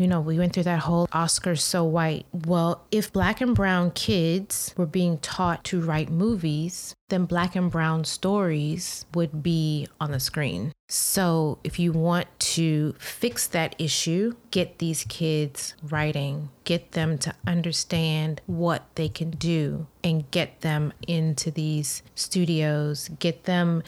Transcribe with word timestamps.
you 0.00 0.06
know, 0.06 0.20
we 0.20 0.38
went 0.38 0.52
through 0.52 0.64
that 0.64 0.80
whole 0.80 1.06
Oscars 1.08 1.60
so 1.60 1.84
white. 1.84 2.26
Well, 2.32 2.84
if 2.90 3.12
black 3.12 3.40
and 3.40 3.54
brown 3.54 3.90
kids 3.92 4.74
were 4.76 4.86
being 4.86 5.18
taught 5.18 5.64
to 5.64 5.80
write 5.80 6.10
movies, 6.10 6.94
then 7.08 7.24
black 7.24 7.56
and 7.56 7.70
brown 7.70 8.04
stories 8.04 9.06
would 9.14 9.42
be 9.42 9.88
on 10.00 10.12
the 10.12 10.20
screen. 10.20 10.72
So, 10.88 11.58
if 11.64 11.78
you 11.78 11.92
want 11.92 12.26
to 12.38 12.94
fix 12.98 13.46
that 13.48 13.74
issue, 13.78 14.34
get 14.50 14.78
these 14.78 15.04
kids 15.04 15.74
writing, 15.82 16.48
get 16.64 16.92
them 16.92 17.18
to 17.18 17.34
understand 17.46 18.40
what 18.46 18.84
they 18.94 19.08
can 19.08 19.30
do, 19.30 19.86
and 20.02 20.30
get 20.30 20.62
them 20.62 20.92
into 21.06 21.50
these 21.50 22.02
studios, 22.14 23.10
get 23.18 23.44
them 23.44 23.82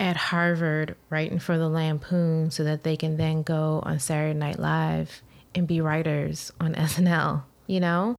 at 0.00 0.16
Harvard 0.16 0.96
writing 1.10 1.38
for 1.38 1.58
the 1.58 1.68
Lampoon 1.68 2.50
so 2.50 2.64
that 2.64 2.82
they 2.82 2.96
can 2.96 3.16
then 3.16 3.42
go 3.42 3.82
on 3.84 3.98
Saturday 3.98 4.38
Night 4.38 4.58
Live 4.58 5.22
and 5.58 5.68
be 5.68 5.80
writers 5.80 6.52
on 6.60 6.74
SNL, 6.76 7.42
you 7.66 7.80
know? 7.80 8.14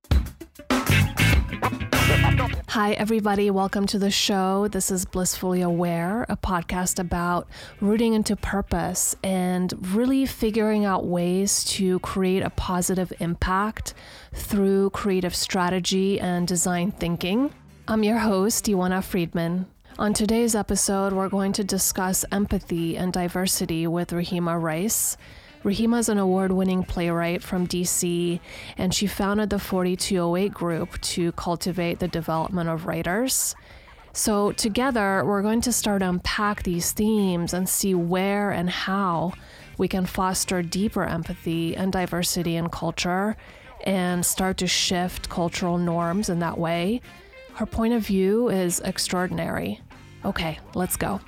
Hi, 2.70 2.91
everybody. 2.93 3.49
Welcome 3.49 3.88
to 3.88 3.97
the 3.97 4.11
show. 4.11 4.67
This 4.67 4.91
is 4.91 5.05
Blissfully 5.05 5.61
Aware, 5.61 6.27
a 6.30 6.38
podcast 6.38 6.99
about 6.99 7.47
rooting 7.81 8.13
into 8.13 8.35
purpose 8.35 9.16
and 9.23 9.73
really 9.95 10.27
figuring 10.27 10.85
out 10.85 11.07
ways 11.07 11.63
to 11.66 11.97
create 11.99 12.44
a 12.44 12.52
positive 12.52 13.11
impact 13.20 13.95
through 14.33 14.91
creative 14.91 15.33
strategy 15.33 16.19
and 16.19 16.47
design 16.47 16.91
thinking. 16.91 17.52
I'm 17.88 18.03
your 18.03 18.19
host, 18.19 18.66
Ioana 18.66 19.03
Friedman. 19.03 19.66
On 19.97 20.13
today's 20.13 20.55
episode, 20.55 21.11
we're 21.11 21.27
going 21.27 21.53
to 21.53 21.63
discuss 21.63 22.23
empathy 22.31 22.95
and 22.95 23.11
diversity 23.11 23.88
with 23.88 24.11
Rahima 24.11 24.61
Rice. 24.61 25.17
Rahima 25.63 25.99
is 25.99 26.07
an 26.07 26.17
award 26.17 26.53
winning 26.53 26.83
playwright 26.83 27.43
from 27.43 27.67
DC, 27.67 28.39
and 28.77 28.93
she 28.93 29.07
founded 29.07 29.49
the 29.49 29.59
4208 29.59 30.53
group 30.53 31.01
to 31.01 31.33
cultivate 31.33 31.99
the 31.99 32.07
development 32.07 32.69
of 32.69 32.85
writers. 32.85 33.55
So, 34.13 34.53
together, 34.53 35.23
we're 35.25 35.41
going 35.41 35.61
to 35.61 35.73
start 35.73 36.01
unpack 36.01 36.63
these 36.63 36.93
themes 36.93 37.53
and 37.53 37.67
see 37.67 37.93
where 37.93 38.51
and 38.51 38.69
how 38.69 39.33
we 39.77 39.88
can 39.88 40.05
foster 40.05 40.61
deeper 40.61 41.03
empathy 41.03 41.75
and 41.75 41.91
diversity 41.91 42.55
in 42.55 42.69
culture 42.69 43.35
and 43.85 44.25
start 44.25 44.57
to 44.57 44.67
shift 44.67 45.29
cultural 45.29 45.77
norms 45.77 46.29
in 46.29 46.39
that 46.39 46.57
way. 46.57 47.01
Her 47.55 47.66
point 47.66 47.94
of 47.94 48.05
view 48.05 48.49
is 48.49 48.79
extraordinary. 48.79 49.81
Okay, 50.23 50.59
let's 50.73 50.95
go. 50.95 51.19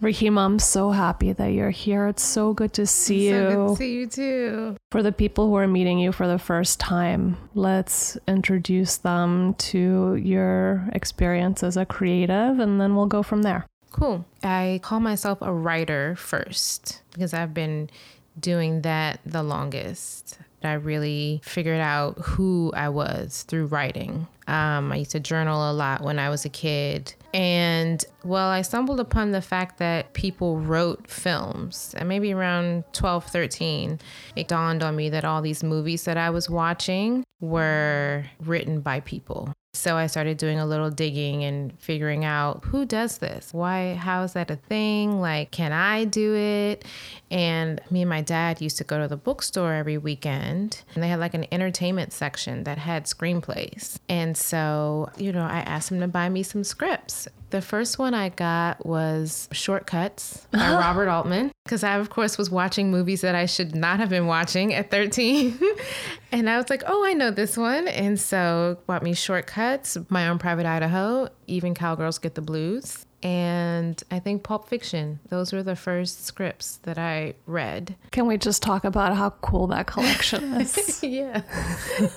Rahima, 0.00 0.44
I'm 0.44 0.58
so 0.60 0.90
happy 0.92 1.32
that 1.32 1.48
you're 1.48 1.70
here. 1.70 2.06
It's 2.06 2.22
so 2.22 2.52
good 2.52 2.72
to 2.74 2.86
see 2.86 3.30
So 3.30 3.34
you. 3.34 3.48
good 3.48 3.68
to 3.70 3.76
see 3.76 3.94
you 3.94 4.06
too. 4.06 4.76
For 4.92 5.02
the 5.02 5.10
people 5.10 5.48
who 5.48 5.56
are 5.56 5.66
meeting 5.66 5.98
you 5.98 6.12
for 6.12 6.28
the 6.28 6.38
first 6.38 6.78
time, 6.78 7.36
let's 7.54 8.16
introduce 8.28 8.98
them 8.98 9.54
to 9.54 10.14
your 10.14 10.88
experience 10.92 11.64
as 11.64 11.76
a 11.76 11.84
creative 11.84 12.60
and 12.60 12.80
then 12.80 12.94
we'll 12.94 13.06
go 13.06 13.24
from 13.24 13.42
there. 13.42 13.66
Cool. 13.90 14.24
I 14.44 14.78
call 14.84 15.00
myself 15.00 15.38
a 15.42 15.52
writer 15.52 16.14
first 16.14 17.02
because 17.12 17.34
I've 17.34 17.52
been 17.54 17.90
doing 18.38 18.82
that 18.82 19.18
the 19.26 19.42
longest. 19.42 20.38
I 20.62 20.74
really 20.74 21.40
figured 21.44 21.80
out 21.80 22.18
who 22.18 22.72
I 22.76 22.88
was 22.88 23.42
through 23.48 23.66
writing. 23.66 24.28
Um, 24.46 24.92
I 24.92 24.96
used 24.96 25.12
to 25.12 25.20
journal 25.20 25.70
a 25.70 25.72
lot 25.72 26.02
when 26.02 26.18
I 26.20 26.30
was 26.30 26.44
a 26.44 26.48
kid. 26.48 27.14
And 27.34 28.04
well, 28.24 28.48
I 28.48 28.62
stumbled 28.62 29.00
upon 29.00 29.32
the 29.32 29.42
fact 29.42 29.78
that 29.78 30.14
people 30.14 30.58
wrote 30.58 31.08
films. 31.08 31.94
And 31.98 32.08
maybe 32.08 32.32
around 32.32 32.84
12, 32.92 33.26
13, 33.26 34.00
it 34.36 34.48
dawned 34.48 34.82
on 34.82 34.96
me 34.96 35.10
that 35.10 35.24
all 35.24 35.42
these 35.42 35.62
movies 35.62 36.04
that 36.04 36.16
I 36.16 36.30
was 36.30 36.48
watching 36.48 37.24
were 37.40 38.24
written 38.40 38.80
by 38.80 39.00
people. 39.00 39.52
So 39.74 39.96
I 39.96 40.06
started 40.06 40.38
doing 40.38 40.58
a 40.58 40.66
little 40.66 40.90
digging 40.90 41.44
and 41.44 41.78
figuring 41.78 42.24
out 42.24 42.64
who 42.64 42.84
does 42.86 43.18
this? 43.18 43.52
Why, 43.52 43.94
how 43.94 44.22
is 44.22 44.32
that 44.32 44.50
a 44.50 44.56
thing? 44.56 45.20
Like, 45.20 45.50
can 45.50 45.72
I 45.72 46.04
do 46.04 46.34
it? 46.34 46.84
And 47.30 47.80
me 47.90 48.00
and 48.02 48.08
my 48.08 48.22
dad 48.22 48.62
used 48.62 48.78
to 48.78 48.84
go 48.84 48.98
to 48.98 49.06
the 49.06 49.16
bookstore 49.16 49.74
every 49.74 49.98
weekend 49.98 50.82
and 50.94 51.02
they 51.02 51.08
had 51.08 51.20
like 51.20 51.34
an 51.34 51.46
entertainment 51.52 52.12
section 52.12 52.64
that 52.64 52.78
had 52.78 53.04
screenplays. 53.04 53.98
And 54.08 54.36
so, 54.36 55.10
you 55.18 55.32
know, 55.32 55.42
I 55.44 55.58
asked 55.60 55.92
him 55.92 56.00
to 56.00 56.08
buy 56.08 56.28
me 56.30 56.42
some 56.42 56.64
scripts. 56.64 57.28
The 57.50 57.62
first 57.62 57.98
one 57.98 58.12
I 58.14 58.28
got 58.30 58.84
was 58.84 59.48
Short 59.52 59.86
Cuts 59.86 60.46
by 60.50 60.58
Robert 60.74 61.08
Altman 61.08 61.50
because 61.64 61.82
I, 61.82 61.96
of 61.96 62.10
course, 62.10 62.36
was 62.36 62.50
watching 62.50 62.90
movies 62.90 63.22
that 63.22 63.34
I 63.34 63.46
should 63.46 63.74
not 63.74 64.00
have 64.00 64.10
been 64.10 64.26
watching 64.26 64.74
at 64.74 64.90
13. 64.90 65.58
and 66.32 66.48
I 66.48 66.56
was 66.56 66.68
like, 66.70 66.82
oh, 66.86 67.04
I 67.04 67.14
know 67.14 67.30
this 67.30 67.56
one. 67.56 67.88
And 67.88 68.18
so 68.20 68.78
bought 68.86 69.02
me 69.02 69.14
Short 69.14 69.46
Cuts, 69.46 69.96
My 70.08 70.28
Own 70.28 70.38
Private 70.38 70.66
Idaho, 70.66 71.28
Even 71.46 71.74
Cowgirls 71.74 72.18
Get 72.18 72.34
the 72.34 72.42
Blues. 72.42 73.04
And 73.20 74.00
I 74.12 74.20
think 74.20 74.44
Pulp 74.44 74.68
Fiction. 74.68 75.18
Those 75.28 75.52
were 75.52 75.64
the 75.64 75.74
first 75.74 76.24
scripts 76.24 76.76
that 76.84 76.98
I 76.98 77.34
read. 77.46 77.96
Can 78.12 78.26
we 78.26 78.38
just 78.38 78.62
talk 78.62 78.84
about 78.84 79.16
how 79.16 79.30
cool 79.30 79.66
that 79.68 79.88
collection 79.88 80.54
is? 80.60 81.02
Yeah. 81.02 81.42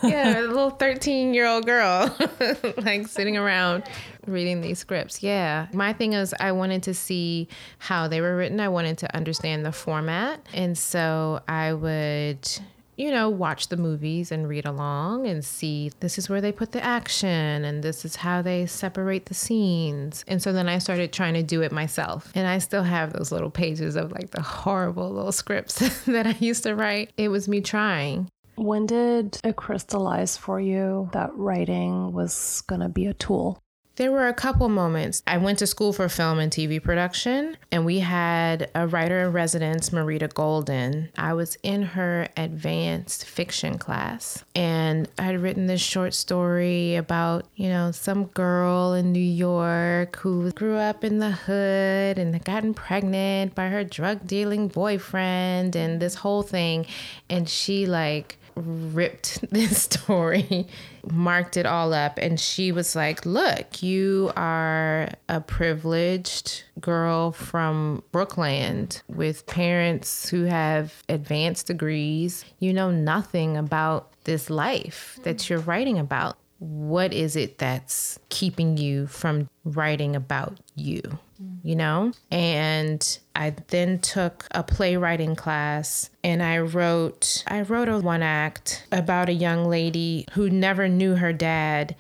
Yeah, 0.04 0.42
a 0.42 0.46
little 0.46 0.70
13 0.70 1.34
year 1.34 1.48
old 1.48 1.66
girl, 1.66 2.16
like 2.78 3.08
sitting 3.08 3.36
around 3.36 3.84
reading 4.28 4.62
these 4.62 4.78
scripts. 4.78 5.24
Yeah. 5.24 5.68
My 5.74 5.92
thing 5.92 6.14
is, 6.14 6.36
I 6.40 6.52
wanted 6.52 6.84
to 6.84 6.94
see 6.94 7.48
how 7.80 8.08
they 8.08 8.22
were 8.22 8.36
written, 8.36 8.60
I 8.60 8.70
wanted 8.70 9.00
to 9.00 9.16
understand 9.16 9.66
the 9.66 9.72
format. 9.72 10.46
And 10.54 10.78
so 10.78 11.42
I 11.48 11.74
would. 11.74 12.48
You 12.98 13.12
know, 13.12 13.30
watch 13.30 13.70
the 13.70 13.78
movies 13.78 14.32
and 14.32 14.48
read 14.48 14.66
along 14.66 15.26
and 15.26 15.44
see 15.44 15.92
this 16.02 16.18
is 16.18 16.30
where 16.30 16.42
they 16.42 16.52
put 16.52 16.72
the 16.72 16.84
action 16.84 17.64
and 17.66 17.84
this 17.84 18.06
is 18.06 18.18
how 18.18 18.42
they 18.42 18.66
separate 18.66 19.26
the 19.26 19.34
scenes. 19.34 20.24
And 20.28 20.42
so 20.42 20.52
then 20.54 20.68
I 20.70 20.78
started 20.78 21.12
trying 21.12 21.34
to 21.36 21.44
do 21.44 21.62
it 21.62 21.72
myself. 21.72 22.32
And 22.36 22.48
I 22.48 22.60
still 22.60 22.84
have 22.84 23.14
those 23.14 23.32
little 23.32 23.50
pages 23.50 23.96
of 23.96 24.12
like 24.12 24.32
the 24.32 24.42
horrible 24.42 25.10
little 25.10 25.32
scripts 25.32 25.80
that 26.06 26.28
I 26.28 26.36
used 26.40 26.64
to 26.64 26.76
write. 26.76 27.12
It 27.18 27.30
was 27.30 27.48
me 27.48 27.62
trying. 27.62 28.30
when 28.56 28.86
did 28.86 29.40
it 29.44 29.56
crystallize 29.56 30.38
for 30.38 30.60
you 30.60 31.10
that 31.14 31.36
writing 31.36 32.12
was 32.12 32.62
going 32.68 32.82
to 32.82 32.90
be 32.90 33.08
a 33.08 33.14
tool? 33.14 33.58
There 33.98 34.12
were 34.12 34.30
a 34.30 34.34
couple 34.34 34.70
moments. 34.70 35.22
I 35.28 35.38
went 35.38 35.60
to 35.60 35.68
school 35.68 35.92
for 35.92 36.08
film 36.08 36.40
and 36.40 36.50
TV 36.50 36.82
production, 36.82 37.58
and 37.74 37.86
we 37.86 38.00
had 38.00 38.72
a 38.74 38.88
writer 38.88 39.20
in 39.20 39.34
residence, 39.34 39.90
Marita 39.90 40.34
Golden. 40.34 41.10
I 41.18 41.34
was 41.34 41.58
in 41.62 41.84
her 41.84 42.30
advanced 42.38 43.26
fiction 43.26 43.78
class, 43.78 44.46
and 44.56 45.10
I 45.20 45.24
had 45.24 45.42
written 45.42 45.68
this 45.68 45.82
short 45.82 46.14
story 46.14 46.96
about, 46.96 47.46
you 47.56 47.68
know, 47.68 47.92
some 47.92 48.26
girl 48.28 48.94
in 48.94 49.12
New 49.12 49.20
York 49.20 50.16
who 50.16 50.50
grew 50.54 50.78
up 50.78 51.04
in 51.04 51.20
the 51.20 51.32
hood 51.32 52.18
and 52.18 52.34
had 52.34 52.46
gotten 52.46 52.74
pregnant 52.74 53.56
by 53.56 53.68
her 53.68 53.84
drug 53.84 54.26
dealing 54.26 54.70
boyfriend, 54.70 55.76
and 55.76 56.02
this 56.02 56.16
whole 56.16 56.44
thing. 56.44 56.86
And 57.30 57.48
she, 57.48 57.86
like, 57.86 58.38
ripped 58.56 59.42
this 59.52 59.84
story, 59.84 60.68
marked 61.12 61.58
it 61.58 61.66
all 61.66 61.94
up, 61.94 62.18
and 62.18 62.40
she 62.40 62.72
was 62.72 62.96
like, 62.96 63.26
Look, 63.26 63.82
you 63.84 64.32
are 64.36 65.10
a 65.30 65.42
privileged 65.42 66.64
girl 66.80 67.32
from 67.32 68.04
Brookland 68.14 69.02
with 69.08 69.46
parents 69.46 70.30
who 70.30 70.44
have 70.44 71.04
advanced 71.10 71.68
degrees. 71.68 72.46
You 72.60 72.74
know 72.74 72.92
nothing 72.92 73.58
about 73.58 74.12
this 74.24 74.50
life 74.50 75.20
that 75.24 75.50
you're 75.50 75.60
writing 75.60 75.98
about. 75.98 76.38
What 76.62 77.14
is 77.14 77.36
it 77.36 77.58
that's 77.58 78.20
keeping 78.30 78.78
you 78.78 79.08
from 79.08 79.50
writing 79.66 80.16
about 80.16 80.60
you? 80.76 81.02
you 81.64 81.76
know? 81.76 82.12
And 82.30 83.20
I 83.36 83.56
then 83.68 84.00
took 84.00 84.48
a 84.52 84.64
playwriting 84.64 85.36
class 85.36 86.10
and 86.24 86.42
I 86.42 86.60
wrote 86.60 87.44
I 87.48 87.62
wrote 87.62 87.90
a 87.90 88.00
one 88.00 88.24
act 88.24 88.86
about 88.92 89.30
a 89.30 89.34
young 89.34 89.66
lady 89.66 90.26
who 90.34 90.50
never 90.50 90.88
knew 90.88 91.16
her 91.16 91.34
dad 91.34 91.96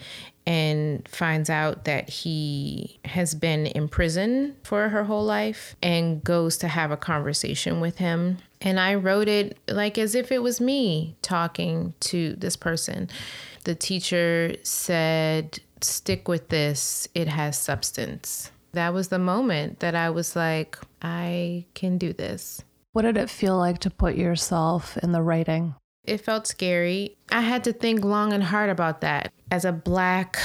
and 0.45 1.07
finds 1.07 1.49
out 1.49 1.85
that 1.85 2.09
he 2.09 2.99
has 3.05 3.35
been 3.35 3.67
in 3.67 3.87
prison 3.87 4.55
for 4.63 4.89
her 4.89 5.03
whole 5.03 5.23
life 5.23 5.75
and 5.83 6.23
goes 6.23 6.57
to 6.57 6.67
have 6.67 6.91
a 6.91 6.97
conversation 6.97 7.79
with 7.79 7.97
him. 7.97 8.39
And 8.61 8.79
I 8.79 8.95
wrote 8.95 9.27
it 9.27 9.57
like 9.67 9.97
as 9.97 10.15
if 10.15 10.31
it 10.31 10.43
was 10.43 10.61
me 10.61 11.17
talking 11.21 11.93
to 12.01 12.35
this 12.35 12.55
person. 12.55 13.09
The 13.63 13.75
teacher 13.75 14.55
said, 14.63 15.59
Stick 15.81 16.27
with 16.27 16.49
this, 16.49 17.07
it 17.15 17.27
has 17.27 17.57
substance. 17.57 18.51
That 18.73 18.93
was 18.93 19.07
the 19.07 19.19
moment 19.19 19.79
that 19.79 19.95
I 19.95 20.11
was 20.11 20.35
like, 20.35 20.77
I 21.01 21.65
can 21.73 21.97
do 21.97 22.13
this. 22.13 22.63
What 22.93 23.01
did 23.01 23.17
it 23.17 23.29
feel 23.29 23.57
like 23.57 23.79
to 23.79 23.89
put 23.89 24.15
yourself 24.15 24.97
in 24.97 25.11
the 25.11 25.21
writing? 25.21 25.75
It 26.03 26.19
felt 26.19 26.47
scary. 26.47 27.17
I 27.31 27.41
had 27.41 27.63
to 27.65 27.73
think 27.73 28.03
long 28.03 28.33
and 28.33 28.43
hard 28.43 28.69
about 28.69 29.01
that. 29.01 29.31
As 29.51 29.65
a 29.65 29.71
black 29.71 30.37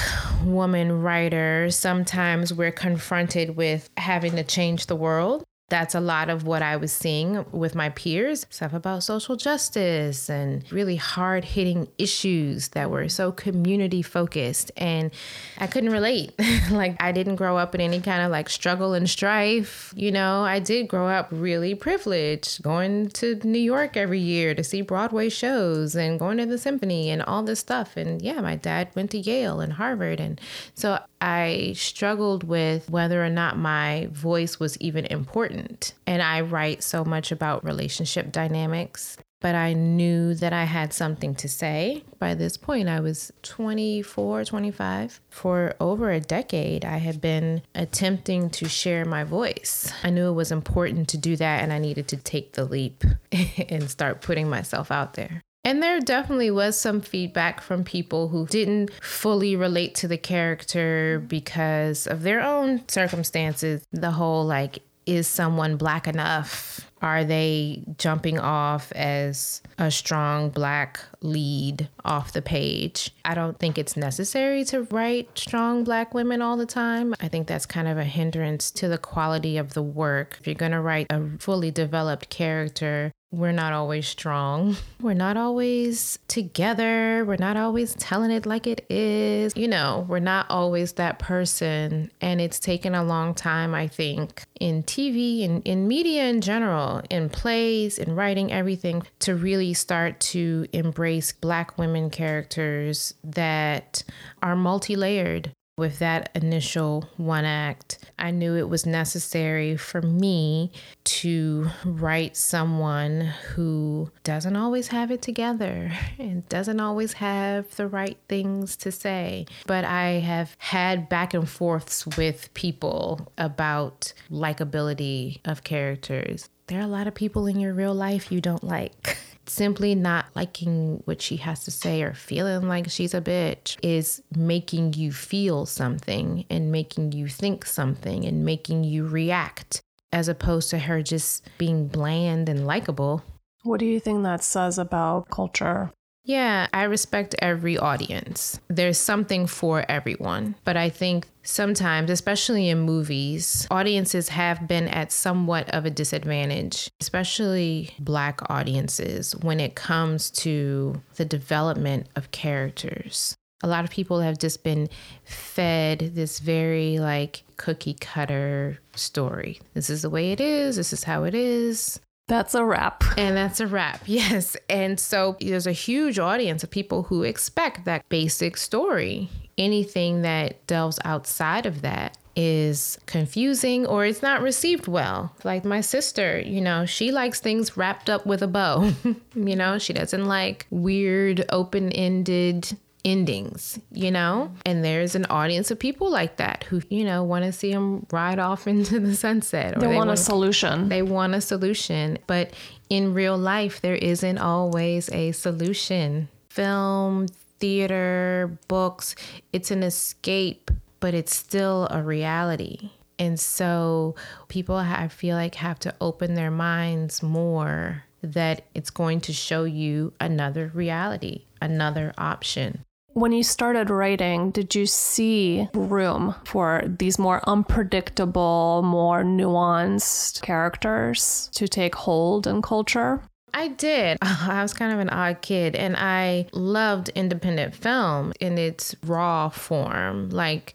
woman 0.45 1.03
writer, 1.03 1.71
sometimes 1.71 2.53
we're 2.53 2.73
confronted 2.73 3.57
with 3.57 3.89
having 3.97 4.37
to 4.37 4.45
change 4.45 4.87
the 4.87 4.97
world. 4.97 5.45
That's 5.69 5.97
a 5.97 6.01
lot 6.01 6.31
of 6.31 6.45
what 6.45 6.63
I 6.63 6.77
was 6.77 6.93
seeing 6.93 7.45
with 7.51 7.75
my 7.75 7.89
peers 7.89 8.47
stuff 8.51 8.73
about 8.73 9.03
social 9.03 9.35
justice 9.35 10.31
and 10.31 10.65
really 10.71 10.95
hard 10.95 11.45
hitting 11.45 11.89
issues 11.99 12.69
that 12.69 12.89
were 12.89 13.09
so 13.09 13.33
community 13.33 14.01
focused. 14.01 14.71
And 14.77 15.11
I 15.59 15.67
couldn't 15.67 15.91
relate. 15.91 16.33
like, 16.71 17.03
I 17.03 17.11
didn't 17.11 17.35
grow 17.35 17.57
up 17.57 17.75
in 17.75 17.81
any 17.81 18.01
kind 18.01 18.23
of 18.23 18.31
like 18.31 18.49
struggle 18.49 18.95
and 18.95 19.11
strife. 19.11 19.93
You 19.97 20.13
know, 20.13 20.43
I 20.43 20.61
did 20.61 20.87
grow 20.87 21.09
up 21.09 21.29
really 21.33 21.75
privileged, 21.75 22.63
going 22.63 23.09
to 23.11 23.35
New 23.43 23.59
York 23.59 23.97
every 23.97 24.21
year 24.21 24.55
to 24.55 24.63
see 24.63 24.83
Broadway 24.83 25.29
shows 25.29 25.97
and 25.97 26.21
going 26.21 26.39
to 26.39 26.47
the 26.47 26.59
symphony 26.59 27.11
and 27.11 27.23
all 27.23 27.43
this 27.43 27.59
stuff. 27.59 27.97
And 27.97 28.23
yeah, 28.23 28.41
my 28.41 28.55
dad 28.55 28.91
went 28.95 29.11
to 29.11 29.19
Yale 29.19 29.59
and 29.59 29.73
Harvard. 29.73 30.21
And 30.21 30.41
so 30.75 31.01
I 31.21 31.75
struggled 31.77 32.45
with 32.45 32.91
whether 32.91 33.25
or 33.25 33.31
not 33.31 33.59
my 33.59 34.09
voice 34.13 34.61
was 34.61 34.79
even 34.79 35.07
important. 35.07 35.95
And 36.07 36.23
I 36.23 36.43
write 36.43 36.83
so 36.83 37.05
much 37.05 37.33
about 37.33 37.65
relationship 37.65 38.33
dynamics, 38.33 39.17
but 39.41 39.55
I 39.55 39.75
knew 39.75 40.35
that 40.35 40.53
I 40.53 40.65
had 40.65 40.93
something 40.93 41.35
to 41.37 41.49
say. 41.49 42.03
By 42.19 42.35
this 42.35 42.57
point, 42.57 42.89
I 42.89 43.01
was 43.01 43.33
24, 43.43 44.45
25. 44.45 45.21
For 45.29 45.75
over 45.79 46.11
a 46.11 46.21
decade, 46.21 46.85
I 46.85 46.99
had 46.99 47.21
been 47.21 47.63
attempting 47.75 48.51
to 48.51 48.69
share 48.69 49.05
my 49.05 49.25
voice. 49.25 49.93
I 50.03 50.11
knew 50.11 50.29
it 50.29 50.35
was 50.35 50.53
important 50.53 51.09
to 51.11 51.19
do 51.19 51.37
that, 51.37 51.63
and 51.63 51.73
I 51.73 51.79
needed 51.79 52.09
to 52.09 52.17
take 52.17 52.53
the 52.53 52.65
leap 52.65 53.05
and 53.69 53.91
start 53.91 54.23
putting 54.23 54.49
myself 54.49 54.91
out 54.91 55.15
there. 55.15 55.43
And 55.67 55.83
there 55.83 55.99
definitely 55.99 56.53
was 56.53 56.79
some 56.79 57.01
feedback 57.01 57.61
from 57.61 57.83
people 57.83 58.29
who 58.29 58.47
didn't 58.47 58.93
fully 59.03 59.57
relate 59.57 59.97
to 59.97 60.07
the 60.07 60.17
character 60.17 61.21
because 61.27 62.07
of 62.07 62.23
their 62.23 62.41
own 62.41 62.89
circumstances. 62.89 63.85
The 63.91 64.13
whole 64.13 64.45
like, 64.45 64.79
is 65.07 65.27
someone 65.27 65.77
black 65.77 66.07
enough? 66.07 66.89
Are 67.03 67.25
they 67.25 67.83
jumping 67.99 68.39
off 68.39 68.93
as 68.93 69.61
a 69.77 69.91
strong 69.91 70.51
black 70.51 71.01
lead 71.21 71.89
off 72.05 72.33
the 72.33 72.43
page? 72.43 73.11
I 73.25 73.35
don't 73.35 73.59
think 73.59 73.77
it's 73.77 73.97
necessary 73.97 74.65
to 74.67 74.83
write 74.85 75.37
strong 75.37 75.83
black 75.83 76.15
women 76.15 76.43
all 76.43 76.57
the 76.57 76.67
time. 76.67 77.13
I 77.21 77.27
think 77.29 77.49
that's 77.49 77.67
kind 77.67 77.89
of 77.89 77.99
a 77.99 78.05
hindrance 78.05 78.71
to 78.73 78.89
the 78.89 78.99
quality 78.99 79.59
of 79.59 79.75
the 79.75 79.83
work. 79.83 80.39
If 80.41 80.47
you're 80.47 80.55
going 80.55 80.73
to 80.73 80.81
write 80.81 81.09
a 81.11 81.23
fully 81.39 81.71
developed 81.71 82.31
character, 82.31 83.13
we're 83.33 83.53
not 83.53 83.73
always 83.73 84.07
strong. 84.07 84.77
We're 85.01 85.15
not 85.15 85.37
always 85.37 86.19
together. 86.27 87.25
We're 87.25 87.37
not 87.37 87.57
always 87.57 87.95
telling 87.95 88.31
it 88.31 88.47
like 88.47 88.67
it 88.67 88.87
is. 88.89 89.53
You 89.55 89.69
know, 89.69 90.07
we're 90.09 90.19
not 90.19 90.47
always 90.49 90.95
that 90.95 91.19
person. 91.19 92.11
And 92.21 92.41
it's 92.41 92.59
taken 92.59 92.95
a 92.95 93.05
long 93.05 93.35
time, 93.35 93.75
I 93.75 93.89
think, 93.89 94.43
in 94.59 94.83
TV 94.83 95.45
and 95.45 95.63
in 95.67 95.87
media 95.87 96.25
in 96.25 96.41
general, 96.41 97.03
in 97.11 97.29
plays, 97.29 97.99
in 97.99 98.15
writing, 98.15 98.53
everything, 98.53 99.03
to 99.21 99.37
really 99.37 99.75
start 99.75 100.19
to 100.21 100.67
embrace 100.73 101.33
Black 101.33 101.77
women 101.79 102.09
characters 102.09 103.15
that 103.23 104.03
are 104.43 104.57
multi 104.57 104.97
layered 104.97 105.53
with 105.77 105.99
that 105.99 106.31
initial 106.35 107.07
one 107.19 107.45
act, 107.45 107.99
I 108.19 108.31
knew 108.31 108.57
it 108.57 108.69
was 108.69 108.87
necessary 108.87 109.77
for 109.77 110.01
me 110.01 110.73
to 111.05 111.69
write 111.85 112.35
someone 112.35 113.21
who 113.21 114.11
doesn't 114.25 114.57
always 114.57 114.89
have 114.89 115.11
it 115.11 115.21
together 115.21 115.93
and 116.19 116.49
doesn't 116.49 116.81
always 116.81 117.15
have 117.15 117.77
the 117.77 117.89
right 117.89 118.17
things 118.27 118.75
to 118.79 118.91
say. 118.91 119.45
But 119.67 119.85
I 119.85 120.21
have 120.21 120.57
had 120.59 121.11
back 121.11 121.35
and 121.35 121.49
forths 121.49 122.07
with 122.07 122.53
people 122.55 123.31
about 123.37 124.15
likability 124.31 125.41
of 125.45 125.63
characters. 125.63 126.49
There 126.69 126.81
are 126.81 126.85
a 126.85 126.89
lot 126.89 127.07
of 127.07 127.15
people 127.15 127.47
in 127.47 127.61
your 127.61 127.75
real 127.75 127.95
life 127.95 128.33
you 128.33 128.41
don't 128.41 128.65
like. 128.65 129.19
simply 129.49 129.95
not 129.95 130.27
liking 130.35 131.03
what 131.05 131.23
she 131.23 131.37
has 131.37 131.65
to 131.65 131.71
say 131.71 132.03
or 132.03 132.15
feeling 132.15 132.69
like 132.69 132.91
she's 132.91 133.15
a 133.15 133.21
bitch 133.21 133.77
is 133.83 134.23
making 134.37 134.95
you 134.95 135.13
feel 135.13 135.67
something 135.67 136.45
and 136.51 136.73
making 136.73 137.13
you 137.13 137.29
think 137.29 137.65
something 137.65 138.25
and 138.25 138.45
making 138.45 138.85
you 138.85 139.07
react 139.07 139.81
as 140.13 140.29
opposed 140.29 140.71
to 140.71 140.79
her 140.79 141.03
just 141.03 141.49
being 141.59 141.89
bland 141.89 142.49
and 142.49 142.67
likable. 142.67 143.23
What 143.63 143.81
do 143.81 143.87
you 143.87 144.01
think 144.01 144.23
that 144.23 144.43
says 144.43 144.79
about 144.79 145.29
culture? 145.29 145.91
Yeah, 146.27 146.67
I 146.73 146.83
respect 146.83 147.37
every 147.39 147.79
audience. 147.79 148.59
There's 148.67 148.99
something 148.99 149.47
for 149.47 149.85
everyone. 149.89 150.57
But 150.65 150.77
I 150.77 150.89
think 150.89 151.29
sometimes, 151.45 152.11
especially 152.11 152.69
in 152.69 152.81
movies, 152.81 153.65
audiences 153.71 154.31
have 154.31 154.67
been 154.67 154.89
at 154.89 155.13
somewhat 155.13 155.71
of 155.71 155.85
a 155.85 155.91
disadvantage, 155.91 156.91
especially 157.01 157.95
Black 158.01 158.41
audiences, 158.51 159.37
when 159.37 159.61
it 159.61 159.77
comes 159.77 160.31
to 160.33 161.01
the 161.15 161.25
development 161.25 162.09
of 162.17 162.33
characters. 162.33 163.37
A 163.63 163.69
lot 163.69 163.85
of 163.85 163.91
people 163.91 164.21
have 164.21 164.37
just 164.37 164.65
been 164.65 164.89
fed 165.25 166.11
this 166.15 166.41
very 166.41 166.99
like 166.99 167.45
cookie 167.57 167.95
cutter 167.95 168.81
story. 168.97 169.61
This 169.75 169.89
is 169.91 170.03
the 170.03 170.11
way 170.11 170.33
it 170.33 170.41
is. 170.41 170.75
This 170.75 170.93
is 170.93 171.05
how 171.05 171.23
it 171.23 171.37
is. 171.37 172.01
That's 172.29 172.55
a 172.55 172.65
wrap. 172.65 173.05
And 173.17 173.35
that's 173.35 173.61
a 173.61 173.67
wrap, 173.67 174.03
yes. 174.05 174.59
And 174.69 175.01
so 175.01 175.37
there's 175.41 175.67
a 175.67 175.73
huge 175.73 176.19
audience 176.19 176.63
of 176.63 176.71
people 176.71 177.05
who 177.05 177.23
expect 177.23 177.87
that 177.87 178.07
basic 178.11 178.59
story. 178.59 179.31
Anything 179.57 180.21
that 180.21 180.67
delves 180.67 180.99
outside 181.03 181.65
of 181.65 181.81
that 181.81 182.19
is 182.37 182.99
confusing 183.07 183.87
or 183.87 184.05
it's 184.05 184.21
not 184.21 184.43
received 184.43 184.87
well. 184.87 185.35
Like 185.45 185.65
my 185.65 185.81
sister, 185.81 186.39
you 186.39 186.61
know, 186.61 186.85
she 186.85 187.11
likes 187.11 187.41
things 187.41 187.79
wrapped 187.79 188.11
up 188.11 188.27
with 188.27 188.43
a 188.43 188.47
bow. 188.47 188.93
you 189.35 189.57
know, 189.57 189.79
she 189.79 189.95
doesn't 189.95 190.27
like 190.27 190.67
weird, 190.69 191.47
open 191.51 191.91
ended 191.93 192.77
endings, 193.07 193.79
you 193.93 194.11
know? 194.11 194.53
And 194.67 194.85
there's 194.85 195.15
an 195.15 195.25
audience 195.27 195.71
of 195.71 195.79
people 195.79 196.11
like 196.11 196.37
that 196.37 196.65
who, 196.65 196.83
you 196.91 197.05
know, 197.05 197.23
want 197.23 197.45
to 197.45 197.53
see 197.53 197.73
them 197.73 198.05
ride 198.11 198.39
off 198.39 198.67
into 198.67 199.01
the 199.01 199.15
sunset. 199.15 199.77
Or 199.77 199.81
they, 199.81 199.87
they 199.87 199.95
want, 199.95 200.09
want 200.09 200.19
a 200.19 200.23
solution. 200.23 200.89
They 200.91 201.03
want 201.03 201.35
a 201.35 201.41
solution. 201.41 202.19
But 202.27 202.53
in 202.91 203.15
real 203.15 203.39
life, 203.39 203.81
there 203.81 203.95
isn't 203.95 204.39
always 204.39 205.09
a 205.13 205.33
solution. 205.33 206.29
Film, 206.51 207.29
theater, 207.59 208.59
books, 208.69 209.15
it's 209.53 209.71
an 209.71 209.83
escape, 209.83 210.71
but 211.01 211.15
it's 211.15 211.35
still 211.35 211.87
a 211.91 212.03
reality. 212.03 212.91
And 213.19 213.41
so 213.41 214.15
people, 214.49 214.77
I 214.77 215.09
feel 215.09 215.37
like, 215.37 215.55
have 215.55 215.79
to 215.81 215.95
open 216.01 216.35
their 216.35 216.51
minds 216.51 217.23
more 217.23 218.05
that 218.23 218.63
it's 218.75 218.91
going 218.91 219.21
to 219.23 219.33
show 219.33 219.65
you 219.65 220.13
another 220.21 220.71
reality, 220.75 221.45
another 221.63 222.13
option. 222.19 222.85
When 223.17 223.33
you 223.33 223.45
started 223.45 223.89
writing, 223.89 224.51
did 224.51 224.75
you 224.75 224.85
see 224.85 225.71
room 225.73 226.35
for 226.45 226.83
these 226.87 227.19
more 227.19 227.41
unpredictable, 227.49 228.83
more 228.85 229.25
nuanced 229.25 230.43
characters 230.43 231.49
to 231.55 231.67
take 231.67 231.95
hold 231.95 232.47
in 232.47 232.61
culture? 232.61 233.23
I 233.55 233.69
did. 233.69 234.19
I 234.23 234.61
was 234.61 234.75
kind 234.75 234.93
of 234.93 234.99
an 234.99 235.09
odd 235.09 235.41
kid 235.41 235.75
and 235.75 235.97
I 235.97 236.49
loved 236.53 237.09
independent 237.15 237.75
film 237.75 238.35
in 238.39 238.59
its 238.59 238.95
raw 239.03 239.49
form. 239.49 240.29
Like, 240.29 240.75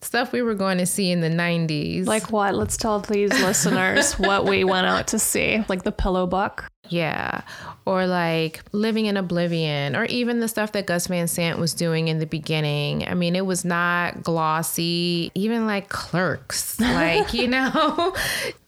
stuff 0.00 0.32
we 0.32 0.42
were 0.42 0.54
going 0.54 0.78
to 0.78 0.86
see 0.86 1.12
in 1.12 1.20
the 1.20 1.30
90s. 1.30 2.06
Like 2.06 2.32
what? 2.32 2.54
Let's 2.54 2.76
tell 2.76 2.98
these 2.98 3.30
listeners 3.42 4.14
what 4.14 4.44
we 4.44 4.64
went 4.64 4.88
out 4.88 5.06
to 5.08 5.20
see. 5.20 5.64
Like 5.68 5.84
the 5.84 5.92
pillow 5.92 6.26
book. 6.26 6.68
Yeah. 6.88 7.42
Or 7.84 8.06
like 8.06 8.62
Living 8.72 9.06
in 9.06 9.16
Oblivion, 9.16 9.94
or 9.94 10.04
even 10.06 10.40
the 10.40 10.48
stuff 10.48 10.72
that 10.72 10.86
Gus 10.86 11.06
Van 11.06 11.28
Sant 11.28 11.58
was 11.58 11.74
doing 11.74 12.08
in 12.08 12.18
the 12.18 12.26
beginning. 12.26 13.06
I 13.06 13.14
mean, 13.14 13.36
it 13.36 13.46
was 13.46 13.64
not 13.64 14.22
glossy, 14.22 15.30
even 15.34 15.66
like 15.66 15.88
clerks. 15.88 16.80
Like, 16.96 17.34
you 17.34 17.48
know, 17.48 18.14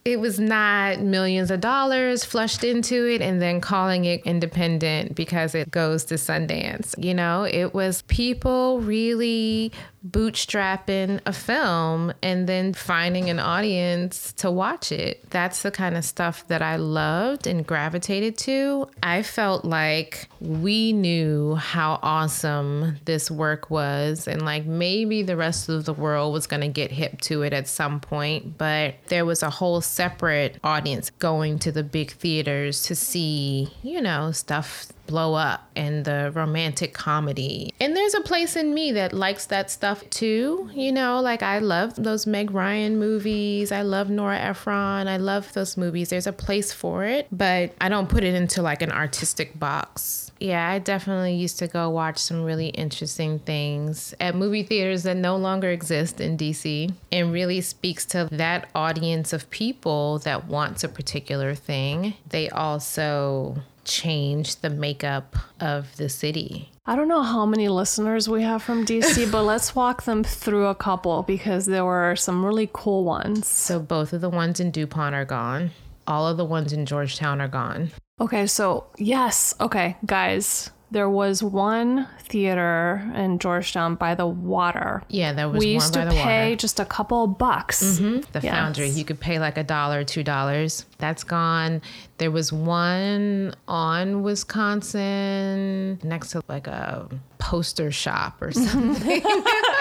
it 0.05 0.19
was 0.19 0.39
not 0.39 0.99
millions 0.99 1.51
of 1.51 1.61
dollars 1.61 2.23
flushed 2.23 2.63
into 2.63 3.07
it 3.07 3.21
and 3.21 3.41
then 3.41 3.61
calling 3.61 4.05
it 4.05 4.21
independent 4.25 5.15
because 5.15 5.55
it 5.55 5.71
goes 5.71 6.05
to 6.05 6.15
Sundance. 6.15 6.95
You 7.03 7.13
know, 7.13 7.43
it 7.43 7.73
was 7.73 8.01
people 8.03 8.81
really 8.81 9.71
bootstrapping 10.07 11.19
a 11.25 11.33
film 11.33 12.13
and 12.23 12.47
then 12.47 12.73
finding 12.73 13.29
an 13.29 13.39
audience 13.39 14.31
to 14.33 14.49
watch 14.49 14.91
it. 14.91 15.29
That's 15.29 15.61
the 15.61 15.71
kind 15.71 15.97
of 15.97 16.05
stuff 16.05 16.47
that 16.47 16.61
I 16.61 16.77
loved 16.77 17.45
and 17.45 17.65
gravitated 17.65 18.08
to. 18.09 18.89
I 19.03 19.21
felt 19.21 19.63
like 19.63 20.27
we 20.41 20.93
knew 20.93 21.55
how 21.55 21.99
awesome 22.01 22.97
this 23.05 23.29
work 23.29 23.69
was 23.69 24.27
and 24.27 24.41
like 24.43 24.65
maybe 24.65 25.21
the 25.21 25.37
rest 25.37 25.69
of 25.69 25.85
the 25.85 25.93
world 25.93 26.33
was 26.33 26.47
going 26.47 26.61
to 26.61 26.67
get 26.67 26.91
hip 26.91 27.21
to 27.21 27.43
it 27.43 27.53
at 27.53 27.67
some 27.67 27.99
point, 27.99 28.57
but 28.57 28.95
there 29.09 29.25
was 29.25 29.43
a 29.43 29.49
whole 29.51 29.79
separate 29.79 30.57
audience 30.63 31.11
going 31.11 31.59
to 31.59 31.71
the 31.71 31.83
big 31.83 32.11
theaters 32.11 32.81
to 32.83 32.95
see, 32.95 33.71
you 33.83 34.01
know, 34.01 34.31
stuff 34.31 34.87
blow 35.09 35.33
up 35.33 35.67
and 35.75 36.05
the 36.05 36.31
romantic 36.35 36.93
comedy. 36.93 37.73
And 37.79 37.97
there's 37.97 38.13
a 38.13 38.21
place 38.21 38.55
in 38.55 38.73
me 38.75 38.91
that 38.91 39.11
likes 39.11 39.47
that 39.47 39.71
stuff 39.71 40.07
too. 40.11 40.69
You 40.73 40.91
know, 40.91 41.19
like 41.19 41.41
I 41.41 41.59
love 41.59 41.95
those 41.95 42.27
Meg 42.27 42.51
Ryan 42.51 42.99
movies. 42.99 43.71
I 43.71 43.81
love 43.81 44.09
Nora 44.09 44.37
Ephron. 44.37 45.07
I 45.07 45.17
love 45.17 45.51
those 45.53 45.77
movies. 45.77 46.09
There's 46.09 46.27
a 46.27 46.33
place 46.33 46.71
for 46.71 47.05
it, 47.05 47.27
but 47.31 47.73
I 47.81 47.89
don't 47.89 48.07
put 48.07 48.23
it 48.23 48.35
into 48.35 48.61
like 48.61 48.83
an 48.83 48.91
artistic 48.91 49.57
box. 49.59 50.31
Yeah, 50.39 50.69
I 50.69 50.79
definitely 50.79 51.35
used 51.35 51.59
to 51.59 51.67
go 51.67 51.89
watch 51.89 52.17
some 52.17 52.43
really 52.43 52.69
interesting 52.69 53.39
things 53.39 54.13
at 54.21 54.35
movie 54.35 54.63
theaters 54.63 55.03
that 55.03 55.17
no 55.17 55.35
longer 55.35 55.69
exist 55.69 56.21
in 56.21 56.37
DC 56.37 56.93
and 57.11 57.33
really 57.33 57.59
speaks 57.61 58.05
to 58.07 58.29
that 58.31 58.69
audience 58.73 59.33
of 59.33 59.49
people 59.49 60.19
that 60.19 60.47
wants 60.47 60.83
a 60.83 60.89
particular 60.89 61.55
thing. 61.55 62.13
They 62.29 62.49
also 62.49 63.57
change 63.89 64.57
the 64.57 64.69
makeup 64.69 65.35
of 65.59 65.97
the 65.97 66.07
city. 66.07 66.71
I 66.85 66.95
don't 66.95 67.07
know 67.07 67.23
how 67.23 67.45
many 67.45 67.67
listeners 67.67 68.29
we 68.29 68.43
have 68.43 68.63
from 68.63 68.85
DC, 68.85 69.29
but 69.31 69.43
let's 69.43 69.75
walk 69.75 70.03
them 70.03 70.23
through 70.23 70.67
a 70.67 70.75
couple 70.75 71.23
because 71.23 71.65
there 71.65 71.83
were 71.85 72.15
some 72.15 72.45
really 72.45 72.69
cool 72.71 73.03
ones. 73.03 73.47
So 73.47 73.79
both 73.79 74.13
of 74.13 74.21
the 74.21 74.29
ones 74.29 74.59
in 74.59 74.71
DuPont 74.71 75.13
are 75.15 75.25
gone. 75.25 75.71
All 76.07 76.27
of 76.27 76.37
the 76.37 76.45
ones 76.45 76.71
in 76.73 76.85
Georgetown 76.85 77.41
are 77.41 77.47
gone. 77.47 77.91
Okay, 78.21 78.47
so 78.47 78.85
yes, 78.97 79.53
okay, 79.61 79.95
guys, 80.05 80.71
there 80.91 81.09
was 81.09 81.43
one 81.43 82.07
theater 82.19 83.11
in 83.15 83.37
Georgetown 83.39 83.95
by 83.95 84.15
the 84.15 84.25
water. 84.25 85.03
Yeah, 85.09 85.33
that 85.33 85.51
was 85.51 85.59
we 85.59 85.67
one 85.67 85.73
used 85.75 85.93
to 85.93 86.09
pay 86.09 86.49
water. 86.49 86.55
just 86.55 86.79
a 86.79 86.85
couple 86.85 87.27
bucks. 87.27 87.83
Mm-hmm, 87.83 88.31
the 88.31 88.39
Yes. 88.41 88.53
Foundry, 88.53 88.89
you 88.89 89.05
could 89.05 89.19
pay 89.19 89.39
like 89.39 89.57
a 89.57 89.63
dollar, 89.63 90.03
two 90.03 90.23
dollars. 90.23 90.85
That's 90.97 91.23
gone. 91.23 91.81
There 92.19 92.31
was 92.31 92.51
one 92.53 93.55
on 93.67 94.21
Wisconsin 94.23 95.99
next 96.03 96.31
to 96.31 96.41
like 96.47 96.67
a 96.67 97.07
poster 97.37 97.91
shop 97.91 98.41
or 98.41 98.51
something. 98.51 99.21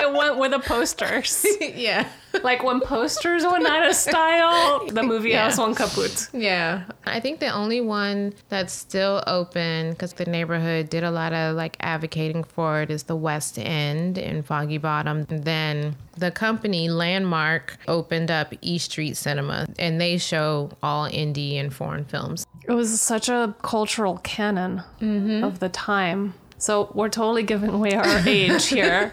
It 0.00 0.14
went 0.14 0.38
with 0.38 0.52
the 0.52 0.60
posters. 0.60 1.44
yeah. 1.60 2.08
like 2.44 2.62
when 2.62 2.80
posters 2.80 3.44
went 3.44 3.66
out 3.66 3.88
of 3.88 3.94
style, 3.96 4.86
the 4.86 5.02
movie 5.02 5.30
Yeah. 5.30 5.44
house 5.50 5.58
went 5.58 5.76
kaput. 5.76 6.28
Yeah. 6.32 6.84
I 7.04 7.18
think 7.20 7.40
the 7.40 7.48
only 7.50 7.80
one 7.80 8.32
that's 8.48 8.72
still 8.72 9.22
open 9.26 9.90
because 9.90 10.12
the 10.12 10.24
neighborhood 10.24 10.88
did 10.88 11.02
a 11.02 11.10
lot 11.10 11.32
of 11.32 11.56
like 11.56 11.76
advocating 11.80 12.44
for 12.44 12.80
it 12.82 12.90
is 12.92 13.02
the 13.04 13.16
West 13.16 13.58
End 13.58 14.16
in 14.18 14.42
Foggy 14.44 14.78
Bottom. 14.78 15.24
Then 15.28 15.96
the 16.18 16.30
company 16.30 16.88
Landmark 16.88 17.78
opened 17.86 18.30
up 18.30 18.54
E 18.60 18.78
Street 18.78 19.16
Cinema 19.16 19.66
and 19.78 20.00
they 20.00 20.18
show 20.18 20.70
all 20.82 21.08
indie 21.08 21.54
and 21.54 21.72
foreign 21.72 22.04
films. 22.04 22.46
It 22.66 22.72
was 22.72 23.00
such 23.00 23.28
a 23.28 23.54
cultural 23.62 24.18
canon 24.18 24.82
mm-hmm. 25.00 25.44
of 25.44 25.58
the 25.58 25.68
time. 25.68 26.34
So 26.58 26.90
we're 26.92 27.08
totally 27.08 27.44
giving 27.44 27.70
away 27.70 27.94
our 27.94 28.18
age 28.26 28.66
here. 28.66 29.10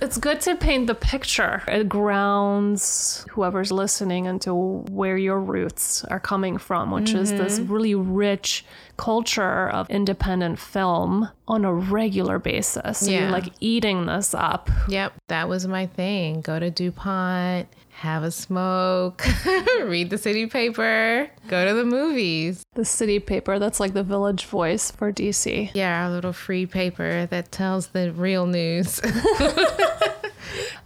it's 0.00 0.16
good 0.16 0.40
to 0.42 0.56
paint 0.56 0.86
the 0.86 0.94
picture. 0.94 1.62
It 1.68 1.88
grounds 1.88 3.26
whoever's 3.30 3.70
listening 3.70 4.24
into 4.24 4.54
where 4.54 5.18
your 5.18 5.38
roots 5.38 6.04
are 6.04 6.20
coming 6.20 6.56
from, 6.56 6.90
which 6.90 7.12
is 7.12 7.30
this 7.32 7.58
mm-hmm. 7.58 7.72
really 7.72 7.94
rich 7.94 8.64
culture 9.00 9.66
of 9.70 9.88
independent 9.88 10.58
film 10.58 11.26
on 11.48 11.64
a 11.64 11.72
regular 11.72 12.38
basis. 12.38 12.98
So 12.98 13.10
you're 13.10 13.30
like 13.30 13.50
eating 13.58 14.04
this 14.04 14.34
up. 14.34 14.68
Yep, 14.88 15.14
that 15.28 15.48
was 15.48 15.66
my 15.66 15.86
thing. 15.86 16.42
Go 16.42 16.60
to 16.60 16.70
DuPont, 16.70 17.66
have 17.92 18.22
a 18.22 18.30
smoke, 18.30 19.24
read 19.84 20.10
the 20.10 20.18
city 20.18 20.44
paper, 20.44 21.30
go 21.48 21.64
to 21.64 21.72
the 21.72 21.86
movies. 21.86 22.62
The 22.74 22.84
city 22.84 23.20
paper, 23.20 23.58
that's 23.58 23.80
like 23.80 23.94
the 23.94 24.02
village 24.04 24.44
voice 24.44 24.90
for 24.90 25.10
DC. 25.10 25.70
Yeah, 25.72 26.04
our 26.04 26.10
little 26.10 26.34
free 26.34 26.66
paper 26.66 27.24
that 27.24 27.50
tells 27.50 27.88
the 27.88 28.12
real 28.12 28.44
news. 28.44 29.00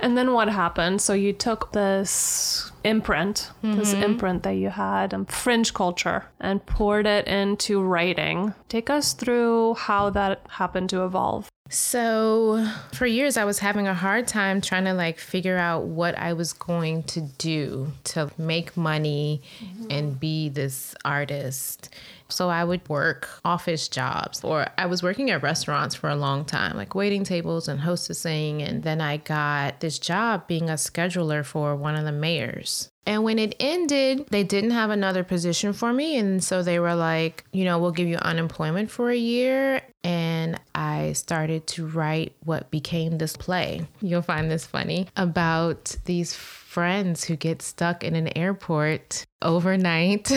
And 0.00 0.18
then 0.18 0.34
what 0.34 0.48
happened? 0.50 1.00
So 1.00 1.14
you 1.14 1.32
took 1.32 1.72
this 1.72 2.70
imprint, 2.84 3.50
this 3.62 3.92
imprint 3.94 4.42
that 4.42 4.52
you 4.52 4.68
had, 4.68 5.14
um, 5.14 5.24
fringe 5.26 5.72
culture, 5.72 6.26
and 6.38 6.64
poured 6.66 7.06
it 7.06 7.26
into 7.26 7.82
writing. 7.82 8.54
Take 8.68 8.90
us 8.90 9.14
through 9.14 9.74
how 9.74 10.10
that 10.10 10.42
happened 10.50 10.90
to 10.90 11.04
evolve. 11.04 11.50
So, 11.70 12.68
for 12.92 13.06
years, 13.06 13.38
I 13.38 13.44
was 13.44 13.58
having 13.58 13.88
a 13.88 13.94
hard 13.94 14.28
time 14.28 14.60
trying 14.60 14.84
to 14.84 14.92
like 14.92 15.18
figure 15.18 15.56
out 15.56 15.84
what 15.84 16.16
I 16.18 16.34
was 16.34 16.52
going 16.52 17.04
to 17.04 17.22
do 17.22 17.92
to 18.04 18.30
make 18.36 18.76
money 18.76 19.40
and 19.88 20.20
be 20.20 20.50
this 20.50 20.94
artist. 21.06 21.88
So, 22.34 22.48
I 22.50 22.64
would 22.64 22.88
work 22.88 23.28
office 23.44 23.88
jobs, 23.88 24.42
or 24.44 24.66
I 24.76 24.86
was 24.86 25.02
working 25.02 25.30
at 25.30 25.42
restaurants 25.42 25.94
for 25.94 26.08
a 26.08 26.16
long 26.16 26.44
time, 26.44 26.76
like 26.76 26.94
waiting 26.94 27.24
tables 27.24 27.68
and 27.68 27.80
hostessing. 27.80 28.66
And 28.66 28.82
then 28.82 29.00
I 29.00 29.18
got 29.18 29.80
this 29.80 29.98
job 29.98 30.46
being 30.46 30.68
a 30.68 30.74
scheduler 30.74 31.44
for 31.44 31.76
one 31.76 31.96
of 31.96 32.04
the 32.04 32.12
mayors. 32.12 32.90
And 33.06 33.22
when 33.22 33.38
it 33.38 33.54
ended, 33.60 34.26
they 34.30 34.44
didn't 34.44 34.70
have 34.70 34.90
another 34.90 35.24
position 35.24 35.72
for 35.72 35.92
me. 35.92 36.16
And 36.16 36.42
so 36.42 36.62
they 36.62 36.78
were 36.78 36.94
like, 36.94 37.44
you 37.52 37.64
know, 37.64 37.78
we'll 37.78 37.92
give 37.92 38.08
you 38.08 38.16
unemployment 38.16 38.90
for 38.90 39.10
a 39.10 39.16
year. 39.16 39.82
And 40.02 40.58
I 40.74 41.12
started 41.12 41.66
to 41.68 41.86
write 41.86 42.34
what 42.44 42.70
became 42.70 43.18
this 43.18 43.36
play. 43.36 43.86
You'll 44.00 44.22
find 44.22 44.50
this 44.50 44.66
funny 44.66 45.08
about 45.16 45.96
these 46.06 46.34
friends 46.74 47.22
who 47.22 47.36
get 47.36 47.62
stuck 47.62 48.02
in 48.02 48.16
an 48.16 48.36
airport 48.36 49.24
overnight 49.42 50.28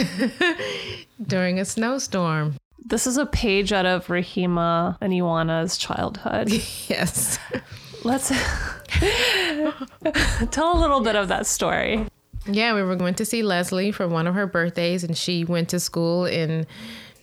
during 1.25 1.59
a 1.59 1.65
snowstorm. 1.65 2.55
This 2.85 3.07
is 3.07 3.17
a 3.17 3.25
page 3.25 3.73
out 3.73 3.87
of 3.87 4.05
Rahima 4.05 4.99
and 5.01 5.11
Ioana's 5.11 5.79
childhood. 5.79 6.51
Yes. 6.87 7.39
Let's 8.03 8.29
tell 10.51 10.77
a 10.77 10.79
little 10.79 11.01
bit 11.01 11.15
of 11.15 11.27
that 11.29 11.47
story. 11.47 12.05
Yeah, 12.45 12.75
we 12.75 12.83
were 12.83 12.95
going 12.95 13.15
to 13.15 13.25
see 13.25 13.41
Leslie 13.41 13.91
for 13.91 14.07
one 14.07 14.27
of 14.27 14.35
her 14.35 14.45
birthdays, 14.45 15.03
and 15.03 15.17
she 15.17 15.43
went 15.43 15.69
to 15.69 15.79
school 15.79 16.25
in 16.25 16.67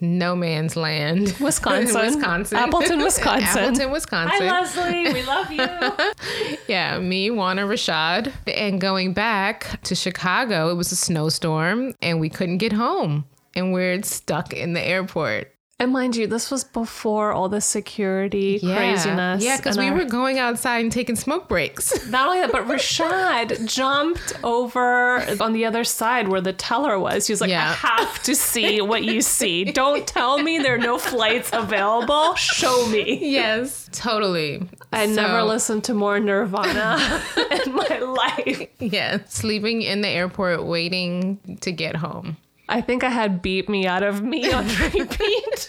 no 0.00 0.34
man's 0.36 0.76
land, 0.76 1.34
Wisconsin. 1.40 2.00
Wisconsin, 2.00 2.58
Appleton, 2.58 2.98
Wisconsin. 3.02 3.62
Appleton, 3.62 3.90
Wisconsin. 3.90 4.48
Hi, 4.48 4.60
Leslie. 4.60 5.12
We 5.12 5.22
love 5.22 5.50
you. 5.50 5.64
Yeah, 6.68 6.98
me, 6.98 7.28
Ioana 7.28 7.66
Rashad, 7.66 8.32
and 8.46 8.80
going 8.80 9.12
back 9.12 9.80
to 9.84 9.94
Chicago, 9.94 10.70
it 10.70 10.74
was 10.74 10.92
a 10.92 10.96
snowstorm, 10.96 11.94
and 12.00 12.20
we 12.20 12.28
couldn't 12.30 12.58
get 12.58 12.72
home, 12.72 13.26
and 13.54 13.72
we're 13.72 14.02
stuck 14.02 14.52
in 14.52 14.72
the 14.72 14.80
airport. 14.80 15.53
And 15.84 15.92
mind 15.92 16.16
you, 16.16 16.26
this 16.26 16.50
was 16.50 16.64
before 16.64 17.32
all 17.32 17.50
the 17.50 17.60
security 17.60 18.58
craziness. 18.58 19.44
Yeah, 19.44 19.58
because 19.58 19.76
we 19.76 19.88
our- 19.88 19.94
were 19.94 20.04
going 20.06 20.38
outside 20.38 20.78
and 20.82 20.90
taking 20.90 21.14
smoke 21.14 21.46
breaks. 21.46 22.06
Not 22.08 22.26
only 22.26 22.40
that, 22.40 22.52
but 22.52 22.66
Rashad 22.66 23.66
jumped 23.70 24.32
over 24.42 25.20
on 25.42 25.52
the 25.52 25.66
other 25.66 25.84
side 25.84 26.28
where 26.28 26.40
the 26.40 26.54
teller 26.54 26.98
was. 26.98 27.26
He 27.26 27.34
was 27.34 27.42
like, 27.42 27.50
Yeah. 27.50 27.68
I 27.68 27.74
have 27.74 28.22
to 28.22 28.34
see 28.34 28.80
what 28.80 29.04
you 29.04 29.20
see. 29.20 29.64
Don't 29.64 30.06
tell 30.06 30.38
me 30.42 30.56
there 30.58 30.76
are 30.76 30.78
no 30.78 30.96
flights 30.96 31.50
available. 31.52 32.34
Show 32.36 32.86
me. 32.88 33.18
yes, 33.32 33.90
totally. 33.92 34.66
I 34.90 35.04
So- 35.06 35.12
never 35.20 35.42
listened 35.42 35.84
to 35.84 35.92
more 35.94 36.18
Nirvana 36.18 37.22
in 37.66 37.74
my 37.74 37.98
life. 37.98 38.68
Yeah, 38.78 39.18
sleeping 39.28 39.82
in 39.82 40.00
the 40.00 40.08
airport, 40.08 40.64
waiting 40.64 41.58
to 41.60 41.72
get 41.72 41.96
home. 41.96 42.38
I 42.68 42.80
think 42.80 43.04
I 43.04 43.10
had 43.10 43.42
Beat 43.42 43.68
Me 43.68 43.86
Out 43.86 44.02
of 44.02 44.22
Me 44.22 44.50
on 44.52 44.66
repeat 44.94 45.68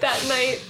that 0.00 0.24
night. 0.28 0.60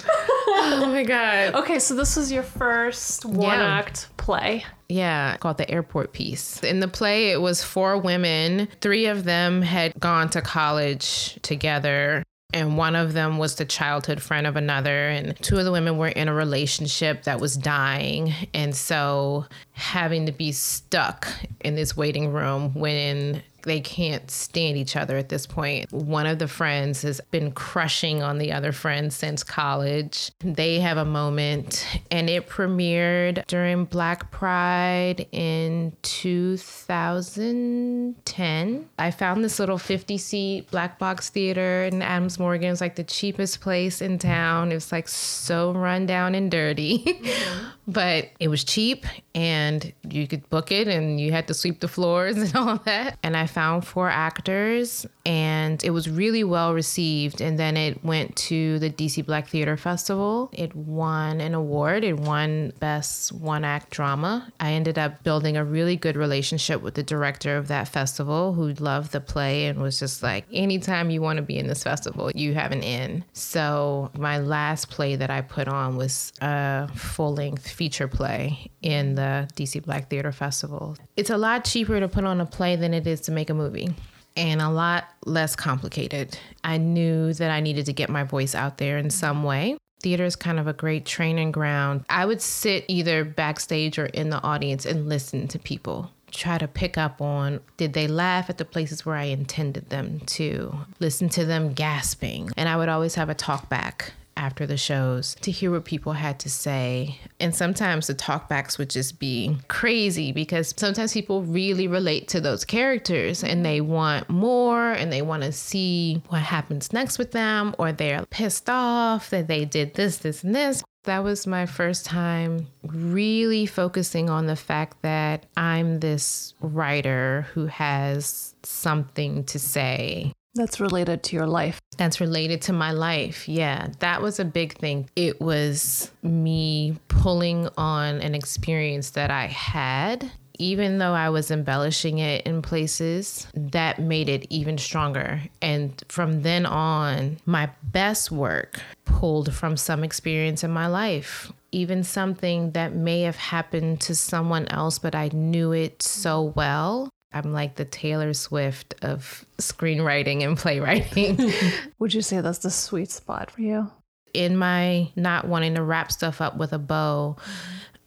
Oh 0.47 0.87
my 0.93 1.03
god. 1.03 1.55
Okay, 1.55 1.79
so 1.79 1.95
this 1.95 2.17
was 2.17 2.31
your 2.31 2.43
first 2.43 3.25
one 3.25 3.59
Yeah. 3.59 3.65
act 3.65 4.09
play. 4.17 4.65
Yeah, 4.89 5.37
called 5.39 5.59
the 5.59 5.69
airport 5.71 6.13
piece. 6.13 6.63
In 6.63 6.81
the 6.81 6.89
play, 6.89 7.31
it 7.31 7.41
was 7.41 7.63
four 7.63 7.99
women. 7.99 8.69
Three 8.81 9.07
of 9.07 9.25
them 9.25 9.63
had 9.63 9.93
gone 9.99 10.29
to 10.31 10.41
college 10.43 11.39
together. 11.43 12.23
And 12.53 12.77
one 12.79 12.95
of 12.95 13.15
them 13.15 13.39
was 13.39 13.57
the 13.57 13.65
childhood 13.65 14.23
friend 14.23 14.47
of 14.47 14.55
another. 14.55 15.09
And 15.09 15.37
two 15.43 15.59
of 15.59 15.65
the 15.65 15.73
women 15.73 15.99
were 15.99 16.07
in 16.09 16.29
a 16.29 16.35
relationship 16.35 17.25
that 17.25 17.41
was 17.41 17.57
dying. 17.57 18.33
And 18.53 18.77
so 18.77 19.47
having 19.73 20.27
to 20.27 20.33
be 20.33 20.53
stuck 20.53 21.27
in 21.63 21.75
this 21.75 21.97
waiting 21.97 22.33
room 22.33 22.73
when 22.75 23.43
they 23.65 23.81
can't 23.81 24.31
stand 24.31 24.77
each 24.77 24.95
other 24.97 25.17
at 25.17 25.29
this 25.29 25.47
point. 25.47 25.93
One 25.93 26.27
of 26.27 26.39
the 26.39 26.49
friends 26.49 27.03
has 27.03 27.21
been 27.31 27.53
crushing 27.53 28.23
on 28.23 28.39
the 28.39 28.53
other 28.53 28.73
friend 28.73 29.13
since 29.13 29.43
college. 29.43 30.31
They 30.41 30.81
have 30.81 30.97
a 30.97 31.05
moment, 31.05 31.87
and 32.11 32.31
it 32.31 32.49
premiered 32.49 33.47
during 33.47 33.85
Black 33.85 34.31
Pride 34.31 35.27
in 35.33 35.93
2010. 36.03 38.89
I 38.99 39.11
found 39.11 39.45
this 39.45 39.59
little 39.59 39.79
50 39.79 40.19
seat 40.19 40.71
black 40.71 40.99
box 40.99 41.31
theater 41.31 41.85
in 41.85 42.03
Adams 42.03 42.39
Morgan. 42.39 42.69
It 42.69 42.71
was 42.71 42.81
like 42.81 42.95
the 42.97 43.05
cheapest 43.05 43.61
place 43.61 44.01
in 44.01 44.19
town. 44.19 44.73
It 44.73 44.77
was 44.77 44.91
like 44.93 45.09
so 45.09 45.73
run 45.73 46.07
down 46.07 46.35
and 46.35 46.51
dirty, 46.51 47.21
but 47.87 48.31
it 48.41 48.49
was 48.49 48.65
cheap 48.65 49.07
and 49.35 49.93
you 50.09 50.27
could 50.27 50.49
book 50.49 50.71
it 50.71 50.89
and 50.89 51.21
you 51.21 51.33
had 51.33 51.49
to 51.49 51.55
sweep 51.55 51.81
the 51.81 51.89
floors 51.89 52.37
and 52.39 52.55
all 52.57 52.77
that. 52.85 53.19
And 53.23 53.37
I 53.37 53.47
found 53.47 53.87
four 53.87 54.09
actors 54.09 55.07
and 55.27 55.83
it 55.83 55.91
was 55.91 56.09
really 56.09 56.45
well 56.45 56.75
received. 56.75 57.41
And 57.41 57.59
then 57.59 57.77
it 57.77 58.05
went 58.05 58.37
to 58.37 58.79
the 58.79 58.91
DC 58.91 59.25
Black 59.27 59.49
Theater 59.49 59.77
Festival. 59.77 60.51
It 60.53 60.75
won 60.75 61.41
an 61.41 61.55
award, 61.55 62.05
it 62.05 62.19
won 62.19 62.73
Best 62.79 63.33
One 63.33 63.65
Act 63.65 63.91
Drama. 63.91 64.53
I 64.61 64.73
ended 64.73 64.99
up 64.99 65.23
building 65.23 65.57
a 65.57 65.65
really 65.65 65.97
good 65.97 66.17
relationship 66.17 66.83
with 66.83 66.95
the 66.95 67.03
director 67.03 67.57
of 67.57 67.69
that 67.69 67.89
festival 67.89 68.53
who 68.53 68.73
loved 68.75 69.13
the 69.13 69.21
play 69.21 69.67
and 69.67 69.81
was 69.81 69.99
just 69.99 70.23
like, 70.23 70.45
anytime 70.53 71.11
you 71.11 71.21
want 71.21 71.37
to 71.39 71.43
be 71.43 71.59
in 71.59 71.67
this 71.67 71.83
festival, 71.83 72.31
you 72.35 72.55
have 72.55 72.73
an 72.73 72.83
in. 72.83 73.25
So 73.33 74.11
my 74.17 74.39
last 74.39 74.91
play 74.91 75.17
that 75.17 75.31
I 75.31 75.41
put 75.41 75.69
on 75.69 75.97
was 75.97 76.33
a 76.41 76.89
full 76.95 77.35
length 77.35 77.74
feature 77.75 78.09
play 78.09 78.71
in 78.81 79.15
the 79.17 79.49
DC 79.55 79.85
Black 79.85 80.09
Theater 80.09 80.33
Festival. 80.33 80.97
It's 81.17 81.31
a 81.31 81.37
lot 81.37 81.65
cheaper 81.65 82.01
to 82.01 82.09
put 82.09 82.25
on 82.25 82.41
a 82.41 82.47
play 82.47 82.77
than 82.77 82.95
it 82.95 83.07
is 83.07 83.21
to 83.23 83.33
make 83.33 83.51
a 83.51 83.55
movie 83.55 83.95
and 84.37 84.61
a 84.61 84.69
lot 84.69 85.05
less 85.27 85.57
complicated. 85.57 86.39
I 86.63 86.79
knew 86.79 87.33
that 87.35 87.51
I 87.51 87.61
needed 87.61 87.87
to 87.87 87.93
get 87.93 88.09
my 88.09 88.25
voice 88.25 88.55
out 88.55 88.79
there 88.79 88.99
in 88.99 89.11
some 89.11 89.45
way. 89.45 89.77
Theater 90.03 90.25
is 90.25 90.37
kind 90.37 90.59
of 90.59 90.67
a 90.67 90.73
great 90.73 91.07
training 91.07 91.53
ground. 91.53 92.05
I 92.11 92.27
would 92.27 92.43
sit 92.43 92.85
either 92.89 93.25
backstage 93.25 93.99
or 93.99 94.07
in 94.07 94.31
the 94.31 94.43
audience 94.43 94.85
and 94.85 95.09
listen 95.09 95.49
to 95.49 95.59
people. 95.59 96.11
Try 96.31 96.59
to 96.59 96.69
pick 96.69 96.99
up 96.99 97.23
on 97.23 97.61
did 97.77 97.93
they 97.93 98.09
laugh 98.09 98.51
at 98.51 98.59
the 98.59 98.65
places 98.65 99.07
where 99.07 99.15
I 99.15 99.25
intended 99.25 99.89
them 99.91 100.21
to? 100.21 100.75
Listen 100.99 101.29
to 101.31 101.45
them 101.45 101.73
gasping. 101.73 102.51
And 102.57 102.69
I 102.69 102.77
would 102.77 102.89
always 102.89 103.15
have 103.15 103.29
a 103.29 103.35
talk 103.35 103.69
back 103.69 104.13
after 104.37 104.67
the 104.67 104.77
shows 104.77 105.37
to 105.43 105.51
hear 105.51 105.71
what 105.71 105.85
people 105.85 106.13
had 106.13 106.39
to 106.41 106.51
say. 106.51 107.19
And 107.41 107.55
sometimes 107.55 108.07
the 108.07 108.15
talkbacks 108.15 108.79
would 108.79 108.91
just 108.91 109.19
be 109.19 109.57
crazy 109.69 110.33
because 110.33 110.75
sometimes 110.77 111.13
people 111.13 111.43
really 111.43 111.89
relate 111.89 112.29
to 112.29 112.41
those 112.41 112.65
characters 112.65 113.43
and 113.45 113.65
they 113.65 113.81
want 113.81 114.29
more 114.29 114.93
and 114.93 115.13
they 115.13 115.23
want 115.23 115.43
to 115.43 115.53
see 115.53 116.23
what 116.29 116.43
happens 116.43 116.93
next 116.93 117.19
with 117.19 117.33
them 117.33 117.75
or 117.79 117.93
they're 117.93 118.25
pissed 118.31 118.69
off 118.69 119.31
that 119.31 119.49
they 119.49 119.65
did 119.65 119.95
this, 119.95 120.19
this, 120.19 120.45
and 120.45 120.55
this. 120.55 120.83
That 121.05 121.23
was 121.23 121.47
my 121.47 121.67
first 121.67 122.07
time 122.07 122.67
really 122.83 123.67
focusing 123.67 124.31
on 124.31 124.47
the 124.47 124.57
fact 124.57 125.03
that 125.03 125.45
I'm 125.55 126.01
this 126.01 126.55
writer 126.61 127.47
who 127.53 127.67
has 127.67 128.55
something 128.63 129.45
to 129.45 129.59
say 129.59 130.33
that's 130.55 130.81
related 130.81 131.23
to 131.25 131.37
your 131.37 131.47
life. 131.47 131.81
That's 131.97 132.21
related 132.21 132.63
to 132.63 132.73
my 132.73 132.93
life. 132.93 133.49
Yeah, 133.49 133.89
that 133.99 134.23
was 134.23 134.39
a 134.39 134.45
big 134.45 134.79
thing. 134.79 135.09
It 135.17 135.41
was 135.41 136.11
me 136.23 136.97
pulling 137.09 137.69
on 137.77 138.21
an 138.21 138.35
experience 138.35 139.11
that 139.11 139.31
I 139.31 139.47
had. 139.47 140.31
Even 140.57 140.99
though 140.99 141.15
I 141.15 141.31
was 141.31 141.51
embellishing 141.51 142.19
it 142.19 142.47
in 142.47 142.63
places, 142.63 143.49
that 143.55 143.99
made 143.99 144.29
it 144.29 144.47
even 144.51 144.79
stronger. 144.79 145.41
And 145.61 146.01
from 146.09 146.43
then 146.43 146.65
on, 146.65 147.39
my 147.45 147.71
best 147.83 148.31
work 148.31 148.81
pulled 149.05 149.53
from 149.53 149.77
some 149.77 150.05
experience 150.05 150.63
in 150.63 150.71
my 150.71 150.87
life 150.87 151.53
even 151.73 152.05
something 152.05 152.71
that 152.71 152.95
may 152.95 153.23
have 153.23 153.35
happened 153.35 154.01
to 154.01 154.15
someone 154.15 154.65
else, 154.69 155.01
but 155.01 155.13
I 155.13 155.29
knew 155.33 155.73
it 155.73 156.03
so 156.03 156.41
well 156.55 157.11
I'm 157.35 157.53
like 157.53 157.75
the 157.75 157.85
Taylor 157.85 158.33
Swift 158.33 158.95
of 159.03 159.45
screenwriting 159.59 160.45
and 160.45 160.57
playwriting. 160.57 161.53
Would 161.99 162.15
you 162.15 162.23
say 162.23 162.41
that's 162.41 162.59
the 162.59 162.71
sweet 162.71 163.11
spot 163.11 163.51
for 163.51 163.61
you? 163.61 163.91
In 164.33 164.57
my 164.57 165.11
not 165.17 165.47
wanting 165.47 165.75
to 165.75 165.83
wrap 165.83 166.13
stuff 166.13 166.41
up 166.41 166.57
with 166.57 166.73
a 166.73 166.79
bow, 166.79 167.37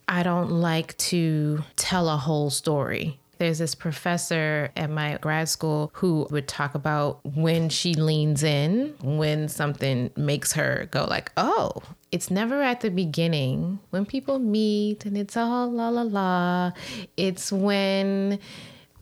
I 0.08 0.24
don't 0.24 0.50
like 0.50 0.98
to 0.98 1.64
tell 1.76 2.10
a 2.10 2.18
whole 2.18 2.50
story. 2.50 3.20
There's 3.38 3.60
this 3.60 3.76
professor 3.76 4.72
at 4.76 4.90
my 4.90 5.18
grad 5.18 5.48
school 5.48 5.92
who 5.94 6.26
would 6.32 6.48
talk 6.48 6.74
about 6.74 7.20
when 7.24 7.70
she 7.70 7.94
leans 7.94 8.42
in, 8.42 8.96
when 9.04 9.48
something 9.48 10.10
makes 10.16 10.54
her 10.54 10.88
go 10.90 11.06
like, 11.06 11.32
"Oh, 11.38 11.84
it's 12.12 12.32
never 12.32 12.62
at 12.64 12.82
the 12.82 12.90
beginning 12.90 13.80
when 13.90 14.06
people 14.06 14.40
meet 14.40 15.06
and 15.06 15.18
it's 15.18 15.38
all 15.38 15.70
la 15.70 15.90
la 15.90 16.02
la. 16.02 16.72
It's 17.16 17.52
when 17.52 18.40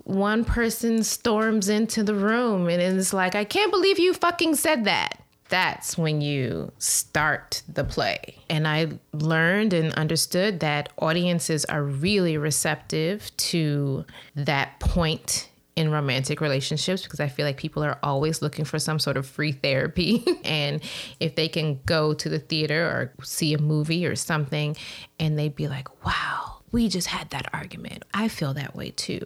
one 0.05 0.45
person 0.45 1.03
storms 1.03 1.67
into 1.67 2.03
the 2.03 2.15
room 2.15 2.69
and 2.69 2.81
is 2.81 3.13
like, 3.13 3.35
I 3.35 3.43
can't 3.43 3.71
believe 3.71 3.99
you 3.99 4.13
fucking 4.13 4.55
said 4.55 4.85
that. 4.85 5.19
That's 5.49 5.97
when 5.97 6.21
you 6.21 6.71
start 6.77 7.63
the 7.67 7.83
play. 7.83 8.37
And 8.49 8.67
I 8.67 8.99
learned 9.13 9.73
and 9.73 9.93
understood 9.93 10.59
that 10.61 10.89
audiences 10.97 11.65
are 11.65 11.83
really 11.83 12.37
receptive 12.37 13.35
to 13.37 14.05
that 14.35 14.79
point 14.79 15.49
in 15.75 15.91
romantic 15.91 16.39
relationships 16.39 17.03
because 17.03 17.19
I 17.19 17.27
feel 17.27 17.45
like 17.45 17.57
people 17.57 17.83
are 17.83 17.99
always 18.01 18.41
looking 18.41 18.63
for 18.63 18.79
some 18.79 18.97
sort 18.97 19.17
of 19.17 19.25
free 19.25 19.51
therapy. 19.51 20.23
and 20.45 20.81
if 21.19 21.35
they 21.35 21.47
can 21.47 21.79
go 21.85 22.13
to 22.13 22.29
the 22.29 22.39
theater 22.39 22.85
or 22.85 23.13
see 23.23 23.53
a 23.53 23.57
movie 23.57 24.05
or 24.05 24.15
something 24.15 24.77
and 25.19 25.37
they'd 25.37 25.55
be 25.55 25.67
like, 25.67 26.05
wow, 26.05 26.54
we 26.71 26.87
just 26.89 27.07
had 27.07 27.29
that 27.29 27.47
argument. 27.53 28.03
I 28.13 28.27
feel 28.27 28.53
that 28.53 28.75
way 28.75 28.91
too. 28.91 29.25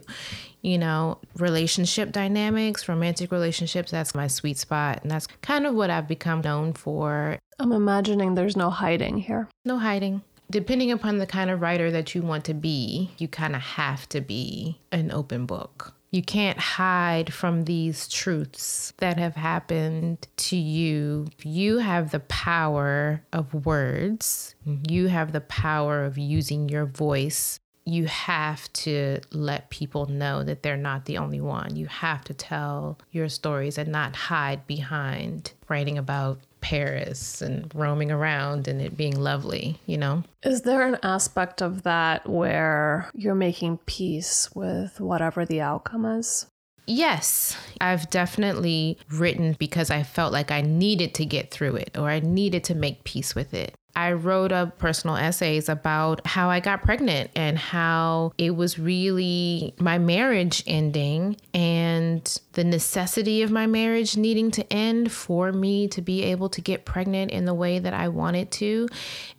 You 0.62 0.78
know, 0.78 1.18
relationship 1.36 2.12
dynamics, 2.12 2.88
romantic 2.88 3.32
relationships, 3.32 3.90
that's 3.90 4.14
my 4.14 4.26
sweet 4.26 4.58
spot. 4.58 5.00
And 5.02 5.10
that's 5.10 5.26
kind 5.42 5.66
of 5.66 5.74
what 5.74 5.90
I've 5.90 6.08
become 6.08 6.42
known 6.42 6.72
for. 6.72 7.38
I'm 7.58 7.72
imagining 7.72 8.34
there's 8.34 8.56
no 8.56 8.70
hiding 8.70 9.18
here. 9.18 9.48
No 9.64 9.78
hiding. 9.78 10.22
Depending 10.50 10.90
upon 10.90 11.18
the 11.18 11.26
kind 11.26 11.48
of 11.48 11.60
writer 11.60 11.90
that 11.92 12.14
you 12.14 12.22
want 12.22 12.44
to 12.46 12.54
be, 12.54 13.10
you 13.18 13.28
kind 13.28 13.54
of 13.54 13.62
have 13.62 14.08
to 14.08 14.20
be 14.20 14.78
an 14.90 15.12
open 15.12 15.46
book. 15.46 15.94
You 16.10 16.22
can't 16.22 16.58
hide 16.58 17.32
from 17.32 17.64
these 17.64 18.08
truths 18.08 18.92
that 18.98 19.16
have 19.16 19.36
happened 19.36 20.26
to 20.38 20.56
you. 20.56 21.28
You 21.42 21.78
have 21.78 22.10
the 22.10 22.20
power 22.20 23.22
of 23.32 23.66
words, 23.66 24.56
you 24.88 25.06
have 25.06 25.32
the 25.32 25.40
power 25.40 26.04
of 26.04 26.18
using 26.18 26.68
your 26.68 26.86
voice. 26.86 27.60
You 27.86 28.06
have 28.06 28.72
to 28.74 29.20
let 29.32 29.70
people 29.70 30.06
know 30.06 30.44
that 30.44 30.62
they're 30.62 30.76
not 30.76 31.06
the 31.06 31.18
only 31.18 31.40
one. 31.40 31.76
You 31.76 31.86
have 31.86 32.22
to 32.24 32.34
tell 32.34 32.98
your 33.10 33.28
stories 33.28 33.78
and 33.78 33.90
not 33.90 34.14
hide 34.14 34.66
behind 34.66 35.54
writing 35.68 35.96
about 35.96 36.40
Paris 36.60 37.42
and 37.42 37.70
roaming 37.74 38.10
around 38.10 38.68
and 38.68 38.80
it 38.80 38.96
being 38.96 39.18
lovely, 39.18 39.78
you 39.86 39.96
know? 39.96 40.24
Is 40.42 40.62
there 40.62 40.86
an 40.86 40.98
aspect 41.02 41.62
of 41.62 41.82
that 41.82 42.28
where 42.28 43.10
you're 43.14 43.34
making 43.34 43.78
peace 43.86 44.50
with 44.54 45.00
whatever 45.00 45.44
the 45.44 45.60
outcome 45.60 46.04
is? 46.04 46.46
Yes, 46.86 47.56
I've 47.80 48.10
definitely 48.10 48.98
written 49.10 49.54
because 49.58 49.90
I 49.90 50.02
felt 50.02 50.32
like 50.32 50.50
I 50.50 50.60
needed 50.60 51.14
to 51.14 51.24
get 51.24 51.50
through 51.50 51.76
it 51.76 51.96
or 51.96 52.08
I 52.10 52.18
needed 52.20 52.64
to 52.64 52.74
make 52.74 53.04
peace 53.04 53.34
with 53.34 53.54
it. 53.54 53.74
I 54.00 54.12
wrote 54.12 54.50
up 54.50 54.78
personal 54.78 55.16
essays 55.16 55.68
about 55.68 56.26
how 56.26 56.48
I 56.48 56.60
got 56.60 56.82
pregnant 56.82 57.30
and 57.36 57.58
how 57.58 58.32
it 58.38 58.56
was 58.56 58.78
really 58.78 59.74
my 59.78 59.98
marriage 59.98 60.64
ending 60.66 61.36
and 61.52 62.40
the 62.54 62.64
necessity 62.64 63.42
of 63.42 63.50
my 63.50 63.66
marriage 63.66 64.16
needing 64.16 64.50
to 64.52 64.72
end 64.72 65.12
for 65.12 65.52
me 65.52 65.86
to 65.88 66.00
be 66.00 66.22
able 66.24 66.48
to 66.48 66.62
get 66.62 66.86
pregnant 66.86 67.30
in 67.30 67.44
the 67.44 67.52
way 67.52 67.78
that 67.78 67.92
I 67.92 68.08
wanted 68.08 68.50
to. 68.52 68.88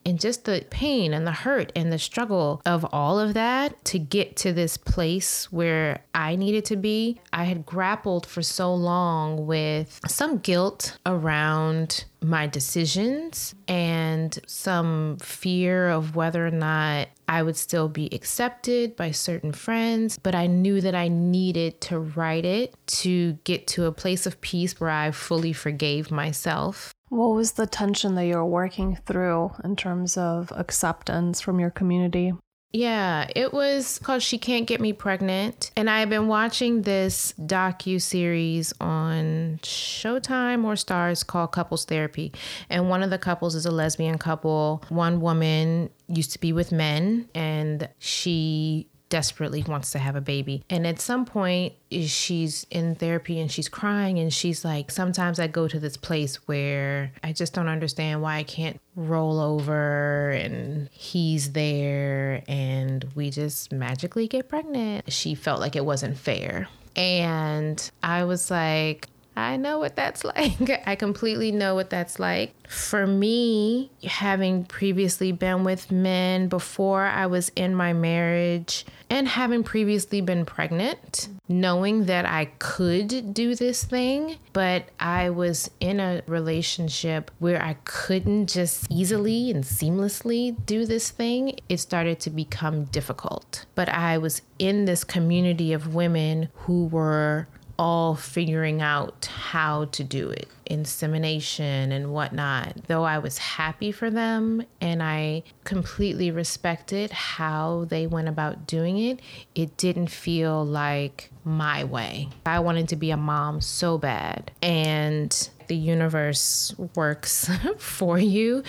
And 0.06 0.20
just 0.20 0.46
the 0.46 0.64
pain 0.70 1.12
and 1.14 1.26
the 1.26 1.32
hurt 1.32 1.72
and 1.76 1.92
the 1.92 2.00
struggle 2.00 2.62
of 2.64 2.86
all 2.94 3.20
of 3.20 3.34
that 3.34 3.84
to 3.86 3.98
get 3.98 4.36
to 4.38 4.54
this 4.54 4.78
place 4.78 5.52
where 5.52 6.04
I 6.14 6.36
needed 6.36 6.66
to 6.66 6.76
be. 6.76 7.20
I 7.34 7.46
had 7.46 7.66
grappled 7.66 8.28
for 8.28 8.44
so 8.44 8.74
long 8.76 9.48
with 9.48 10.00
some 10.08 10.38
guilt 10.38 11.00
around 11.06 12.06
my 12.22 12.48
decisions 12.48 13.56
and 13.68 14.38
some 14.46 15.18
fear 15.20 15.90
of 15.90 16.16
whether 16.16 16.46
or 16.46 16.52
not 16.52 17.08
I 17.28 17.42
would 17.42 17.58
still 17.58 17.90
be 17.90 18.08
accepted 18.14 18.96
by 18.96 19.12
certain 19.12 19.52
friends, 19.52 20.20
but 20.22 20.36
I 20.36 20.48
knew 20.48 20.82
that 20.82 20.96
I 20.96 21.08
needed 21.08 21.82
to 21.82 22.00
write 22.00 22.46
it 22.46 22.76
to 22.88 23.34
get 23.44 23.68
to 23.68 23.86
a 23.86 23.92
place 23.92 24.26
of 24.26 24.42
peace 24.42 24.80
where 24.80 24.90
I 24.90 25.12
fully 25.12 25.54
forgave 25.54 26.12
myself. 26.12 26.94
What 27.10 27.36
was 27.36 27.54
the 27.54 27.68
tension 27.68 28.16
that 28.16 28.26
you 28.26 28.36
were 28.36 28.46
working 28.46 28.98
through 29.06 29.52
in 29.64 29.76
terms 29.76 30.18
of 30.18 30.52
acceptance 30.56 31.42
from 31.42 31.60
your 31.60 31.72
community? 31.72 32.34
Yeah, 32.74 33.28
it 33.36 33.54
was 33.54 34.00
called 34.00 34.22
She 34.22 34.38
Can't 34.38 34.66
Get 34.66 34.80
Me 34.80 34.94
Pregnant. 34.94 35.72
And 35.76 35.90
I 35.90 36.00
have 36.00 36.10
been 36.10 36.28
watching 36.28 36.84
this 36.84 37.34
docu 37.38 38.02
series 38.02 38.74
on 38.80 39.60
Showtime 39.62 40.64
or 40.64 40.74
Starz 40.74 41.26
called 41.26 41.52
Couples 41.52 41.84
Therapy. 41.84 42.32
And 42.70 42.90
one 42.90 43.04
of 43.04 43.10
the 43.10 43.18
couples 43.18 43.56
is 43.56 43.66
a 43.66 43.72
lesbian 43.72 44.18
couple. 44.18 44.84
One 44.88 45.20
woman 45.20 45.90
used 46.08 46.32
to 46.32 46.40
be 46.40 46.54
with 46.54 46.72
men 46.72 47.28
and 47.36 47.90
she 48.00 48.88
desperately 49.12 49.64
wants 49.68 49.92
to 49.92 50.00
have 50.00 50.16
a 50.16 50.22
baby. 50.22 50.64
And 50.72 50.88
at 50.88 51.00
some 51.00 51.26
point, 51.26 51.74
she's 51.92 52.66
in 52.72 52.96
therapy 52.96 53.40
and 53.40 53.52
she's 53.52 53.70
crying 53.70 54.18
and 54.18 54.34
she's 54.34 54.66
like, 54.66 54.90
Sometimes 54.90 55.40
I 55.40 55.46
go 55.46 55.68
to 55.68 55.80
this 55.80 55.98
place 55.98 56.38
where 56.48 57.12
I 57.24 57.34
just 57.34 57.54
don't 57.54 57.68
understand 57.68 58.24
why 58.24 58.38
I 58.38 58.44
can't 58.44 58.82
roll 58.96 59.40
over 59.40 60.32
and 60.32 60.90
he's 60.92 61.52
there 61.52 62.42
and 62.48 63.06
we 63.14 63.30
just 63.30 63.72
magically 63.72 64.28
get 64.28 64.50
pregnant. 64.50 65.12
She 65.12 65.36
felt 65.36 65.60
like 65.60 65.76
it 65.76 65.86
wasn't 65.86 66.18
fair. 66.18 66.68
And 66.96 67.92
I 68.02 68.24
was 68.24 68.50
like, 68.50 69.08
I 69.42 69.58
know 69.58 69.80
what 69.80 69.96
that's 69.96 70.24
like. 70.36 70.70
I 70.86 70.96
completely 70.96 71.52
know 71.52 71.76
what 71.76 71.90
that's 71.90 72.20
like. 72.20 72.54
For 72.68 73.06
me, 73.06 73.92
having 74.04 74.66
previously 74.66 75.32
been 75.32 75.64
with 75.64 75.92
men 75.92 76.48
before 76.48 77.04
I 77.06 77.26
was 77.28 77.52
in 77.56 77.76
my 77.76 77.94
marriage 77.94 78.86
and 79.10 79.28
having 79.28 79.64
previously 79.64 80.22
been 80.22 80.46
pregnant, 80.46 81.28
knowing 81.50 82.06
that 82.06 82.26
I 82.26 82.46
could 82.60 83.34
do 83.34 83.56
this 83.56 83.84
thing, 83.84 84.38
but 84.54 84.86
I 85.02 85.30
was 85.32 85.70
in 85.82 86.00
a 86.00 86.22
relationship 86.28 87.30
where 87.40 87.62
I 87.62 87.74
couldn't 87.84 88.48
just 88.48 88.88
easily 88.90 89.52
and 89.52 89.66
seamlessly 89.66 90.56
do 90.66 90.86
this 90.86 91.10
thing, 91.10 91.60
it 91.68 91.80
started 91.80 92.22
to 92.22 92.30
become 92.30 92.86
difficult. 92.86 93.66
But 93.76 93.90
I 93.90 94.18
was 94.18 94.42
in 94.60 94.86
this 94.86 95.04
community 95.04 95.74
of 95.74 95.94
women 95.94 96.48
who 96.54 96.86
were 96.86 97.48
all 97.82 98.14
figuring 98.14 98.80
out 98.80 99.26
how 99.26 99.86
to 99.86 100.04
do 100.04 100.30
it, 100.30 100.48
insemination 100.68 101.92
and 101.92 102.14
whatnot. 102.14 102.76
Though 102.86 103.04
I 103.04 103.18
was 103.18 103.40
happy 103.40 103.92
for 103.92 104.12
them 104.12 104.64
and 104.80 105.02
I 105.02 105.42
completely 105.64 106.30
respected 106.30 107.10
how 107.10 107.88
they 107.90 108.06
went 108.06 108.28
about 108.28 108.68
doing 108.68 109.00
it, 109.00 109.20
it 109.56 109.78
didn't 109.78 110.12
feel 110.12 110.64
like 110.64 111.32
my 111.44 111.84
way. 111.84 112.30
I 112.46 112.60
wanted 112.60 112.88
to 112.90 112.96
be 112.96 113.10
a 113.10 113.18
mom 113.18 113.62
so 113.62 113.98
bad. 113.98 114.52
And 114.62 115.50
the 115.66 115.76
universe 115.76 116.76
works 116.96 117.50
for 117.80 118.20
you 118.20 118.64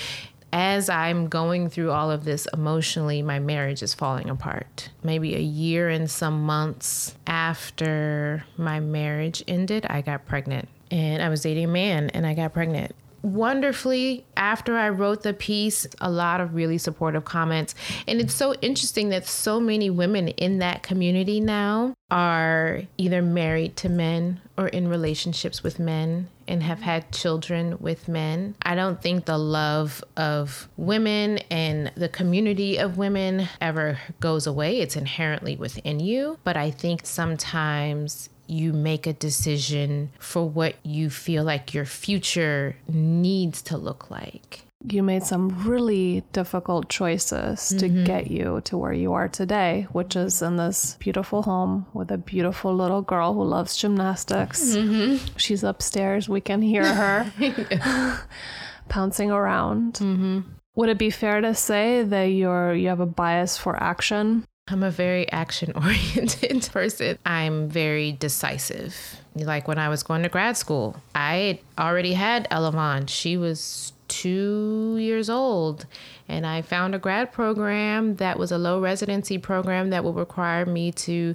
as 0.52 0.88
I'm 0.90 1.28
going 1.28 1.70
through 1.70 1.90
all 1.90 2.10
of 2.10 2.24
this 2.24 2.46
emotionally, 2.52 3.22
my 3.22 3.38
marriage 3.38 3.82
is 3.82 3.94
falling 3.94 4.28
apart. 4.28 4.90
Maybe 5.02 5.34
a 5.34 5.40
year 5.40 5.88
and 5.88 6.10
some 6.10 6.42
months 6.42 7.16
after 7.26 8.44
my 8.56 8.80
marriage 8.80 9.42
ended, 9.48 9.86
I 9.88 10.02
got 10.02 10.26
pregnant. 10.26 10.68
And 10.90 11.22
I 11.22 11.30
was 11.30 11.40
dating 11.40 11.64
a 11.64 11.68
man 11.68 12.10
and 12.10 12.26
I 12.26 12.34
got 12.34 12.52
pregnant 12.52 12.94
wonderfully 13.22 14.24
after 14.36 14.76
I 14.76 14.88
wrote 14.88 15.22
the 15.22 15.32
piece, 15.32 15.86
a 16.00 16.10
lot 16.10 16.40
of 16.40 16.54
really 16.54 16.78
supportive 16.78 17.24
comments. 17.24 17.74
And 18.06 18.20
it's 18.20 18.34
so 18.34 18.54
interesting 18.54 19.08
that 19.10 19.26
so 19.26 19.60
many 19.60 19.90
women 19.90 20.28
in 20.28 20.58
that 20.58 20.82
community 20.82 21.40
now 21.40 21.94
are 22.10 22.82
either 22.98 23.22
married 23.22 23.76
to 23.78 23.88
men 23.88 24.40
or 24.58 24.68
in 24.68 24.88
relationships 24.88 25.62
with 25.62 25.78
men 25.78 26.28
and 26.46 26.62
have 26.62 26.80
had 26.80 27.10
children 27.12 27.78
with 27.80 28.08
men. 28.08 28.54
I 28.62 28.74
don't 28.74 29.00
think 29.00 29.24
the 29.24 29.38
love 29.38 30.04
of 30.16 30.68
women 30.76 31.38
and 31.50 31.90
the 31.96 32.08
community 32.08 32.76
of 32.76 32.98
women 32.98 33.48
ever 33.60 33.98
goes 34.20 34.46
away. 34.46 34.80
It's 34.80 34.96
inherently 34.96 35.56
within 35.56 36.00
you. 36.00 36.38
But 36.44 36.56
I 36.56 36.70
think 36.70 37.02
sometimes 37.04 38.28
you 38.52 38.72
make 38.72 39.06
a 39.06 39.12
decision 39.12 40.10
for 40.18 40.48
what 40.48 40.74
you 40.84 41.10
feel 41.10 41.42
like 41.42 41.74
your 41.74 41.86
future 41.86 42.76
needs 42.86 43.62
to 43.62 43.76
look 43.76 44.10
like. 44.10 44.62
You 44.84 45.02
made 45.02 45.22
some 45.22 45.64
really 45.64 46.24
difficult 46.32 46.88
choices 46.88 47.60
mm-hmm. 47.60 47.78
to 47.78 47.88
get 48.04 48.30
you 48.30 48.60
to 48.64 48.76
where 48.76 48.92
you 48.92 49.12
are 49.12 49.28
today, 49.28 49.86
which 49.92 50.16
is 50.16 50.42
in 50.42 50.56
this 50.56 50.96
beautiful 50.98 51.42
home 51.42 51.86
with 51.94 52.10
a 52.10 52.18
beautiful 52.18 52.74
little 52.74 53.02
girl 53.02 53.32
who 53.32 53.44
loves 53.44 53.76
gymnastics. 53.76 54.74
Mm-hmm. 54.74 55.24
She's 55.36 55.62
upstairs. 55.62 56.28
We 56.28 56.40
can 56.40 56.62
hear 56.62 56.84
her 56.84 57.32
pouncing 58.88 59.30
around. 59.30 59.94
Mm-hmm. 59.94 60.40
Would 60.74 60.88
it 60.88 60.98
be 60.98 61.10
fair 61.10 61.40
to 61.40 61.54
say 61.54 62.02
that 62.02 62.24
you're 62.24 62.74
you 62.74 62.88
have 62.88 63.00
a 63.00 63.06
bias 63.06 63.56
for 63.56 63.80
action? 63.80 64.44
I'm 64.68 64.82
a 64.82 64.90
very 64.90 65.30
action 65.32 65.72
oriented 65.74 66.68
person. 66.72 67.18
I'm 67.26 67.68
very 67.68 68.12
decisive. 68.12 69.16
Like 69.34 69.66
when 69.66 69.78
I 69.78 69.88
was 69.88 70.02
going 70.02 70.22
to 70.22 70.28
grad 70.28 70.56
school, 70.56 70.96
I 71.14 71.60
already 71.78 72.12
had 72.12 72.48
Elavon. 72.50 73.08
She 73.08 73.36
was 73.36 73.92
two 74.08 74.96
years 75.00 75.28
old. 75.28 75.86
And 76.28 76.46
I 76.46 76.62
found 76.62 76.94
a 76.94 76.98
grad 76.98 77.32
program 77.32 78.16
that 78.16 78.38
was 78.38 78.52
a 78.52 78.58
low 78.58 78.80
residency 78.80 79.38
program 79.38 79.90
that 79.90 80.04
would 80.04 80.16
require 80.16 80.64
me 80.64 80.92
to 80.92 81.34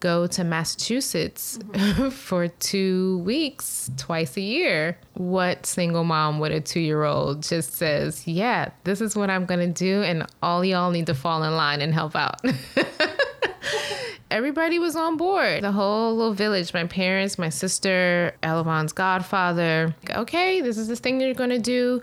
go 0.00 0.26
to 0.26 0.44
Massachusetts 0.44 1.58
for 2.10 2.48
two 2.48 3.18
weeks, 3.18 3.90
twice 3.96 4.36
a 4.36 4.40
year. 4.40 4.98
What 5.14 5.66
single 5.66 6.04
mom 6.04 6.40
with 6.40 6.52
a 6.52 6.60
two 6.60 6.80
year 6.80 7.04
old 7.04 7.42
just 7.42 7.74
says, 7.74 8.26
Yeah, 8.26 8.70
this 8.84 9.00
is 9.00 9.14
what 9.14 9.30
I'm 9.30 9.46
going 9.46 9.60
to 9.60 9.72
do, 9.72 10.02
and 10.02 10.26
all 10.42 10.64
y'all 10.64 10.90
need 10.90 11.06
to 11.06 11.14
fall 11.14 11.42
in 11.44 11.54
line 11.54 11.80
and 11.80 11.94
help 11.94 12.16
out. 12.16 12.40
Everybody 14.30 14.78
was 14.78 14.94
on 14.94 15.16
board. 15.16 15.62
The 15.64 15.72
whole 15.72 16.16
little 16.16 16.34
village, 16.34 16.72
my 16.72 16.86
parents, 16.86 17.36
my 17.36 17.48
sister, 17.48 18.32
Elavon's 18.44 18.92
godfather. 18.92 19.94
Okay, 20.08 20.60
this 20.60 20.78
is 20.78 20.86
this 20.86 21.00
thing 21.00 21.20
you're 21.20 21.34
going 21.34 21.50
to 21.50 21.58
do. 21.58 22.00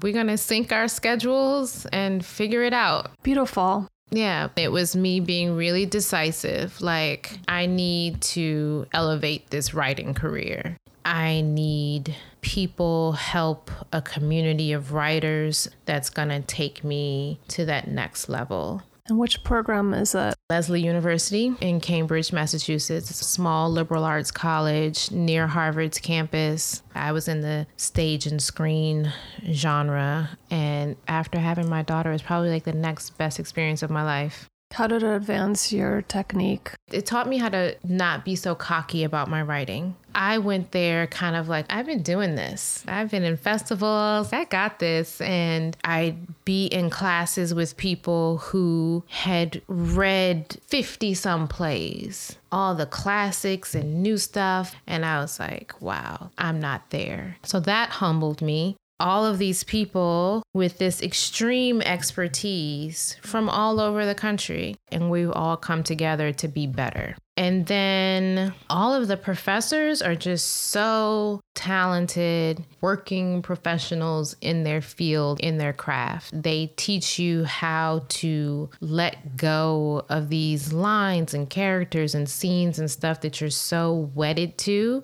We're 0.00 0.12
going 0.12 0.26
to 0.26 0.36
sync 0.36 0.70
our 0.72 0.88
schedules 0.88 1.86
and 1.86 2.24
figure 2.24 2.62
it 2.62 2.74
out. 2.74 3.10
Beautiful. 3.22 3.88
Yeah, 4.12 4.48
it 4.56 4.70
was 4.70 4.94
me 4.94 5.20
being 5.20 5.56
really 5.56 5.86
decisive. 5.86 6.80
Like, 6.82 7.38
I 7.48 7.64
need 7.66 8.20
to 8.22 8.86
elevate 8.92 9.48
this 9.50 9.72
writing 9.72 10.12
career. 10.12 10.76
I 11.04 11.40
need 11.40 12.14
people 12.42 13.12
help 13.12 13.70
a 13.92 14.02
community 14.02 14.72
of 14.72 14.92
writers 14.92 15.68
that's 15.86 16.10
going 16.10 16.28
to 16.28 16.42
take 16.42 16.84
me 16.84 17.40
to 17.48 17.64
that 17.64 17.88
next 17.88 18.28
level. 18.28 18.82
And 19.12 19.18
which 19.18 19.44
program 19.44 19.92
is 19.92 20.14
it? 20.14 20.34
Lesley 20.48 20.80
University 20.80 21.54
in 21.60 21.82
Cambridge, 21.82 22.32
Massachusetts. 22.32 23.10
It's 23.10 23.20
a 23.20 23.24
small 23.24 23.70
liberal 23.70 24.04
arts 24.04 24.30
college 24.30 25.10
near 25.10 25.46
Harvard's 25.46 25.98
campus. 25.98 26.82
I 26.94 27.12
was 27.12 27.28
in 27.28 27.42
the 27.42 27.66
stage 27.76 28.24
and 28.24 28.40
screen 28.40 29.12
genre. 29.50 30.30
And 30.50 30.96
after 31.08 31.38
having 31.38 31.68
my 31.68 31.82
daughter, 31.82 32.08
it 32.08 32.14
was 32.14 32.22
probably 32.22 32.48
like 32.48 32.64
the 32.64 32.72
next 32.72 33.18
best 33.18 33.38
experience 33.38 33.82
of 33.82 33.90
my 33.90 34.02
life. 34.02 34.48
How 34.72 34.86
did 34.86 35.02
it 35.02 35.06
advance 35.06 35.72
your 35.72 36.02
technique? 36.02 36.72
It 36.90 37.06
taught 37.06 37.28
me 37.28 37.38
how 37.38 37.50
to 37.50 37.76
not 37.84 38.24
be 38.24 38.36
so 38.36 38.54
cocky 38.54 39.04
about 39.04 39.28
my 39.28 39.42
writing. 39.42 39.96
I 40.14 40.38
went 40.38 40.72
there 40.72 41.06
kind 41.06 41.36
of 41.36 41.48
like, 41.48 41.66
I've 41.70 41.86
been 41.86 42.02
doing 42.02 42.34
this. 42.34 42.84
I've 42.86 43.10
been 43.10 43.22
in 43.22 43.36
festivals. 43.36 44.32
I 44.32 44.44
got 44.44 44.78
this. 44.78 45.20
And 45.20 45.76
I'd 45.84 46.44
be 46.44 46.66
in 46.66 46.90
classes 46.90 47.54
with 47.54 47.76
people 47.76 48.38
who 48.38 49.04
had 49.08 49.62
read 49.68 50.58
50 50.66 51.14
some 51.14 51.48
plays, 51.48 52.36
all 52.50 52.74
the 52.74 52.86
classics 52.86 53.74
and 53.74 54.02
new 54.02 54.18
stuff. 54.18 54.74
And 54.86 55.04
I 55.04 55.20
was 55.20 55.38
like, 55.38 55.80
wow, 55.80 56.30
I'm 56.36 56.60
not 56.60 56.90
there. 56.90 57.36
So 57.42 57.60
that 57.60 57.90
humbled 57.90 58.42
me 58.42 58.76
all 59.02 59.26
of 59.26 59.38
these 59.38 59.64
people 59.64 60.44
with 60.54 60.78
this 60.78 61.02
extreme 61.02 61.82
expertise 61.82 63.16
from 63.20 63.50
all 63.50 63.80
over 63.80 64.06
the 64.06 64.14
country, 64.14 64.76
and 64.92 65.10
we've 65.10 65.32
all 65.32 65.56
come 65.56 65.82
together 65.82 66.32
to 66.32 66.46
be 66.46 66.66
better. 66.68 67.16
And 67.36 67.66
then 67.66 68.54
all 68.68 68.92
of 68.94 69.08
the 69.08 69.16
professors 69.16 70.02
are 70.02 70.14
just 70.14 70.46
so 70.46 71.40
talented, 71.54 72.62
working 72.82 73.40
professionals 73.40 74.36
in 74.42 74.64
their 74.64 74.82
field, 74.82 75.40
in 75.40 75.56
their 75.56 75.72
craft. 75.72 76.30
They 76.40 76.72
teach 76.76 77.18
you 77.18 77.44
how 77.44 78.04
to 78.08 78.68
let 78.80 79.36
go 79.36 80.04
of 80.10 80.28
these 80.28 80.72
lines 80.74 81.32
and 81.32 81.48
characters 81.48 82.14
and 82.14 82.28
scenes 82.28 82.78
and 82.78 82.90
stuff 82.90 83.22
that 83.22 83.40
you're 83.40 83.50
so 83.50 84.10
wedded 84.14 84.58
to 84.58 85.02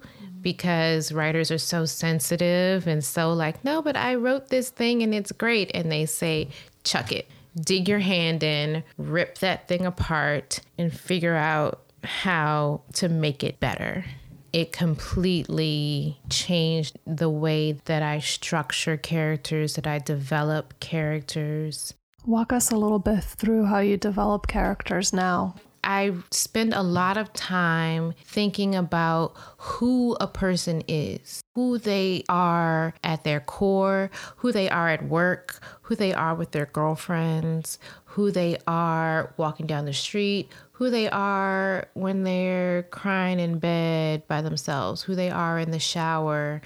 because 0.48 1.12
writers 1.12 1.50
are 1.50 1.58
so 1.58 1.84
sensitive 1.84 2.86
and 2.86 3.04
so 3.04 3.34
like, 3.34 3.62
no, 3.66 3.82
but 3.82 3.98
I 3.98 4.14
wrote 4.14 4.48
this 4.48 4.70
thing 4.70 5.02
and 5.02 5.14
it's 5.14 5.30
great. 5.30 5.70
And 5.74 5.92
they 5.92 6.06
say, 6.06 6.48
chuck 6.84 7.12
it, 7.12 7.28
dig 7.54 7.86
your 7.86 7.98
hand 7.98 8.42
in, 8.42 8.82
rip 8.96 9.36
that 9.40 9.68
thing 9.68 9.84
apart, 9.84 10.60
and 10.78 10.90
figure 10.90 11.34
out 11.34 11.82
how 12.02 12.80
to 12.94 13.10
make 13.10 13.44
it 13.44 13.60
better. 13.60 14.06
It 14.54 14.72
completely 14.72 16.18
changed 16.30 16.98
the 17.06 17.28
way 17.28 17.72
that 17.84 18.02
I 18.02 18.20
structure 18.20 18.96
characters, 18.96 19.74
that 19.74 19.86
I 19.86 19.98
develop 19.98 20.80
characters. 20.80 21.92
Walk 22.24 22.54
us 22.54 22.70
a 22.70 22.76
little 22.76 22.98
bit 22.98 23.22
through 23.22 23.66
how 23.66 23.80
you 23.80 23.98
develop 23.98 24.46
characters 24.46 25.12
now. 25.12 25.56
I 25.88 26.12
spend 26.30 26.74
a 26.74 26.82
lot 26.82 27.16
of 27.16 27.32
time 27.32 28.12
thinking 28.22 28.74
about 28.74 29.32
who 29.56 30.18
a 30.20 30.26
person 30.26 30.82
is, 30.86 31.40
who 31.54 31.78
they 31.78 32.24
are 32.28 32.92
at 33.02 33.24
their 33.24 33.40
core, 33.40 34.10
who 34.36 34.52
they 34.52 34.68
are 34.68 34.90
at 34.90 35.08
work, 35.08 35.58
who 35.80 35.94
they 35.94 36.12
are 36.12 36.34
with 36.34 36.50
their 36.50 36.66
girlfriends, 36.66 37.78
who 38.04 38.30
they 38.30 38.58
are 38.66 39.32
walking 39.38 39.66
down 39.66 39.86
the 39.86 39.94
street, 39.94 40.52
who 40.72 40.90
they 40.90 41.08
are 41.08 41.88
when 41.94 42.22
they're 42.22 42.82
crying 42.90 43.40
in 43.40 43.58
bed 43.58 44.28
by 44.28 44.42
themselves, 44.42 45.00
who 45.00 45.14
they 45.14 45.30
are 45.30 45.58
in 45.58 45.70
the 45.70 45.78
shower. 45.78 46.60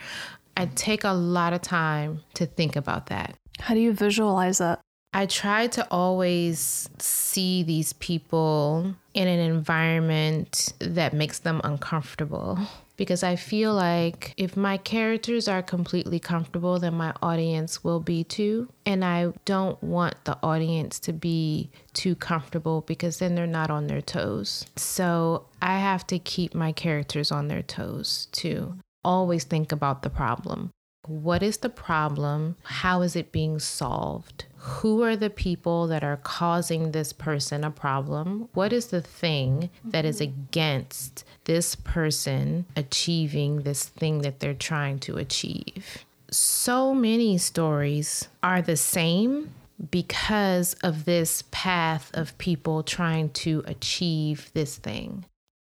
I 0.57 0.67
take 0.75 1.05
a 1.05 1.13
lot 1.13 1.53
of 1.53 1.63
time 1.63 2.23
to 2.35 2.45
think 2.45 2.75
about 2.75 3.07
that. 3.07 3.37
How 3.61 3.75
do 3.75 3.81
you 3.81 3.93
visualize 3.93 4.61
it? 4.61 4.81
I 5.15 5.27
try 5.27 5.67
to 5.69 5.87
always 5.91 6.89
see 6.99 7.63
these 7.63 7.93
people 7.93 8.95
in 9.13 9.29
an 9.29 9.39
environment 9.41 10.73
that 10.79 11.13
makes 11.13 11.39
them 11.41 11.61
uncomfortable 11.65 12.59
because 12.97 13.23
I 13.23 13.37
feel 13.37 13.75
like 13.75 14.33
if 14.37 14.57
my 14.57 14.77
characters 14.77 15.49
are 15.49 15.63
completely 15.63 16.19
comfortable, 16.19 16.79
then 16.79 16.95
my 16.95 17.13
audience 17.21 17.85
will 17.85 18.01
be 18.01 18.25
too. 18.25 18.69
And 18.87 19.05
I 19.05 19.33
don't 19.45 19.83
want 19.83 20.15
the 20.25 20.39
audience 20.43 20.99
to 21.01 21.13
be 21.13 21.71
too 21.93 22.15
comfortable 22.15 22.83
because 22.83 23.19
then 23.19 23.35
they're 23.35 23.47
not 23.47 23.71
on 23.71 23.89
their 23.89 24.03
toes. 24.03 24.65
So 24.77 25.47
I 25.61 25.79
have 25.79 26.07
to 26.09 26.19
keep 26.19 26.55
my 26.55 26.73
characters 26.73 27.31
on 27.31 27.49
their 27.49 27.63
toes 27.63 28.29
too. 28.33 28.77
Always 29.05 29.45
think 29.45 29.73
about 29.73 30.03
the 30.03 30.11
problem. 30.11 30.71
What 31.07 31.43
is 31.43 31.59
the 31.59 31.69
problem? 31.69 32.57
How 32.63 33.03
is 33.03 33.17
it 33.17 33.33
being 33.33 33.59
solved? 33.59 34.45
Who 34.57 35.03
are 35.03 35.17
the 35.17 35.31
people 35.31 35.89
that 35.89 36.05
are 36.05 36.19
causing 36.19 36.93
this 36.93 37.13
person 37.13 37.65
a 37.65 37.71
problem? 37.73 38.49
What 38.55 38.73
is 38.73 38.87
the 38.87 39.01
thing 39.01 39.71
that 39.85 40.05
is 40.05 40.21
against 40.21 41.25
this 41.45 41.75
person 41.75 42.67
achieving 42.77 43.63
this 43.63 43.85
thing 43.85 44.23
that 44.23 44.39
they're 44.39 44.55
trying 44.55 45.01
to 45.01 45.17
achieve? 45.17 46.05
So 46.31 46.95
many 46.95 47.37
stories 47.37 48.29
are 48.43 48.63
the 48.63 48.77
same 48.77 49.53
because 49.91 50.75
of 50.85 51.05
this 51.05 51.43
path 51.51 52.13
of 52.15 52.39
people 52.39 52.85
trying 52.85 53.31
to 53.31 53.65
achieve 53.67 54.53
this 54.55 54.77
thing. 54.77 55.25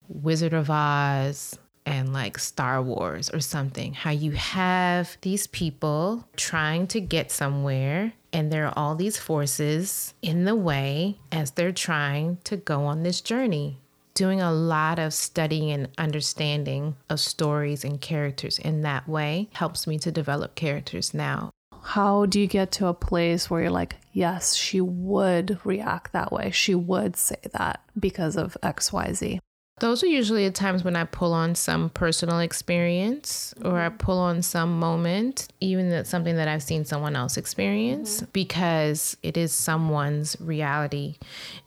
Wizard 0.09 0.55
of 0.55 0.71
Oz, 0.71 1.59
and 1.87 2.13
like 2.13 2.39
Star 2.39 2.83
Wars 2.83 3.31
or 3.31 3.41
something, 3.41 3.95
how 3.95 4.11
you 4.11 4.33
have 4.33 5.17
these 5.23 5.47
people 5.47 6.29
trying 6.37 6.87
to 6.89 7.01
get 7.01 7.31
somewhere 7.31 8.13
and 8.33 8.53
there 8.53 8.67
are 8.67 8.75
all 8.77 8.95
these 8.95 9.17
forces 9.17 10.13
in 10.21 10.45
the 10.45 10.55
way 10.55 11.19
as 11.33 11.53
they're 11.53 11.73
trying 11.73 12.37
to 12.45 12.59
go 12.59 12.85
on 12.85 13.03
this 13.03 13.23
journey. 13.23 13.79
Doing 14.13 14.43
a 14.43 14.53
lot 14.53 14.99
of 14.99 15.15
studying 15.15 15.71
and 15.71 15.89
understanding 15.97 16.97
of 17.09 17.21
stories 17.21 17.83
and 17.83 17.99
characters 17.99 18.59
in 18.59 18.83
that 18.83 19.09
way 19.09 19.49
helps 19.55 19.87
me 19.87 19.99
to 20.01 20.13
develop 20.13 20.55
characters 20.55 21.15
now. 21.15 21.51
How 21.83 22.27
do 22.27 22.41
you 22.41 22.47
get 22.47 22.73
to 22.73 22.89
a 22.89 22.95
place 22.95 23.49
where 23.49 23.63
you're 23.63 23.71
like, 23.71 23.97
yes, 24.13 24.55
she 24.55 24.81
would 24.81 25.59
react 25.65 26.13
that 26.13 26.33
way? 26.33 26.51
She 26.51 26.75
would 26.75 27.17
say 27.17 27.39
that 27.53 27.81
because 27.99 28.37
of 28.37 28.57
XYZ. 28.63 29.39
Those 29.79 30.03
are 30.03 30.07
usually 30.07 30.47
the 30.47 30.53
times 30.53 30.85
when 30.85 30.97
I 30.97 31.05
pull 31.05 31.35
on 31.35 31.55
some 31.55 31.91
personal 31.91 32.39
experience 32.39 33.53
or 33.63 33.79
I 33.79 33.91
pull 33.91 34.19
on 34.19 34.41
some 34.41 34.79
moment, 34.79 35.49
even 35.61 35.91
that's 35.91 36.09
something 36.09 36.37
that 36.37 36.49
I've 36.49 36.63
seen 36.63 36.87
someone 36.87 37.15
else 37.15 37.37
experience, 37.37 38.17
mm-hmm. 38.17 38.31
because 38.33 39.19
it 39.23 39.37
is 39.37 39.53
someone's 39.53 40.35
reality. 40.41 41.17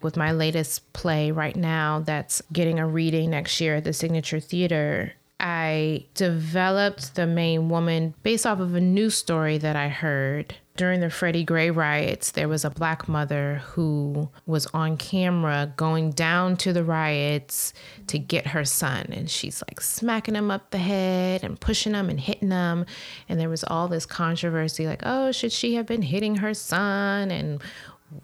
With 0.02 0.18
my 0.18 0.32
latest 0.32 0.92
play 0.94 1.30
right 1.32 1.56
now, 1.56 2.00
that's 2.00 2.42
getting 2.52 2.80
a 2.80 2.88
reading 2.88 3.30
next 3.30 3.62
year 3.62 3.76
at 3.76 3.84
the 3.84 3.94
Signature 3.94 4.40
Theater, 4.40 5.14
I 5.40 6.06
developed 6.16 7.16
the 7.16 7.26
main 7.26 7.70
woman 7.70 8.14
based 8.24 8.46
off 8.46 8.60
of 8.60 8.76
a 8.76 8.82
news 8.82 9.16
story 9.16 9.58
that 9.58 9.76
I 9.76 9.88
heard. 9.88 10.56
During 10.76 11.02
the 11.02 11.10
Freddie 11.10 11.44
Gray 11.44 11.72
riots, 11.72 12.32
there 12.32 12.48
was 12.48 12.64
a 12.64 12.70
black 12.70 13.10
mother 13.10 13.62
who 13.66 14.30
was 14.46 14.66
on 14.68 14.96
camera 14.96 15.74
going 15.76 16.12
down 16.12 16.56
to 16.58 16.72
the 16.72 16.86
riots 16.86 17.74
to 18.08 18.18
get 18.18 18.48
her 18.48 18.64
son. 18.64 19.08
And 19.12 19.30
she's 19.30 19.62
like 19.68 19.82
smacking 19.82 20.36
him 20.36 20.50
up 20.50 20.72
the 20.72 20.78
head 20.78 21.44
and 21.44 21.60
pushing 21.60 21.94
him 21.94 22.10
and 22.10 22.20
hitting 22.20 22.52
him. 22.52 22.86
And 23.28 23.40
there 23.40 23.50
was 23.50 23.66
all 23.66 23.90
this 23.90 24.06
controversy 24.06 24.88
like, 24.88 25.02
oh, 25.04 25.34
should 25.34 25.52
she 25.52 25.76
have 25.76 25.86
been 25.86 26.02
hitting 26.02 26.36
her 26.38 26.54
son? 26.54 27.30
And, 27.30 27.62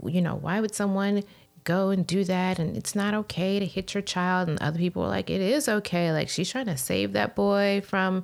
you 0.05 0.21
know, 0.21 0.35
why 0.35 0.61
would 0.61 0.73
someone 0.73 1.23
go 1.65 1.89
and 1.89 2.07
do 2.07 2.23
that 2.23 2.57
and 2.59 2.77
it's 2.77 2.95
not 2.95 3.13
okay 3.13 3.59
to 3.59 3.65
hit 3.65 3.93
your 3.93 4.01
child 4.01 4.47
and 4.47 4.61
other 4.61 4.79
people 4.79 5.03
are 5.03 5.09
like 5.09 5.29
it 5.29 5.41
is 5.41 5.67
okay 5.67 6.11
like 6.11 6.29
she's 6.29 6.49
trying 6.49 6.67
to 6.67 6.77
save 6.77 7.13
that 7.13 7.35
boy 7.35 7.81
from 7.85 8.23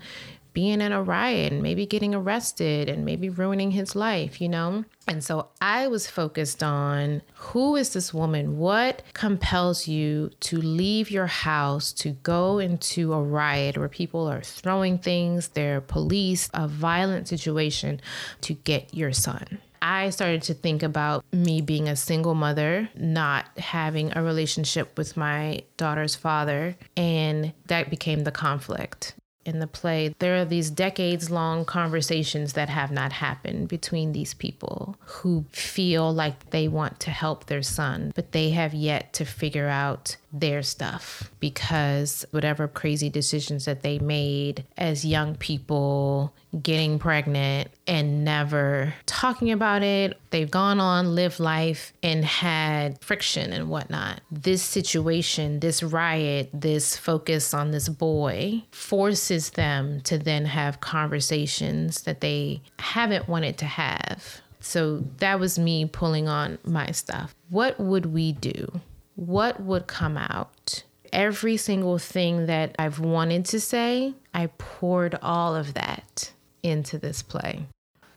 being 0.54 0.82
in 0.82 0.92
a 0.92 1.02
riot 1.02 1.54
and 1.54 1.62
maybe 1.62 1.86
getting 1.86 2.14
arrested 2.14 2.90
and 2.90 3.06
maybe 3.06 3.30
ruining 3.30 3.72
his 3.72 3.96
life, 3.96 4.42
you 4.42 4.50
know? 4.50 4.84
And 5.08 5.24
so 5.24 5.48
I 5.62 5.88
was 5.88 6.08
focused 6.08 6.62
on 6.62 7.22
who 7.34 7.76
is 7.76 7.94
this 7.94 8.14
woman? 8.14 8.58
What 8.58 9.02
compels 9.14 9.88
you 9.88 10.32
to 10.42 10.58
leave 10.58 11.10
your 11.10 11.28
house 11.28 11.94
to 11.94 12.12
go 12.12 12.60
into 12.60 13.14
a 13.14 13.22
riot 13.22 13.78
where 13.78 13.90
people 13.90 14.28
are 14.28 14.42
throwing 14.42 14.98
things, 14.98 15.50
they're 15.50 15.82
police, 15.82 16.50
a 16.54 16.68
violent 16.68 17.28
situation 17.28 18.02
to 18.42 18.54
get 18.54 18.94
your 18.94 19.14
son? 19.14 19.60
I 19.82 20.10
started 20.12 20.44
to 20.44 20.54
think 20.54 20.84
about 20.84 21.26
me 21.32 21.62
being 21.62 21.90
a 21.90 21.96
single 21.96 22.36
mother, 22.36 22.90
not 22.96 23.58
having 23.58 24.16
a 24.16 24.24
relationship 24.24 24.98
with 24.98 25.18
my 25.18 25.64
daughter's 25.78 26.16
father, 26.16 26.76
and 26.96 27.54
that 27.68 27.90
became 27.90 28.24
the 28.24 28.32
conflict 28.32 29.16
in 29.46 29.60
the 29.60 29.68
play, 29.68 30.14
there 30.20 30.38
are 30.38 30.46
these 30.46 30.70
decades 30.70 31.32
long 31.32 31.66
conversations 31.66 32.54
that 32.54 32.70
have 32.70 32.92
not 32.92 33.12
happened 33.14 33.68
between 33.68 34.12
these 34.12 34.34
people 34.34 34.96
who 35.00 35.46
feel 35.52 36.14
like 36.14 36.52
they 36.52 36.68
want 36.68 37.00
to 37.02 37.12
help 37.12 37.46
their 37.46 37.62
son, 37.62 38.12
but 38.16 38.32
they 38.32 38.52
have 38.52 38.74
yet 38.74 39.14
to 39.14 39.26
figure 39.26 39.68
out 39.68 40.18
their 40.34 40.64
stuff 40.64 41.32
because 41.40 42.26
whatever 42.32 42.68
crazy 42.68 43.10
decisions 43.10 43.66
that 43.66 43.82
they 43.82 44.00
made 44.00 44.66
as 44.78 45.04
young 45.04 45.36
people, 45.36 46.34
getting 46.62 47.00
pregnant 47.00 47.70
and 47.88 48.24
never 48.24 48.94
talking 49.06 49.52
about 49.52 49.84
it, 49.84 50.18
they've 50.30 50.52
gone 50.52 50.80
on, 50.80 51.16
lived 51.16 51.40
life, 51.40 51.94
and 52.02 52.24
had 52.24 53.02
friction 53.04 53.52
and 53.52 53.70
whatnot. 53.70 54.22
This 54.32 54.62
situation, 54.62 55.60
this 55.60 55.84
riot, 55.84 56.50
this 56.54 56.98
focus 56.98 57.54
on 57.54 57.72
this 57.72 57.90
boy 57.90 58.64
forces 58.72 59.52
them 59.52 60.02
to 60.02 60.18
then 60.18 60.46
have 60.46 60.82
conversations 60.82 62.04
that 62.04 62.22
they 62.22 62.62
haven't 62.80 63.28
wanted 63.28 63.58
to 63.60 63.66
have. 63.66 64.42
So 64.62 65.04
that 65.18 65.40
was 65.40 65.58
me 65.58 65.86
pulling 65.86 66.28
on 66.28 66.60
my 66.64 66.92
stuff. 66.92 67.36
What 67.50 67.80
would 67.80 68.08
we 68.08 68.32
do? 68.32 68.82
What 69.16 69.62
would 69.62 69.88
come 69.88 70.18
out? 70.18 70.84
Every 71.12 71.58
single 71.58 71.98
thing 71.98 72.46
that 72.46 72.76
I've 72.80 73.00
wanted 73.00 73.46
to 73.46 73.60
say, 73.60 74.14
I 74.34 74.48
poured 74.58 75.18
all 75.22 75.56
of 75.56 75.74
that 75.74 76.32
into 76.64 76.98
this 76.98 77.22
play. 77.22 77.68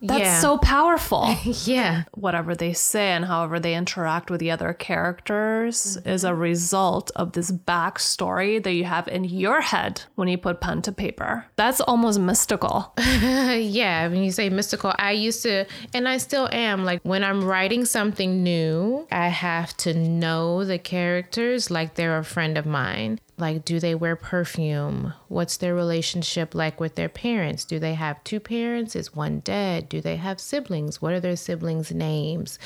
That's 0.05 0.21
yeah. 0.21 0.41
so 0.41 0.59
powerful. 0.59 1.35
yeah. 1.65 2.05
Whatever 2.13 2.55
they 2.55 2.75
say 2.75 3.13
and 3.13 3.25
however 3.25 3.59
they 3.59 3.75
interact 3.75 4.31
with 4.31 4.41
the 4.41 4.51
other 4.51 4.75
characters 4.75 5.97
mm-hmm. 5.97 6.09
is 6.09 6.25
a 6.25 6.35
result 6.35 7.11
of 7.17 7.33
this 7.33 7.51
backstory 7.51 8.63
that 8.63 8.73
you 8.73 8.85
have 8.85 9.09
in 9.09 9.25
your 9.25 9.63
head 9.63 10.03
when 10.15 10.29
you 10.29 10.37
put 10.37 10.61
pen 10.61 10.83
to 10.83 10.93
paper. 10.93 11.47
That's 11.57 11.81
almost 11.81 12.21
mystical. 12.21 12.93
yeah. 12.99 14.07
When 14.09 14.23
you 14.23 14.31
say 14.31 14.51
mystical, 14.51 14.93
I 14.99 15.13
used 15.13 15.43
to, 15.45 15.67
and 15.95 16.07
I 16.07 16.19
still 16.19 16.51
am, 16.53 16.85
like 16.85 17.01
when 17.03 17.25
I'm 17.25 17.43
writing 17.43 17.87
something 17.87 18.43
new, 18.43 19.07
I 19.11 19.29
have 19.29 19.75
to 19.79 19.95
know 19.95 20.65
the 20.65 20.79
characters 20.79 21.71
like 21.71 21.95
they're 21.95 22.19
a 22.19 22.25
friend 22.25 22.59
of 22.59 22.67
mine. 22.67 23.21
Like, 23.37 23.65
do 23.65 23.81
they 23.81 23.97
wear 23.97 24.15
perfume? 24.15 25.13
What's 25.29 25.57
their 25.57 25.75
relationship 25.75 26.55
like 26.55 26.79
with 26.79 26.95
their 26.95 27.09
parents? 27.09 27.65
Do 27.65 27.81
they 27.81 27.95
have 27.95 28.23
two 28.23 28.39
parents? 28.39 28.95
Is 28.95 29.15
one 29.15 29.41
dead? 29.41 29.89
Do 29.89 30.01
they 30.01 30.17
have 30.17 30.39
siblings? 30.39 31.03
What 31.03 31.15
are 31.15 31.21
their 31.21 31.35
siblings' 31.35 31.91
names? 31.91 32.61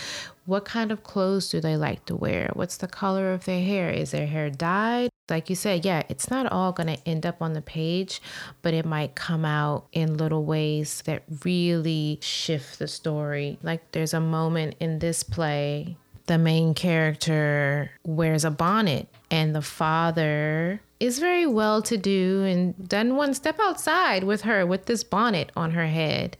What 0.45 0.67
kind 0.67 0.93
of 0.93 1.03
clothes 1.03 1.49
do 1.49 1.61
they 1.61 1.77
like 1.77 2.05
to 2.07 2.17
wear? 2.17 2.51
What's 2.53 2.77
the 2.77 2.87
color 2.87 3.33
of 3.33 3.47
their 3.47 3.63
hair? 3.63 3.91
Is 3.91 4.11
their 4.11 4.27
hair 4.27 4.51
dyed? 4.51 5.11
Like 5.31 5.51
you 5.51 5.57
said, 5.57 5.85
yeah, 5.85 6.03
it's 6.09 6.31
not 6.31 6.51
all 6.51 6.73
going 6.73 6.95
to 6.95 7.09
end 7.09 7.27
up 7.27 7.43
on 7.43 7.53
the 7.53 7.61
page, 7.63 8.21
but 8.63 8.73
it 8.73 8.87
might 8.87 9.15
come 9.15 9.45
out 9.45 9.87
in 9.93 10.17
little 10.17 10.45
ways 10.45 11.03
that 11.07 11.23
really 11.45 12.19
shift 12.23 12.79
the 12.79 12.89
story. 12.89 13.59
Like, 13.63 13.93
there's 13.93 14.15
a 14.15 14.21
moment 14.21 14.77
in 14.81 14.99
this 14.99 15.23
play 15.23 15.97
the 16.29 16.39
main 16.39 16.75
character 16.75 17.91
wears 18.05 18.45
a 18.45 18.51
bonnet 18.51 19.09
and 19.31 19.55
the 19.55 19.63
father 19.63 20.81
is 21.01 21.19
very 21.19 21.47
well 21.47 21.83
to 21.83 21.97
do 21.97 22.45
and 22.45 22.89
doesn't 22.89 23.17
want 23.17 23.31
to 23.31 23.35
step 23.35 23.59
outside 23.61 24.25
with 24.25 24.43
her 24.43 24.65
with 24.65 24.87
this 24.87 25.03
bonnet 25.03 25.51
on 25.57 25.73
her 25.73 25.87
head. 25.87 26.37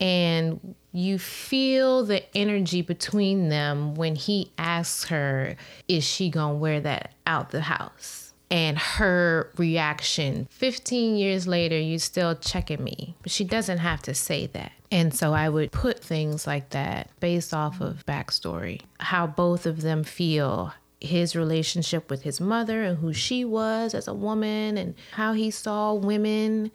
And 0.00 0.74
you 0.92 1.18
feel 1.18 2.04
the 2.04 2.24
energy 2.36 2.82
between 2.82 3.48
them 3.48 3.94
when 3.94 4.16
he 4.16 4.50
asks 4.58 5.04
her, 5.08 5.56
Is 5.88 6.04
she 6.04 6.28
gonna 6.28 6.54
wear 6.54 6.80
that 6.80 7.12
out 7.26 7.50
the 7.50 7.62
house? 7.62 8.28
and 8.50 8.76
her 8.76 9.50
reaction 9.56 10.46
15 10.50 11.16
years 11.16 11.46
later 11.46 11.78
you 11.78 11.98
still 11.98 12.34
checking 12.34 12.84
me 12.84 13.16
but 13.22 13.32
she 13.32 13.44
doesn't 13.44 13.78
have 13.78 14.02
to 14.02 14.12
say 14.12 14.46
that 14.46 14.72
and 14.92 15.12
so 15.12 15.32
i 15.32 15.48
would 15.48 15.72
put 15.72 15.98
things 15.98 16.46
like 16.46 16.70
that 16.70 17.08
based 17.18 17.52
off 17.52 17.80
of 17.80 18.04
backstory 18.06 18.80
how 19.00 19.26
both 19.26 19.66
of 19.66 19.80
them 19.80 20.04
feel 20.04 20.72
his 21.00 21.34
relationship 21.34 22.08
with 22.08 22.22
his 22.22 22.40
mother 22.40 22.84
and 22.84 22.98
who 22.98 23.12
she 23.12 23.44
was 23.44 23.92
as 23.92 24.06
a 24.06 24.14
woman 24.14 24.78
and 24.78 24.94
how 25.12 25.32
he 25.32 25.50
saw 25.50 25.92
women 25.92 26.70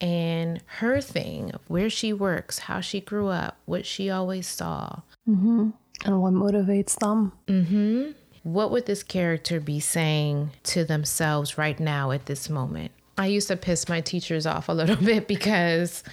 and 0.00 0.62
her 0.66 1.00
thing 1.00 1.52
where 1.68 1.90
she 1.90 2.12
works 2.12 2.60
how 2.60 2.80
she 2.80 3.00
grew 3.00 3.28
up 3.28 3.58
what 3.66 3.84
she 3.84 4.08
always 4.08 4.46
saw 4.46 5.00
mm-hmm. 5.28 5.68
And 6.04 6.22
what 6.22 6.32
motivates 6.32 6.98
them? 6.98 7.32
Mm-hmm. 7.46 8.12
What 8.42 8.70
would 8.70 8.86
this 8.86 9.02
character 9.02 9.60
be 9.60 9.80
saying 9.80 10.50
to 10.64 10.84
themselves 10.84 11.58
right 11.58 11.78
now 11.80 12.10
at 12.10 12.26
this 12.26 12.48
moment? 12.48 12.92
I 13.18 13.26
used 13.26 13.48
to 13.48 13.56
piss 13.56 13.88
my 13.88 14.00
teachers 14.00 14.46
off 14.46 14.68
a 14.68 14.72
little 14.72 14.96
bit 15.04 15.26
because 15.26 16.04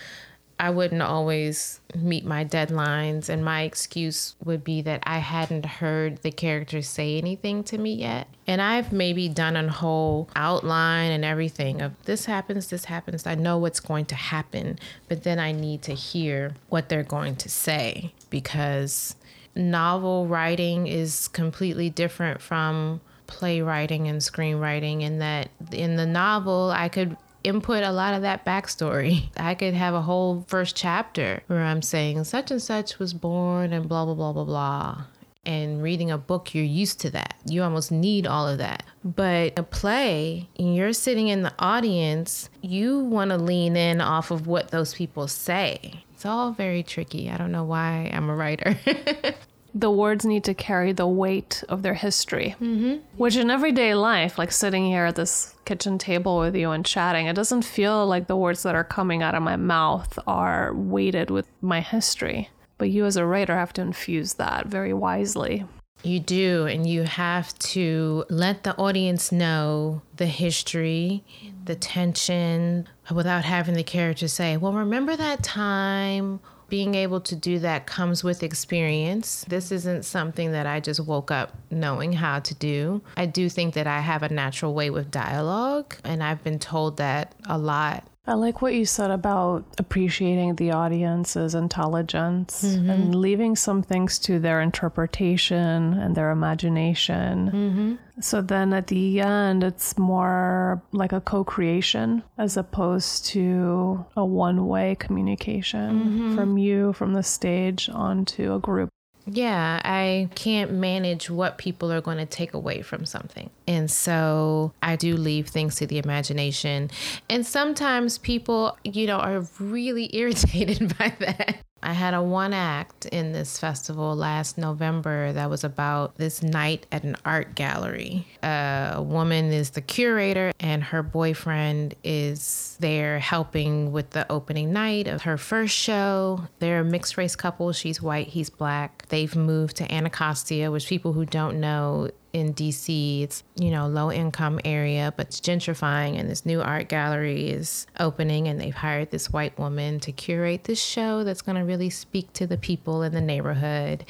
I 0.59 0.69
wouldn't 0.69 1.01
always 1.01 1.81
meet 1.95 2.25
my 2.25 2.45
deadlines, 2.45 3.27
and 3.27 3.43
my 3.43 3.63
excuse 3.63 4.35
would 4.43 4.63
be 4.63 4.81
that 4.83 5.01
I 5.03 5.17
hadn't 5.17 5.65
heard 5.65 6.17
the 6.17 6.31
characters 6.31 6.87
say 6.87 7.17
anything 7.17 7.63
to 7.65 7.77
me 7.77 7.93
yet. 7.93 8.27
And 8.45 8.61
I've 8.61 8.91
maybe 8.91 9.29
done 9.29 9.55
a 9.55 9.69
whole 9.69 10.29
outline 10.35 11.11
and 11.11 11.25
everything 11.25 11.81
of 11.81 11.93
this 12.05 12.25
happens, 12.25 12.67
this 12.67 12.85
happens. 12.85 13.25
I 13.25 13.35
know 13.35 13.57
what's 13.57 13.79
going 13.79 14.05
to 14.05 14.15
happen, 14.15 14.79
but 15.09 15.23
then 15.23 15.39
I 15.39 15.51
need 15.51 15.81
to 15.83 15.93
hear 15.93 16.53
what 16.69 16.89
they're 16.89 17.03
going 17.03 17.35
to 17.37 17.49
say 17.49 18.13
because 18.29 19.15
novel 19.55 20.27
writing 20.27 20.87
is 20.87 21.27
completely 21.29 21.89
different 21.89 22.41
from 22.41 23.01
playwriting 23.27 24.07
and 24.07 24.19
screenwriting 24.19 25.01
in 25.01 25.19
that 25.19 25.49
in 25.71 25.95
the 25.95 26.05
novel 26.05 26.71
I 26.71 26.89
could 26.89 27.15
input 27.43 27.83
a 27.83 27.91
lot 27.91 28.13
of 28.13 28.21
that 28.21 28.45
backstory. 28.45 29.29
I 29.37 29.55
could 29.55 29.73
have 29.73 29.93
a 29.93 30.01
whole 30.01 30.45
first 30.47 30.75
chapter 30.75 31.43
where 31.47 31.61
I'm 31.61 31.81
saying 31.81 32.23
such 32.23 32.51
and 32.51 32.61
such 32.61 32.99
was 32.99 33.13
born 33.13 33.73
and 33.73 33.87
blah, 33.87 34.05
blah, 34.05 34.13
blah, 34.13 34.33
blah, 34.33 34.43
blah. 34.43 35.03
And 35.45 35.83
reading 35.83 36.09
a 36.09 36.17
book, 36.17 36.55
you're 36.55 36.63
used 36.63 37.01
to 37.01 37.09
that. 37.11 37.35
You 37.45 37.63
almost 37.63 37.91
need 37.91 38.25
all 38.25 38.47
of 38.47 38.59
that. 38.59 38.83
But 39.03 39.59
a 39.59 39.63
play, 39.63 40.47
you're 40.57 40.93
sitting 40.93 41.27
in 41.27 41.43
the 41.43 41.53
audience, 41.59 42.49
you 42.61 42.99
want 42.99 43.31
to 43.31 43.37
lean 43.37 43.75
in 43.75 43.99
off 43.99 44.31
of 44.31 44.47
what 44.47 44.71
those 44.71 44.93
people 44.93 45.27
say. 45.27 46.05
It's 46.13 46.25
all 46.25 46.53
very 46.53 46.81
tricky. 46.81 47.29
I 47.29 47.35
don't 47.35 47.51
know 47.51 47.65
why 47.65 48.09
I'm 48.13 48.29
a 48.29 48.35
writer. 48.35 48.77
the 49.73 49.89
words 49.89 50.23
need 50.23 50.43
to 50.43 50.53
carry 50.53 50.91
the 50.91 51.07
weight 51.07 51.63
of 51.67 51.81
their 51.81 51.95
history. 51.95 52.55
Mm-hmm. 52.61 52.97
Which 53.17 53.35
in 53.35 53.49
everyday 53.49 53.95
life, 53.95 54.37
like 54.37 54.51
sitting 54.51 54.85
here 54.85 55.05
at 55.05 55.15
this 55.15 55.55
kitchen 55.65 55.97
table 55.97 56.39
with 56.39 56.55
you 56.55 56.71
and 56.71 56.85
chatting, 56.85 57.25
it 57.25 57.35
doesn't 57.35 57.63
feel 57.63 58.05
like 58.05 58.27
the 58.27 58.37
words 58.37 58.63
that 58.63 58.75
are 58.75 58.83
coming 58.83 59.23
out 59.23 59.35
of 59.35 59.41
my 59.41 59.55
mouth 59.55 60.19
are 60.27 60.73
weighted 60.73 61.31
with 61.31 61.47
my 61.61 61.81
history. 61.81 62.49
But 62.77 62.89
you, 62.89 63.05
as 63.05 63.17
a 63.17 63.25
writer, 63.25 63.55
have 63.55 63.73
to 63.73 63.81
infuse 63.81 64.33
that 64.33 64.67
very 64.67 64.93
wisely. 64.93 65.65
You 66.03 66.19
do, 66.19 66.65
and 66.65 66.85
you 66.85 67.03
have 67.03 67.57
to 67.59 68.25
let 68.29 68.63
the 68.63 68.75
audience 68.75 69.31
know 69.31 70.01
the 70.17 70.25
history, 70.25 71.23
the 71.63 71.75
tension, 71.75 72.89
without 73.09 73.45
having 73.45 73.75
the 73.75 73.83
character 73.83 74.27
say, 74.27 74.57
Well, 74.57 74.73
remember 74.73 75.15
that 75.15 75.43
time 75.43 76.41
being 76.73 76.95
able 76.95 77.21
to 77.21 77.35
do 77.35 77.59
that 77.59 77.85
comes 77.85 78.23
with 78.23 78.41
experience. 78.41 79.45
This 79.47 79.71
isn't 79.71 80.05
something 80.05 80.53
that 80.53 80.65
I 80.65 80.79
just 80.79 81.01
woke 81.01 81.29
up 81.29 81.55
knowing 81.69 82.13
how 82.13 82.39
to 82.39 82.55
do. 82.55 83.03
I 83.15 83.27
do 83.27 83.47
think 83.47 83.75
that 83.75 83.85
I 83.85 83.99
have 83.99 84.23
a 84.23 84.29
natural 84.29 84.73
way 84.73 84.89
with 84.89 85.11
dialogue, 85.11 85.95
and 86.03 86.23
I've 86.23 86.43
been 86.43 86.57
told 86.57 86.97
that 86.97 87.35
a 87.45 87.59
lot 87.59 88.07
I 88.25 88.35
like 88.35 88.61
what 88.61 88.73
you 88.73 88.85
said 88.85 89.11
about 89.11 89.65
appreciating 89.77 90.55
the 90.55 90.71
audience's 90.71 91.55
intelligence 91.55 92.63
mm-hmm. 92.63 92.89
and 92.89 93.15
leaving 93.15 93.57
some 93.57 93.83
things 93.83 94.17
to 94.19 94.39
their 94.39 94.61
interpretation 94.61 95.93
and 95.93 96.15
their 96.15 96.31
imagination. 96.31 97.51
Mm-hmm. 97.51 98.21
So 98.21 98.41
then 98.41 98.71
at 98.71 98.87
the 98.87 99.19
end, 99.19 99.61
it's 99.65 99.97
more 99.97 100.81
like 100.93 101.11
a 101.11 101.19
co 101.19 101.43
creation 101.43 102.23
as 102.37 102.55
opposed 102.55 103.25
to 103.27 104.05
a 104.15 104.23
one 104.23 104.67
way 104.67 104.95
communication 104.97 105.99
mm-hmm. 105.99 106.35
from 106.35 106.57
you, 106.57 106.93
from 106.93 107.13
the 107.13 107.23
stage, 107.23 107.89
onto 107.89 108.53
a 108.53 108.59
group. 108.59 108.89
Yeah, 109.25 109.81
I 109.83 110.29
can't 110.35 110.71
manage 110.71 111.29
what 111.29 111.57
people 111.57 111.91
are 111.91 112.01
going 112.01 112.17
to 112.17 112.25
take 112.25 112.53
away 112.53 112.81
from 112.81 113.05
something. 113.05 113.49
And 113.67 113.89
so 113.89 114.73
I 114.81 114.95
do 114.95 115.15
leave 115.15 115.47
things 115.47 115.75
to 115.75 115.87
the 115.87 115.97
imagination. 115.97 116.91
And 117.29 117.45
sometimes 117.45 118.17
people, 118.17 118.77
you 118.83 119.07
know, 119.07 119.17
are 119.17 119.45
really 119.59 120.13
irritated 120.15 120.97
by 120.97 121.13
that. 121.19 121.57
I 121.83 121.91
had 121.91 122.13
a 122.13 122.23
one 122.23 122.53
act 122.53 123.05
in 123.07 123.33
this 123.33 123.59
festival 123.59 124.15
last 124.15 124.57
November 124.57 125.33
that 125.33 125.49
was 125.49 125.65
about 125.65 126.15
this 126.15 126.41
night 126.41 126.85
at 126.93 127.03
an 127.03 127.17
art 127.25 127.55
gallery. 127.55 128.25
A 128.41 129.03
woman 129.05 129.51
is 129.51 129.71
the 129.71 129.81
curator, 129.81 130.53
and 130.61 130.81
her 130.81 131.03
boyfriend 131.03 131.95
is 132.03 132.77
there 132.79 133.19
helping 133.19 133.91
with 133.91 134.11
the 134.11 134.31
opening 134.31 134.71
night 134.71 135.07
of 135.07 135.23
her 135.23 135.37
first 135.37 135.75
show. 135.75 136.47
They're 136.59 136.79
a 136.79 136.85
mixed 136.85 137.17
race 137.17 137.35
couple. 137.35 137.73
She's 137.73 138.01
white, 138.01 138.27
he's 138.27 138.49
black. 138.49 139.05
They've 139.09 139.35
moved 139.35 139.75
to 139.77 139.93
Anacostia, 139.93 140.71
which 140.71 140.87
people 140.87 141.11
who 141.11 141.25
don't 141.25 141.59
know 141.59 142.09
in 142.33 142.51
DC. 142.55 143.21
It's, 143.21 143.43
you 143.55 143.69
know, 143.69 143.87
low 143.87 144.11
income 144.11 144.59
area, 144.65 145.13
but 145.15 145.27
it's 145.27 145.39
gentrifying 145.39 146.19
and 146.19 146.29
this 146.29 146.45
new 146.45 146.61
art 146.61 146.89
gallery 146.89 147.49
is 147.49 147.85
opening 147.99 148.47
and 148.47 148.59
they've 148.59 148.73
hired 148.73 149.11
this 149.11 149.31
white 149.31 149.57
woman 149.59 149.99
to 150.01 150.11
curate 150.11 150.63
this 150.63 150.81
show 150.81 151.23
that's 151.23 151.43
going 151.43 151.57
to 151.57 151.63
really 151.63 151.91
speak 151.91 152.33
to 152.33 152.47
the 152.47 152.57
people 152.57 153.03
in 153.03 153.13
the 153.13 153.21
neighborhood. 153.21 154.03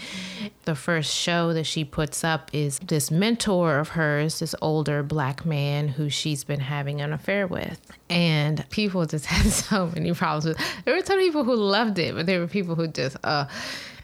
The 0.64 0.74
first 0.74 1.14
show 1.14 1.54
that 1.54 1.66
she 1.66 1.84
puts 1.84 2.24
up 2.24 2.50
is 2.54 2.80
this 2.80 3.12
mentor 3.12 3.78
of 3.78 3.90
hers, 3.90 4.40
this 4.40 4.56
older 4.62 5.04
black 5.04 5.46
man 5.46 5.90
who 5.90 6.10
she's 6.10 6.46
been 6.46 6.62
having 6.62 7.02
an 7.02 7.12
affair 7.12 7.46
with. 7.46 7.80
And 8.10 8.68
people 8.70 9.06
just 9.06 9.26
had 9.28 9.52
so 9.52 9.88
many 9.88 10.14
problems 10.14 10.46
with 10.46 10.58
There 10.86 10.96
were 10.96 11.06
some 11.06 11.20
people 11.20 11.44
who 11.44 11.56
loved 11.56 12.00
it, 12.00 12.16
but 12.16 12.26
there 12.26 12.40
were 12.40 12.48
people 12.48 12.76
who 12.76 12.88
just 12.88 13.18
uh 13.26 13.48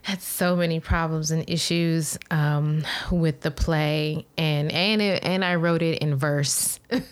had 0.01 0.21
so 0.21 0.55
many 0.55 0.79
problems 0.79 1.31
and 1.31 1.49
issues 1.49 2.17
um, 2.31 2.83
with 3.11 3.41
the 3.41 3.51
play, 3.51 4.25
and 4.37 4.71
and 4.71 5.01
it, 5.01 5.23
and 5.23 5.43
I 5.43 5.55
wrote 5.55 5.81
it 5.81 5.99
in 5.99 6.15
verse. 6.15 6.79
so. 6.91 6.99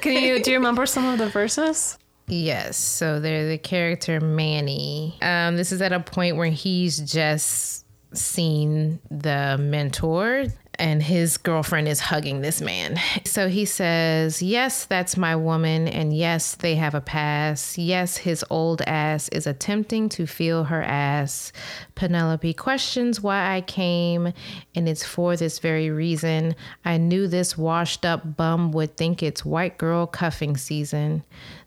Can 0.00 0.12
you 0.22 0.42
do 0.42 0.50
you 0.50 0.56
remember 0.56 0.86
some 0.86 1.06
of 1.06 1.18
the 1.18 1.28
verses? 1.28 1.98
Yes. 2.26 2.76
So 2.76 3.20
they're 3.20 3.48
the 3.48 3.58
character 3.58 4.20
Manny. 4.20 5.16
Um, 5.22 5.56
this 5.56 5.72
is 5.72 5.80
at 5.80 5.92
a 5.92 6.00
point 6.00 6.36
where 6.36 6.50
he's 6.50 6.98
just 6.98 7.86
seen 8.12 9.00
the 9.10 9.56
mentor 9.58 10.46
and 10.78 11.02
his 11.02 11.36
girlfriend 11.36 11.88
is 11.88 12.00
hugging 12.00 12.40
this 12.40 12.60
man. 12.60 13.00
So 13.24 13.48
he 13.48 13.64
says, 13.64 14.42
Yes, 14.42 14.84
that's 14.86 15.16
my 15.16 15.36
woman. 15.36 15.86
And 15.86 16.16
yes, 16.16 16.54
they 16.54 16.74
have 16.76 16.94
a 16.94 17.00
past. 17.00 17.78
Yes, 17.78 18.16
his 18.16 18.44
old 18.50 18.82
ass 18.82 19.28
is 19.28 19.46
attempting 19.46 20.08
to 20.10 20.26
feel 20.26 20.64
her 20.64 20.82
ass. 20.82 21.52
Penelope 21.94 22.54
questions 22.54 23.20
why 23.20 23.54
I 23.54 23.60
came, 23.60 24.32
and 24.74 24.88
it's 24.88 25.04
for 25.04 25.36
this 25.36 25.58
very 25.58 25.90
reason. 25.90 26.56
I 26.84 26.96
knew 26.96 27.28
this 27.28 27.58
washed 27.58 28.04
up 28.04 28.36
bum 28.36 28.72
would 28.72 28.96
think 28.96 29.22
it's 29.22 29.44
white 29.44 29.78
girl 29.78 30.06
cuffing 30.06 30.56
season 30.56 31.22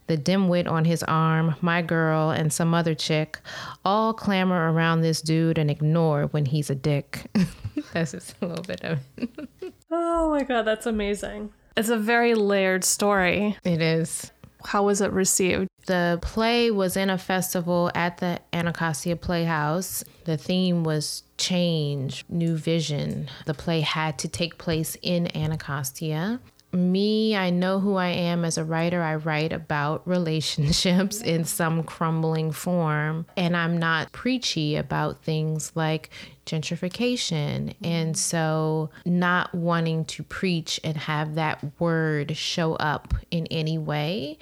the 0.06 0.16
dimwit 0.16 0.68
on 0.68 0.84
his 0.84 1.02
arm, 1.04 1.54
my 1.60 1.82
girl, 1.82 2.30
and 2.30 2.52
some 2.52 2.74
other 2.74 2.94
chick 2.94 3.38
all 3.84 4.12
clamor 4.12 4.72
around 4.72 5.00
this 5.00 5.22
dude 5.22 5.58
and 5.58 5.70
ignore 5.70 6.24
when 6.26 6.46
he's 6.46 6.70
a 6.70 6.74
dick. 6.74 7.30
that's 7.92 8.12
just 8.12 8.34
a 8.40 8.46
little 8.46 8.64
bit 8.64 8.82
of 8.84 8.98
it. 9.16 9.74
oh 9.90 10.30
my 10.30 10.42
god, 10.42 10.62
that's 10.62 10.86
amazing. 10.86 11.52
It's 11.76 11.88
a 11.88 11.96
very 11.96 12.34
layered 12.34 12.84
story. 12.84 13.56
It 13.64 13.80
is. 13.80 14.30
How 14.64 14.84
was 14.84 15.00
it 15.00 15.10
received? 15.12 15.68
The 15.86 16.18
play 16.22 16.70
was 16.70 16.96
in 16.96 17.10
a 17.10 17.18
festival 17.18 17.90
at 17.94 18.18
the 18.18 18.40
Anacostia 18.52 19.16
Playhouse. 19.16 20.04
The 20.24 20.36
theme 20.36 20.84
was 20.84 21.24
change, 21.36 22.24
new 22.28 22.56
vision. 22.56 23.28
The 23.46 23.54
play 23.54 23.80
had 23.80 24.18
to 24.20 24.28
take 24.28 24.58
place 24.58 24.96
in 25.02 25.36
Anacostia 25.36 26.40
me, 26.72 27.36
I 27.36 27.50
know 27.50 27.80
who 27.80 27.96
I 27.96 28.08
am 28.08 28.44
as 28.44 28.58
a 28.58 28.64
writer. 28.64 29.02
I 29.02 29.16
write 29.16 29.52
about 29.52 30.06
relationships 30.08 31.20
in 31.20 31.44
some 31.44 31.82
crumbling 31.82 32.52
form, 32.52 33.26
and 33.36 33.56
I'm 33.56 33.78
not 33.78 34.12
preachy 34.12 34.76
about 34.76 35.22
things 35.22 35.72
like 35.74 36.10
gentrification. 36.46 37.74
And 37.82 38.16
so, 38.16 38.90
not 39.04 39.54
wanting 39.54 40.04
to 40.06 40.22
preach 40.22 40.80
and 40.82 40.96
have 40.96 41.34
that 41.34 41.64
word 41.80 42.36
show 42.36 42.74
up 42.74 43.14
in 43.30 43.46
any 43.50 43.78
way, 43.78 44.38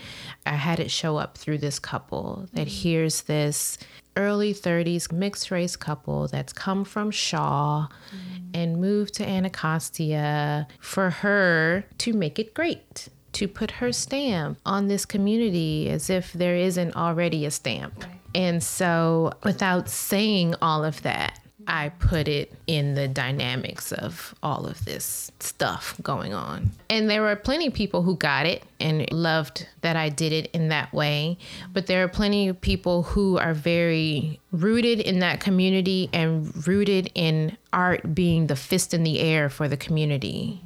I 0.47 0.55
had 0.55 0.81
it 0.81 0.91
show 0.91 1.17
up 1.17 1.37
through 1.37 1.59
this 1.59 1.79
couple 1.79 2.49
that 2.53 2.69
hears 2.69 3.23
this 3.23 3.79
early 4.17 4.53
30s 4.53 5.13
mixed 5.13 5.51
race 5.51 5.77
couple 5.77 6.29
that's 6.29 6.53
come 6.53 6.85
from 6.85 7.11
Shaw 7.11 7.87
mm. 7.87 8.51
and 8.53 8.81
moved 8.81 9.15
to 9.15 9.29
Anacostia 9.29 10.67
for 10.81 11.11
her 11.11 11.85
to 11.99 12.13
make 12.13 12.39
it 12.39 12.55
great, 12.55 13.09
to 13.33 13.47
put 13.47 13.71
her 13.73 13.93
stamp 13.93 14.59
on 14.67 14.89
this 14.89 15.05
community 15.05 15.89
as 15.89 16.11
if 16.11 16.33
there 16.33 16.57
isn't 16.57 16.97
already 16.97 17.47
a 17.47 17.51
stamp. 17.51 18.03
Right. 18.03 18.21
And 18.35 18.63
so, 18.63 19.33
without 19.43 19.89
saying 19.89 20.55
all 20.63 20.85
of 20.85 21.03
that, 21.03 21.39
I 21.71 21.91
put 22.01 22.27
it 22.27 22.53
in 22.67 22.97
the 22.97 23.07
dynamics 23.07 23.93
of 23.93 24.35
all 24.43 24.67
of 24.67 24.85
this 24.85 25.31
stuff 25.39 25.95
going 26.03 26.35
on. 26.35 26.73
And 26.91 27.09
there 27.09 27.23
were 27.23 27.37
plenty 27.37 27.69
of 27.69 27.75
people 27.75 28.03
who 28.03 28.17
got 28.17 28.45
it 28.45 28.65
and 28.81 29.11
loved 29.13 29.69
that 29.83 29.95
I 29.95 30.09
did 30.09 30.33
it 30.33 30.51
in 30.53 30.69
that 30.71 30.93
way. 30.93 31.39
But 31.73 31.87
there 31.87 32.03
are 32.03 32.09
plenty 32.09 32.49
of 32.49 32.61
people 32.61 33.05
who 33.05 33.39
are 33.39 33.55
very 33.55 34.41
rooted 34.51 34.99
in 34.99 35.21
that 35.21 35.39
community 35.39 36.11
and 36.13 36.67
rooted 36.67 37.13
in 37.15 37.57
art 37.73 38.17
being 38.17 38.49
the 38.49 38.57
fist 38.57 38.93
in 38.93 39.05
the 39.05 39.21
air 39.21 39.49
for 39.49 39.69
the 39.69 39.77
community. 39.77 40.61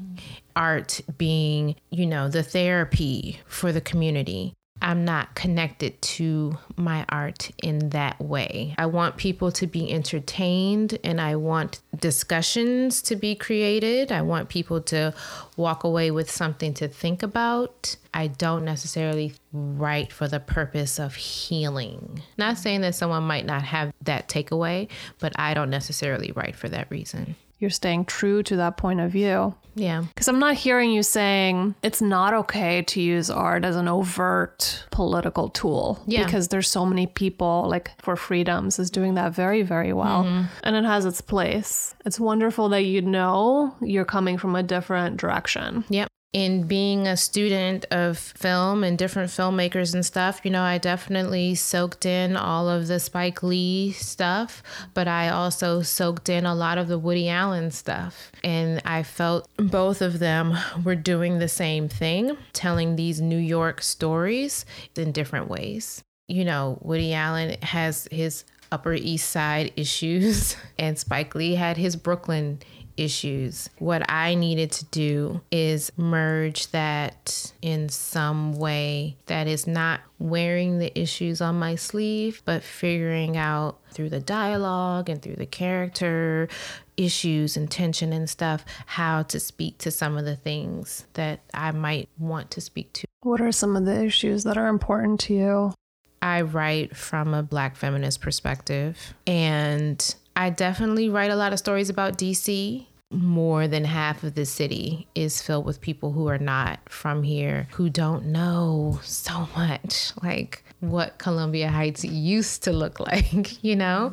Art 0.56 1.02
being, 1.18 1.76
you 1.90 2.06
know, 2.06 2.30
the 2.30 2.42
therapy 2.42 3.40
for 3.46 3.72
the 3.72 3.82
community. 3.82 4.54
I'm 4.82 5.04
not 5.04 5.34
connected 5.34 6.00
to 6.02 6.58
my 6.76 7.06
art 7.08 7.50
in 7.62 7.90
that 7.90 8.20
way. 8.20 8.74
I 8.76 8.86
want 8.86 9.16
people 9.16 9.50
to 9.52 9.66
be 9.66 9.90
entertained 9.90 10.98
and 11.02 11.20
I 11.20 11.36
want 11.36 11.80
discussions 11.98 13.00
to 13.02 13.16
be 13.16 13.34
created. 13.34 14.12
I 14.12 14.22
want 14.22 14.48
people 14.48 14.80
to 14.82 15.14
walk 15.56 15.84
away 15.84 16.10
with 16.10 16.30
something 16.30 16.74
to 16.74 16.88
think 16.88 17.22
about. 17.22 17.96
I 18.12 18.26
don't 18.26 18.64
necessarily 18.64 19.32
write 19.52 20.12
for 20.12 20.28
the 20.28 20.40
purpose 20.40 20.98
of 20.98 21.14
healing. 21.14 22.22
Not 22.36 22.58
saying 22.58 22.82
that 22.82 22.94
someone 22.94 23.22
might 23.22 23.46
not 23.46 23.62
have 23.62 23.92
that 24.02 24.28
takeaway, 24.28 24.88
but 25.18 25.32
I 25.36 25.54
don't 25.54 25.70
necessarily 25.70 26.32
write 26.32 26.56
for 26.56 26.68
that 26.68 26.90
reason 26.90 27.36
you're 27.58 27.70
staying 27.70 28.04
true 28.06 28.42
to 28.44 28.56
that 28.56 28.76
point 28.76 29.00
of 29.00 29.10
view. 29.10 29.54
Yeah. 29.76 30.04
Because 30.08 30.28
I'm 30.28 30.38
not 30.38 30.54
hearing 30.54 30.92
you 30.92 31.02
saying 31.02 31.74
it's 31.82 32.00
not 32.00 32.32
okay 32.34 32.82
to 32.82 33.00
use 33.00 33.30
art 33.30 33.64
as 33.64 33.76
an 33.76 33.88
overt 33.88 34.86
political 34.90 35.48
tool. 35.48 36.02
Yeah. 36.06 36.24
Because 36.24 36.48
there's 36.48 36.68
so 36.68 36.86
many 36.86 37.06
people, 37.06 37.66
like 37.68 37.90
for 38.00 38.16
freedoms, 38.16 38.78
is 38.78 38.90
doing 38.90 39.14
that 39.14 39.34
very, 39.34 39.62
very 39.62 39.92
well. 39.92 40.24
Mm-hmm. 40.24 40.46
And 40.62 40.76
it 40.76 40.84
has 40.84 41.04
its 41.04 41.20
place. 41.20 41.94
It's 42.06 42.20
wonderful 42.20 42.68
that 42.68 42.82
you 42.82 43.02
know 43.02 43.74
you're 43.80 44.04
coming 44.04 44.38
from 44.38 44.54
a 44.54 44.62
different 44.62 45.16
direction. 45.16 45.84
Yep 45.88 46.08
in 46.34 46.64
being 46.64 47.06
a 47.06 47.16
student 47.16 47.86
of 47.92 48.18
film 48.18 48.82
and 48.82 48.98
different 48.98 49.30
filmmakers 49.30 49.94
and 49.94 50.04
stuff, 50.04 50.40
you 50.42 50.50
know, 50.50 50.62
I 50.62 50.78
definitely 50.78 51.54
soaked 51.54 52.04
in 52.04 52.36
all 52.36 52.68
of 52.68 52.88
the 52.88 52.98
Spike 52.98 53.44
Lee 53.44 53.92
stuff, 53.92 54.60
but 54.94 55.06
I 55.06 55.28
also 55.28 55.80
soaked 55.80 56.28
in 56.28 56.44
a 56.44 56.54
lot 56.54 56.76
of 56.76 56.88
the 56.88 56.98
Woody 56.98 57.28
Allen 57.28 57.70
stuff. 57.70 58.32
And 58.42 58.82
I 58.84 59.04
felt 59.04 59.48
both 59.56 60.02
of 60.02 60.18
them 60.18 60.58
were 60.82 60.96
doing 60.96 61.38
the 61.38 61.48
same 61.48 61.88
thing, 61.88 62.36
telling 62.52 62.96
these 62.96 63.20
New 63.20 63.38
York 63.38 63.80
stories 63.80 64.66
in 64.96 65.12
different 65.12 65.48
ways. 65.48 66.02
You 66.26 66.44
know, 66.44 66.78
Woody 66.82 67.14
Allen 67.14 67.56
has 67.62 68.08
his 68.10 68.44
Upper 68.72 68.94
East 68.94 69.30
Side 69.30 69.72
issues, 69.76 70.56
and 70.80 70.98
Spike 70.98 71.36
Lee 71.36 71.54
had 71.54 71.76
his 71.76 71.94
Brooklyn 71.94 72.58
issues. 72.96 73.68
What 73.78 74.08
I 74.10 74.34
needed 74.34 74.72
to 74.72 74.84
do 74.86 75.40
is 75.50 75.92
merge 75.96 76.68
that 76.68 77.52
in 77.62 77.88
some 77.88 78.54
way 78.54 79.16
that 79.26 79.46
is 79.46 79.66
not 79.66 80.00
wearing 80.18 80.78
the 80.78 80.96
issues 80.98 81.40
on 81.40 81.58
my 81.58 81.74
sleeve, 81.74 82.42
but 82.44 82.62
figuring 82.62 83.36
out 83.36 83.78
through 83.90 84.10
the 84.10 84.20
dialogue 84.20 85.08
and 85.08 85.20
through 85.22 85.36
the 85.36 85.46
character 85.46 86.48
issues 86.96 87.56
and 87.56 87.70
tension 87.70 88.12
and 88.12 88.30
stuff 88.30 88.64
how 88.86 89.22
to 89.24 89.40
speak 89.40 89.78
to 89.78 89.90
some 89.90 90.16
of 90.16 90.24
the 90.24 90.36
things 90.36 91.06
that 91.14 91.40
I 91.52 91.72
might 91.72 92.08
want 92.18 92.50
to 92.52 92.60
speak 92.60 92.92
to. 92.94 93.06
What 93.22 93.40
are 93.40 93.52
some 93.52 93.76
of 93.76 93.84
the 93.84 94.04
issues 94.04 94.44
that 94.44 94.56
are 94.56 94.68
important 94.68 95.20
to 95.20 95.34
you? 95.34 95.74
I 96.22 96.40
write 96.40 96.96
from 96.96 97.34
a 97.34 97.42
black 97.42 97.76
feminist 97.76 98.20
perspective 98.20 99.14
and 99.26 100.14
I 100.36 100.50
definitely 100.50 101.08
write 101.08 101.30
a 101.30 101.36
lot 101.36 101.52
of 101.52 101.58
stories 101.58 101.90
about 101.90 102.18
DC. 102.18 102.86
More 103.10 103.68
than 103.68 103.84
half 103.84 104.24
of 104.24 104.34
the 104.34 104.44
city 104.44 105.06
is 105.14 105.40
filled 105.40 105.64
with 105.64 105.80
people 105.80 106.10
who 106.10 106.26
are 106.28 106.38
not 106.38 106.80
from 106.88 107.22
here, 107.22 107.68
who 107.72 107.88
don't 107.88 108.26
know 108.26 108.98
so 109.04 109.48
much, 109.56 110.12
like 110.22 110.64
what 110.80 111.18
Columbia 111.18 111.68
Heights 111.68 112.04
used 112.04 112.64
to 112.64 112.72
look 112.72 112.98
like, 113.12 113.62
you 113.62 113.76
know? 113.76 114.12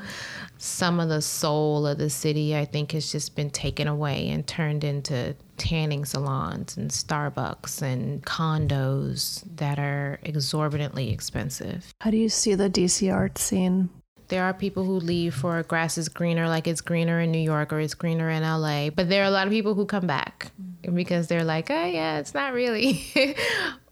Some 0.60 1.00
of 1.00 1.10
the 1.10 1.22
soul 1.22 1.88
of 1.88 1.98
the 1.98 2.12
city, 2.12 2.56
I 2.56 2.66
think, 2.66 2.92
has 2.92 3.12
just 3.12 3.36
been 3.36 3.50
taken 3.50 3.88
away 3.88 4.30
and 4.30 4.46
turned 4.46 4.84
into 4.84 5.36
tanning 5.58 6.06
salons 6.06 6.78
and 6.78 6.92
Starbucks 6.92 7.82
and 7.82 8.24
condos 8.24 9.44
that 9.56 9.80
are 9.80 10.20
exorbitantly 10.24 11.12
expensive. 11.12 11.92
How 12.02 12.12
do 12.12 12.18
you 12.18 12.30
see 12.30 12.54
the 12.54 12.70
DC 12.70 13.12
art 13.12 13.40
scene? 13.40 13.90
There 14.32 14.46
are 14.46 14.54
people 14.54 14.86
who 14.86 14.94
leave 14.94 15.36
for 15.36 15.62
grass 15.64 15.98
is 15.98 16.08
greener, 16.08 16.48
like 16.48 16.66
it's 16.66 16.80
greener 16.80 17.20
in 17.20 17.34
New 17.34 17.38
York 17.38 17.74
or 17.74 17.82
it's 17.82 17.94
greener 17.94 18.30
in 18.30 18.44
LA. 18.44 18.90
But 18.90 19.10
there 19.10 19.24
are 19.24 19.28
a 19.28 19.30
lot 19.30 19.46
of 19.46 19.52
people 19.52 19.76
who 19.76 19.86
come 19.86 20.08
back 20.08 20.54
mm-hmm. 20.58 20.96
because 20.96 21.28
they're 21.28 21.44
like, 21.44 21.70
oh, 21.70 21.86
yeah, 21.86 22.18
it's 22.18 22.34
not 22.34 22.54
really. 22.54 23.06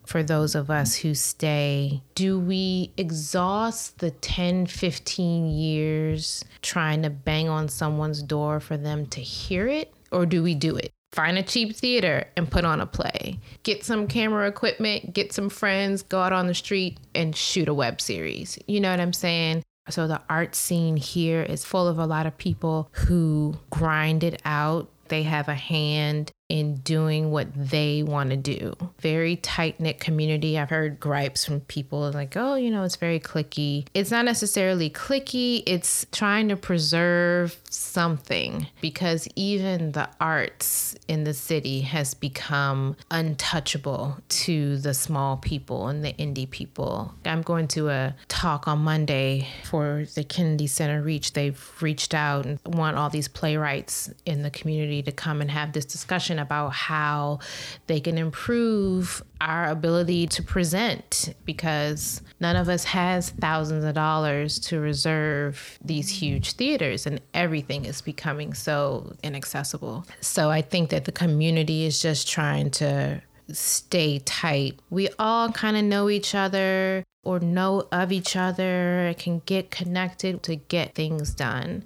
for 0.05 0.23
those 0.23 0.55
of 0.55 0.69
us 0.69 0.95
who 0.95 1.13
stay, 1.13 2.01
do 2.15 2.39
we 2.39 2.93
exhaust 2.95 3.99
the 3.99 4.11
10, 4.11 4.67
15 4.67 5.49
years 5.49 6.45
trying 6.61 7.01
to 7.01 7.09
bang 7.09 7.49
on 7.49 7.67
someone's 7.67 8.23
door 8.23 8.61
for 8.61 8.77
them 8.77 9.07
to 9.07 9.19
hear 9.19 9.67
it? 9.67 9.93
Or 10.09 10.25
do 10.25 10.41
we 10.41 10.55
do 10.55 10.77
it? 10.77 10.89
Find 11.11 11.37
a 11.37 11.43
cheap 11.43 11.75
theater 11.75 12.27
and 12.37 12.49
put 12.49 12.63
on 12.63 12.79
a 12.79 12.85
play. 12.85 13.39
Get 13.63 13.83
some 13.83 14.07
camera 14.07 14.47
equipment, 14.47 15.13
get 15.13 15.33
some 15.33 15.49
friends, 15.49 16.01
go 16.01 16.21
out 16.21 16.31
on 16.31 16.47
the 16.47 16.53
street 16.53 16.97
and 17.13 17.35
shoot 17.35 17.67
a 17.67 17.73
web 17.73 17.99
series. 17.99 18.57
You 18.67 18.79
know 18.79 18.89
what 18.89 19.01
I'm 19.01 19.11
saying? 19.11 19.63
So 19.89 20.07
the 20.07 20.21
art 20.29 20.55
scene 20.55 20.97
here 20.97 21.41
is 21.41 21.65
full 21.65 21.87
of 21.87 21.97
a 21.97 22.05
lot 22.05 22.25
of 22.25 22.37
people 22.37 22.89
who 22.91 23.55
grind 23.69 24.23
it 24.23 24.41
out. 24.45 24.89
They 25.07 25.23
have 25.23 25.47
a 25.47 25.55
hand 25.55 26.31
in 26.49 26.77
doing 26.77 27.29
what 27.29 27.47
they 27.55 28.01
want 28.01 28.31
to 28.31 28.35
do. 28.37 28.75
Very 28.99 29.35
tight 29.35 29.79
knit 29.79 29.99
community. 29.99 30.57
I've 30.57 30.71
heard 30.71 30.99
gripes 30.99 31.45
from 31.45 31.61
people 31.61 32.11
like, 32.11 32.35
oh, 32.35 32.55
you 32.55 32.71
know, 32.71 32.83
it's 32.83 32.95
very 32.95 33.19
clicky. 33.19 33.85
It's 33.93 34.09
not 34.09 34.25
necessarily 34.25 34.89
clicky, 34.89 35.61
it's 35.67 36.07
trying 36.11 36.49
to 36.49 36.55
preserve 36.57 37.59
something 37.69 38.67
because 38.81 39.27
even 39.35 39.91
the 39.91 40.09
arts 40.19 40.95
in 41.07 41.23
the 41.23 41.35
city 41.35 41.81
has 41.81 42.15
become 42.15 42.95
untouchable 43.11 44.17
to 44.29 44.77
the 44.77 44.95
small 44.95 45.37
people 45.37 45.87
and 45.87 46.03
the 46.03 46.13
indie 46.13 46.49
people. 46.49 47.13
I'm 47.25 47.43
going 47.43 47.67
to 47.69 47.89
a 47.89 48.15
talk 48.27 48.67
on 48.67 48.79
Monday 48.79 49.47
for 49.65 50.05
the 50.15 50.23
Kennedy 50.23 50.65
Center 50.65 51.01
Reach. 51.01 51.33
They've 51.33 51.61
reached 51.79 52.15
out 52.15 52.45
and 52.47 52.59
want 52.65 52.97
all 52.97 53.11
these 53.11 53.27
playwrights 53.27 54.11
in 54.25 54.41
the 54.41 54.49
community 54.49 55.03
to 55.03 55.11
come 55.11 55.41
and 55.41 55.51
have 55.51 55.73
this 55.73 55.85
discussion 55.85 56.38
about 56.39 56.69
how 56.73 57.39
they 57.87 57.99
can 57.99 58.17
improve 58.17 59.23
our 59.41 59.69
ability 59.69 60.27
to 60.27 60.43
present 60.43 61.33
because 61.45 62.21
none 62.39 62.55
of 62.55 62.67
us 62.67 62.83
has 62.83 63.29
thousands 63.29 63.85
of 63.85 63.93
dollars 63.93 64.59
to 64.59 64.79
reserve 64.79 65.79
these 65.83 66.09
huge 66.09 66.53
theaters 66.53 67.05
and 67.05 67.21
everything 67.33 67.85
is 67.85 68.01
becoming 68.01 68.53
so 68.53 69.15
inaccessible. 69.23 70.05
So 70.21 70.49
I 70.49 70.61
think 70.61 70.89
that 70.89 71.05
the 71.05 71.11
community 71.11 71.85
is 71.85 72.01
just 72.01 72.27
trying 72.27 72.71
to 72.71 73.21
stay 73.51 74.19
tight. 74.19 74.79
We 74.89 75.09
all 75.17 75.51
kind 75.51 75.77
of 75.77 75.83
know 75.83 76.09
each 76.09 76.35
other 76.35 77.03
or 77.23 77.39
know 77.39 77.87
of 77.91 78.11
each 78.11 78.35
other, 78.35 79.13
can 79.17 79.41
get 79.45 79.71
connected 79.71 80.41
to 80.43 80.55
get 80.55 80.95
things 80.95 81.33
done. 81.33 81.83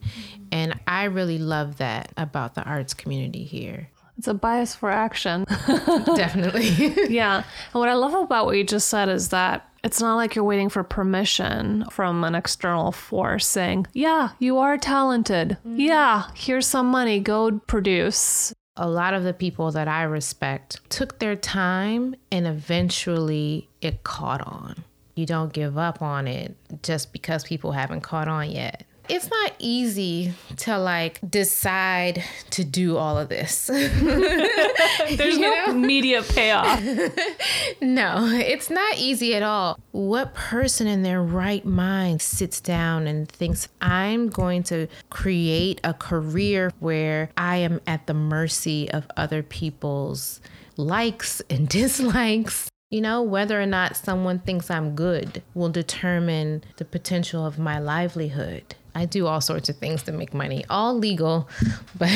And 0.51 0.79
I 0.87 1.05
really 1.05 1.39
love 1.39 1.77
that 1.77 2.13
about 2.17 2.55
the 2.55 2.63
arts 2.63 2.93
community 2.93 3.43
here. 3.43 3.89
It's 4.17 4.27
a 4.27 4.33
bias 4.33 4.75
for 4.75 4.89
action. 4.89 5.45
Definitely. 6.15 6.69
yeah. 7.09 7.37
And 7.37 7.79
what 7.79 7.89
I 7.89 7.93
love 7.93 8.13
about 8.13 8.45
what 8.45 8.57
you 8.57 8.63
just 8.63 8.87
said 8.87 9.09
is 9.09 9.29
that 9.29 9.69
it's 9.83 9.99
not 9.99 10.15
like 10.15 10.35
you're 10.35 10.45
waiting 10.45 10.69
for 10.69 10.83
permission 10.83 11.85
from 11.91 12.23
an 12.23 12.35
external 12.35 12.91
force 12.91 13.45
saying, 13.45 13.87
yeah, 13.93 14.29
you 14.39 14.57
are 14.59 14.77
talented. 14.77 15.57
Mm-hmm. 15.67 15.79
Yeah, 15.79 16.23
here's 16.35 16.67
some 16.67 16.87
money, 16.87 17.19
go 17.19 17.59
produce. 17.59 18.53
A 18.77 18.89
lot 18.89 19.13
of 19.13 19.23
the 19.23 19.33
people 19.33 19.71
that 19.71 19.87
I 19.87 20.03
respect 20.03 20.79
took 20.89 21.19
their 21.19 21.35
time 21.35 22.15
and 22.31 22.47
eventually 22.47 23.69
it 23.81 24.03
caught 24.03 24.41
on. 24.41 24.83
You 25.15 25.27
don't 25.27 25.53
give 25.53 25.77
up 25.77 26.01
on 26.01 26.27
it 26.27 26.55
just 26.81 27.13
because 27.13 27.43
people 27.43 27.73
haven't 27.73 28.01
caught 28.01 28.27
on 28.27 28.49
yet 28.49 28.85
it's 29.09 29.29
not 29.29 29.53
easy 29.59 30.33
to 30.57 30.77
like 30.77 31.19
decide 31.29 32.23
to 32.51 32.63
do 32.63 32.97
all 32.97 33.17
of 33.17 33.29
this. 33.29 33.67
There's 33.67 35.37
no 35.37 35.49
know? 35.49 35.65
immediate 35.71 36.27
payoff. 36.29 36.81
no, 37.81 38.25
it's 38.27 38.69
not 38.69 38.97
easy 38.97 39.35
at 39.35 39.43
all. 39.43 39.77
What 39.91 40.33
person 40.33 40.87
in 40.87 41.03
their 41.03 41.21
right 41.21 41.65
mind 41.65 42.21
sits 42.21 42.61
down 42.61 43.07
and 43.07 43.27
thinks, 43.27 43.67
I'm 43.81 44.29
going 44.29 44.63
to 44.63 44.87
create 45.09 45.81
a 45.83 45.93
career 45.93 46.71
where 46.79 47.29
I 47.35 47.57
am 47.57 47.81
at 47.85 48.07
the 48.07 48.13
mercy 48.13 48.89
of 48.91 49.05
other 49.17 49.43
people's 49.43 50.39
likes 50.77 51.41
and 51.49 51.67
dislikes 51.69 52.69
you 52.89 53.01
know, 53.01 53.23
whether 53.23 53.59
or 53.59 53.65
not 53.65 53.97
someone 53.97 54.37
thinks 54.37 54.69
I'm 54.69 54.93
good 54.93 55.41
will 55.55 55.69
determine 55.69 56.63
the 56.77 56.85
potential 56.85 57.43
of 57.43 57.57
my 57.57 57.79
livelihood 57.79 58.75
I 58.95 59.05
do 59.05 59.27
all 59.27 59.41
sorts 59.41 59.69
of 59.69 59.77
things 59.77 60.03
to 60.03 60.11
make 60.11 60.33
money, 60.33 60.65
all 60.69 60.97
legal, 60.97 61.49
but 61.97 62.11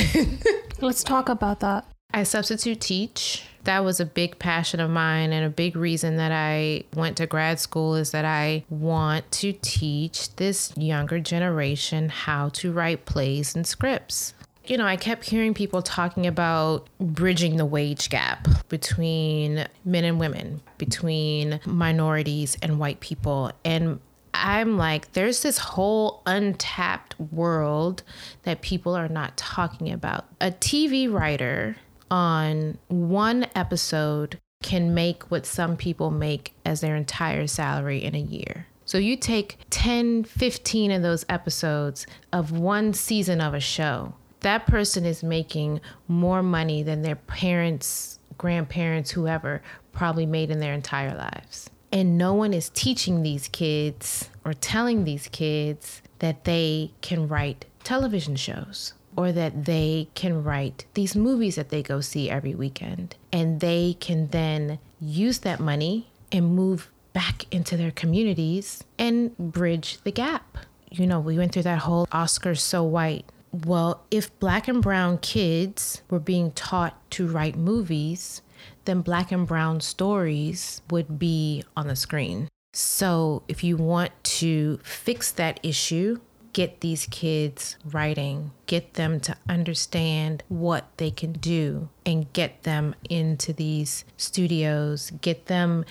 let's 0.82 1.04
talk 1.04 1.30
about 1.30 1.60
that. 1.62 1.86
I 2.14 2.24
substitute 2.24 2.80
teach. 2.82 3.44
That 3.66 3.84
was 3.84 4.00
a 4.00 4.06
big 4.06 4.40
passion 4.40 4.80
of 4.80 4.90
mine, 4.90 5.34
and 5.34 5.46
a 5.46 5.50
big 5.50 5.76
reason 5.76 6.16
that 6.18 6.32
I 6.32 6.86
went 6.96 7.18
to 7.18 7.28
grad 7.28 7.60
school 7.60 7.96
is 7.96 8.12
that 8.12 8.24
I 8.24 8.64
want 8.70 9.30
to 9.34 9.52
teach 9.62 10.34
this 10.38 10.72
younger 10.78 11.20
generation 11.20 12.08
how 12.08 12.50
to 12.50 12.72
write 12.72 13.06
plays 13.06 13.56
and 13.56 13.68
scripts 13.68 14.34
you 14.70 14.78
know, 14.78 14.86
I 14.86 14.98
kept 14.98 15.26
hearing 15.26 15.54
people 15.54 15.82
talking 15.82 16.28
about 16.28 16.88
bridging 17.00 17.58
the 17.58 17.66
wage 17.66 18.10
gap 18.10 18.48
between 18.70 19.66
men 19.86 20.04
and 20.04 20.20
women, 20.20 20.62
between 20.78 21.60
minorities 21.66 22.58
and 22.62 22.80
white 22.80 23.00
people. 23.00 23.52
And 23.64 24.00
I'm 24.44 24.78
like, 24.78 25.14
there's 25.14 25.42
this 25.42 25.58
whole 25.58 26.22
untapped 26.26 27.20
world 27.20 28.04
that 28.44 28.62
people 28.62 28.96
are 28.96 29.08
not 29.08 29.38
talking 29.38 29.92
about. 29.92 30.26
A 30.40 30.52
TV 30.52 31.12
writer 31.12 31.78
on 32.10 32.78
one 32.88 33.48
episode 33.56 34.40
can 34.64 34.94
make 34.94 35.30
what 35.30 35.46
some 35.46 35.78
people 35.78 36.12
make 36.12 36.54
as 36.66 36.82
their 36.82 36.96
entire 36.96 37.48
salary 37.48 38.04
in 38.04 38.16
a 38.16 38.20
year. 38.20 38.68
So 38.86 38.98
you 38.98 39.18
take 39.18 39.58
10, 39.70 40.24
15 40.24 40.92
of 40.92 41.02
those 41.02 41.26
episodes 41.28 42.08
of 42.32 42.52
one 42.52 42.94
season 42.94 43.42
of 43.42 43.54
a 43.54 43.60
show. 43.60 44.14
That 44.42 44.66
person 44.66 45.06
is 45.06 45.24
making 45.24 45.82
more 46.08 46.42
money 46.42 46.84
than 46.84 47.02
their 47.02 47.18
parents, 47.18 48.20
grandparents, 48.38 49.12
whoever 49.12 49.62
probably 49.92 50.26
made 50.26 50.52
in 50.52 50.60
their 50.60 50.74
entire 50.74 51.16
lives. 51.16 51.70
And 51.92 52.18
no 52.18 52.34
one 52.34 52.54
is 52.54 52.70
teaching 52.70 53.24
these 53.24 53.48
kids 53.48 54.30
or 54.44 54.54
telling 54.54 55.04
these 55.04 55.28
kids 55.30 56.02
that 56.20 56.44
they 56.44 56.92
can 57.02 57.28
write 57.28 57.66
television 57.84 58.36
shows 58.36 58.94
or 59.16 59.32
that 59.32 59.66
they 59.66 60.08
can 60.14 60.44
write 60.44 60.86
these 60.94 61.16
movies 61.16 61.56
that 61.56 61.70
they 61.70 61.82
go 61.82 62.02
see 62.02 62.30
every 62.30 62.54
weekend. 62.54 63.16
And 63.32 63.60
they 63.60 63.98
can 64.00 64.28
then 64.28 64.80
use 65.00 65.40
that 65.40 65.60
money 65.60 66.10
and 66.32 66.56
move 66.56 66.90
back 67.14 67.46
into 67.52 67.76
their 67.76 67.92
communities 67.92 68.84
and 69.00 69.36
bridge 69.38 69.98
the 70.04 70.12
gap. 70.12 70.58
You 70.92 71.08
know, 71.08 71.20
we 71.20 71.38
went 71.38 71.52
through 71.52 71.64
that 71.64 71.80
whole 71.80 72.06
Oscars 72.08 72.60
so 72.60 72.84
white. 72.84 73.26
Well, 73.52 74.04
if 74.12 74.38
black 74.40 74.68
and 74.68 74.84
brown 74.84 75.18
kids 75.18 76.04
were 76.10 76.20
being 76.20 76.52
taught 76.52 76.96
to 77.12 77.28
write 77.28 77.56
movies, 77.56 78.42
then 78.88 79.02
black 79.02 79.32
and 79.32 79.46
brown 79.46 79.80
stories 79.80 80.82
would 80.90 81.20
be 81.20 81.64
on 81.76 81.88
the 81.88 81.96
screen. 81.96 82.50
So, 82.74 83.44
if 83.48 83.64
you 83.64 83.78
want 83.78 84.12
to 84.24 84.80
fix 84.84 85.32
that 85.32 85.60
issue, 85.62 86.20
get 86.54 86.82
these 86.82 87.06
kids 87.12 87.78
writing, 87.86 88.52
get 88.66 88.96
them 88.96 89.20
to 89.22 89.36
understand 89.48 90.44
what 90.48 90.86
they 90.98 91.12
can 91.12 91.34
do, 91.34 91.90
and 92.06 92.32
get 92.34 92.64
them 92.64 92.96
into 93.10 93.54
these 93.54 94.06
studios, 94.18 95.12
get 95.22 95.46
them 95.46 95.86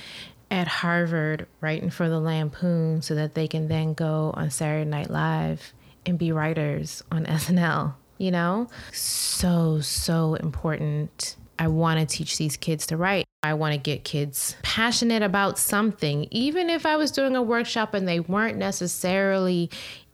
at 0.51 0.68
Harvard 0.68 1.47
writing 1.61 1.90
for 1.90 2.09
the 2.09 2.20
Lampoon 2.20 3.03
so 3.03 3.14
that 3.14 3.34
they 3.34 3.49
can 3.49 3.68
then 3.68 3.94
go 3.94 4.32
on 4.34 4.51
Saturday 4.51 4.88
Night 4.88 5.11
Live 5.11 5.72
and 6.05 6.18
be 6.18 6.32
writers 6.32 7.03
on 7.11 7.26
SNL. 7.26 7.94
You 8.18 8.30
know? 8.30 8.68
So, 8.92 9.80
so 9.80 10.34
important. 10.34 11.36
I 11.59 11.68
want 11.68 12.00
to 12.00 12.07
teach 12.07 12.38
these 12.38 12.57
kids 12.57 12.86
to 12.88 12.96
write. 12.96 13.24
I 13.42 13.54
want 13.54 13.74
to 13.74 13.78
get 13.78 14.04
kids 14.04 14.57
passionate 14.62 15.22
about 15.22 15.59
something, 15.59 16.26
even 16.30 16.68
if 16.68 16.84
I 16.84 16.96
was 16.96 17.11
doing 17.11 17.36
a 17.36 17.42
workshop 17.42 17.94
and 17.94 18.07
they 18.07 18.20
weren't 18.20 18.59
necessarily 18.59 19.70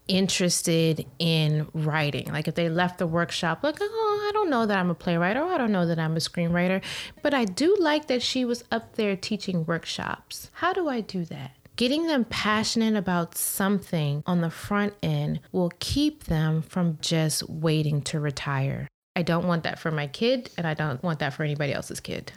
interested 0.08 1.06
in 1.18 1.68
writing. 1.72 2.30
Like 2.32 2.48
if 2.48 2.54
they 2.54 2.68
left 2.68 2.98
the 2.98 3.06
workshop, 3.06 3.62
like, 3.62 3.78
oh, 3.80 4.26
I 4.28 4.32
don't 4.32 4.50
know 4.50 4.66
that 4.66 4.78
I'm 4.78 4.90
a 4.90 4.94
playwright 4.94 5.36
or 5.36 5.44
oh, 5.44 5.48
I 5.48 5.58
don't 5.58 5.72
know 5.72 5.86
that 5.86 5.98
I'm 5.98 6.16
a 6.16 6.20
screenwriter, 6.20 6.82
but 7.22 7.32
I 7.32 7.44
do 7.44 7.76
like 7.78 8.08
that 8.08 8.22
she 8.22 8.44
was 8.44 8.64
up 8.70 8.96
there 8.96 9.16
teaching 9.16 9.64
workshops. 9.64 10.50
How 10.54 10.72
do 10.72 10.88
I 10.88 11.00
do 11.00 11.24
that? 11.26 11.52
Getting 11.76 12.06
them 12.06 12.26
passionate 12.26 12.96
about 12.96 13.36
something 13.36 14.22
on 14.26 14.42
the 14.42 14.50
front 14.50 14.92
end 15.02 15.40
will 15.52 15.72
keep 15.78 16.24
them 16.24 16.60
from 16.60 16.98
just 17.00 17.48
waiting 17.48 18.02
to 18.02 18.20
retire. 18.20 18.88
I 19.14 19.22
don't 19.22 19.46
want 19.46 19.64
that 19.64 19.78
for 19.78 19.90
my 19.90 20.06
kid, 20.06 20.50
and 20.56 20.66
I 20.66 20.74
don't 20.74 21.02
want 21.02 21.18
that 21.18 21.34
for 21.34 21.42
anybody 21.42 21.72
else's 21.72 22.00
kid. 22.00 22.32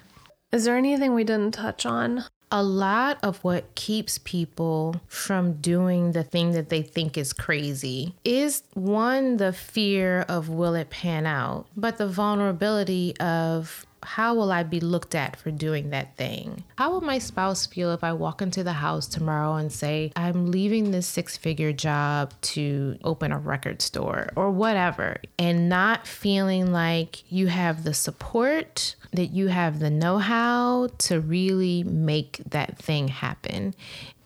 Is 0.51 0.65
there 0.65 0.78
anything 0.78 1.13
we 1.13 1.23
didn't 1.23 1.53
touch 1.53 1.86
on? 1.86 2.26
a 2.51 2.63
lot 2.63 3.17
of 3.23 3.43
what 3.43 3.76
keeps 3.76 4.17
people 4.19 5.01
from 5.07 5.53
doing 5.53 6.11
the 6.11 6.23
thing 6.23 6.51
that 6.51 6.69
they 6.69 6.82
think 6.82 7.17
is 7.17 7.34
crazy 7.34 8.15
is 8.23 8.63
one, 8.73 9.38
the 9.38 9.51
fear 9.51 10.21
of 10.30 10.47
will 10.47 10.76
it 10.76 10.89
pan 10.89 11.26
out, 11.26 11.67
but 11.76 11.97
the 11.97 12.07
vulnerability 12.07 13.17
of 13.19 13.86
how 14.06 14.36
will 14.36 14.51
I 14.51 14.64
be 14.64 14.80
looked 14.80 15.16
at 15.16 15.36
for 15.36 15.51
doing 15.51 15.89
that 15.89 16.16
thing? 16.16 16.64
How 16.78 16.91
will 16.91 17.01
my 17.01 17.18
spouse 17.18 17.66
feel 17.66 17.91
if 17.91 18.03
I 18.03 18.14
walk 18.14 18.41
into 18.41 18.64
the 18.64 18.74
house 18.74 19.08
tomorrow 19.08 19.56
and 19.56 19.72
say, 19.72 20.12
I'm 20.16 20.51
leaving 20.51 20.91
this 20.91 21.08
six 21.08 21.36
figure 21.36 21.74
job 21.74 22.34
to 22.41 22.97
open 23.03 23.32
a 23.32 23.39
record 23.39 23.82
store 23.82 24.30
or 24.36 24.51
whatever, 24.51 25.18
and 25.38 25.68
not 25.68 26.08
feeling 26.08 26.72
like 26.72 27.30
you 27.32 27.47
have 27.47 27.84
the 27.84 27.93
support 27.93 28.95
that 29.12 29.28
you 29.28 29.47
have 29.47 29.80
the 29.80 29.89
know 29.89 30.18
how 30.18 30.89
to 30.99 31.20
really 31.20 31.84
make 31.84 32.41
that 32.49 32.78
thing 32.78 33.08
happen. 33.08 33.74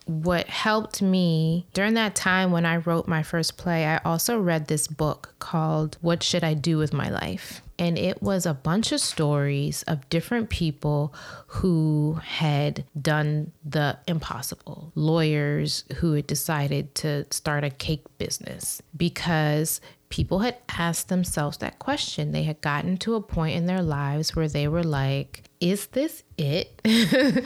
What 0.05 0.47
helped 0.47 1.01
me 1.01 1.67
during 1.73 1.93
that 1.93 2.15
time 2.15 2.51
when 2.51 2.65
I 2.65 2.77
wrote 2.77 3.07
my 3.07 3.21
first 3.21 3.57
play, 3.57 3.85
I 3.85 3.97
also 3.97 4.39
read 4.39 4.67
this 4.67 4.87
book 4.87 5.35
called 5.37 5.97
What 6.01 6.23
Should 6.23 6.43
I 6.43 6.55
Do 6.55 6.77
with 6.79 6.93
My 6.93 7.09
Life? 7.09 7.61
And 7.79 7.97
it 7.97 8.21
was 8.21 8.45
a 8.45 8.53
bunch 8.53 8.91
of 8.91 8.99
stories 8.99 9.83
of 9.83 10.07
different 10.09 10.49
people 10.49 11.13
who 11.47 12.19
had 12.21 12.83
done 13.01 13.53
the 13.63 13.97
impossible, 14.05 14.91
lawyers 14.95 15.85
who 15.95 16.13
had 16.13 16.27
decided 16.27 16.93
to 16.95 17.25
start 17.31 17.63
a 17.63 17.69
cake 17.69 18.05
business 18.17 18.81
because 18.95 19.79
people 20.09 20.39
had 20.39 20.57
asked 20.77 21.07
themselves 21.07 21.57
that 21.59 21.79
question. 21.79 22.33
They 22.33 22.43
had 22.43 22.59
gotten 22.61 22.97
to 22.97 23.15
a 23.15 23.21
point 23.21 23.55
in 23.55 23.65
their 23.65 23.81
lives 23.81 24.35
where 24.35 24.49
they 24.49 24.67
were 24.67 24.83
like, 24.83 25.43
is 25.61 25.87
this 25.87 26.23
it? 26.39 26.79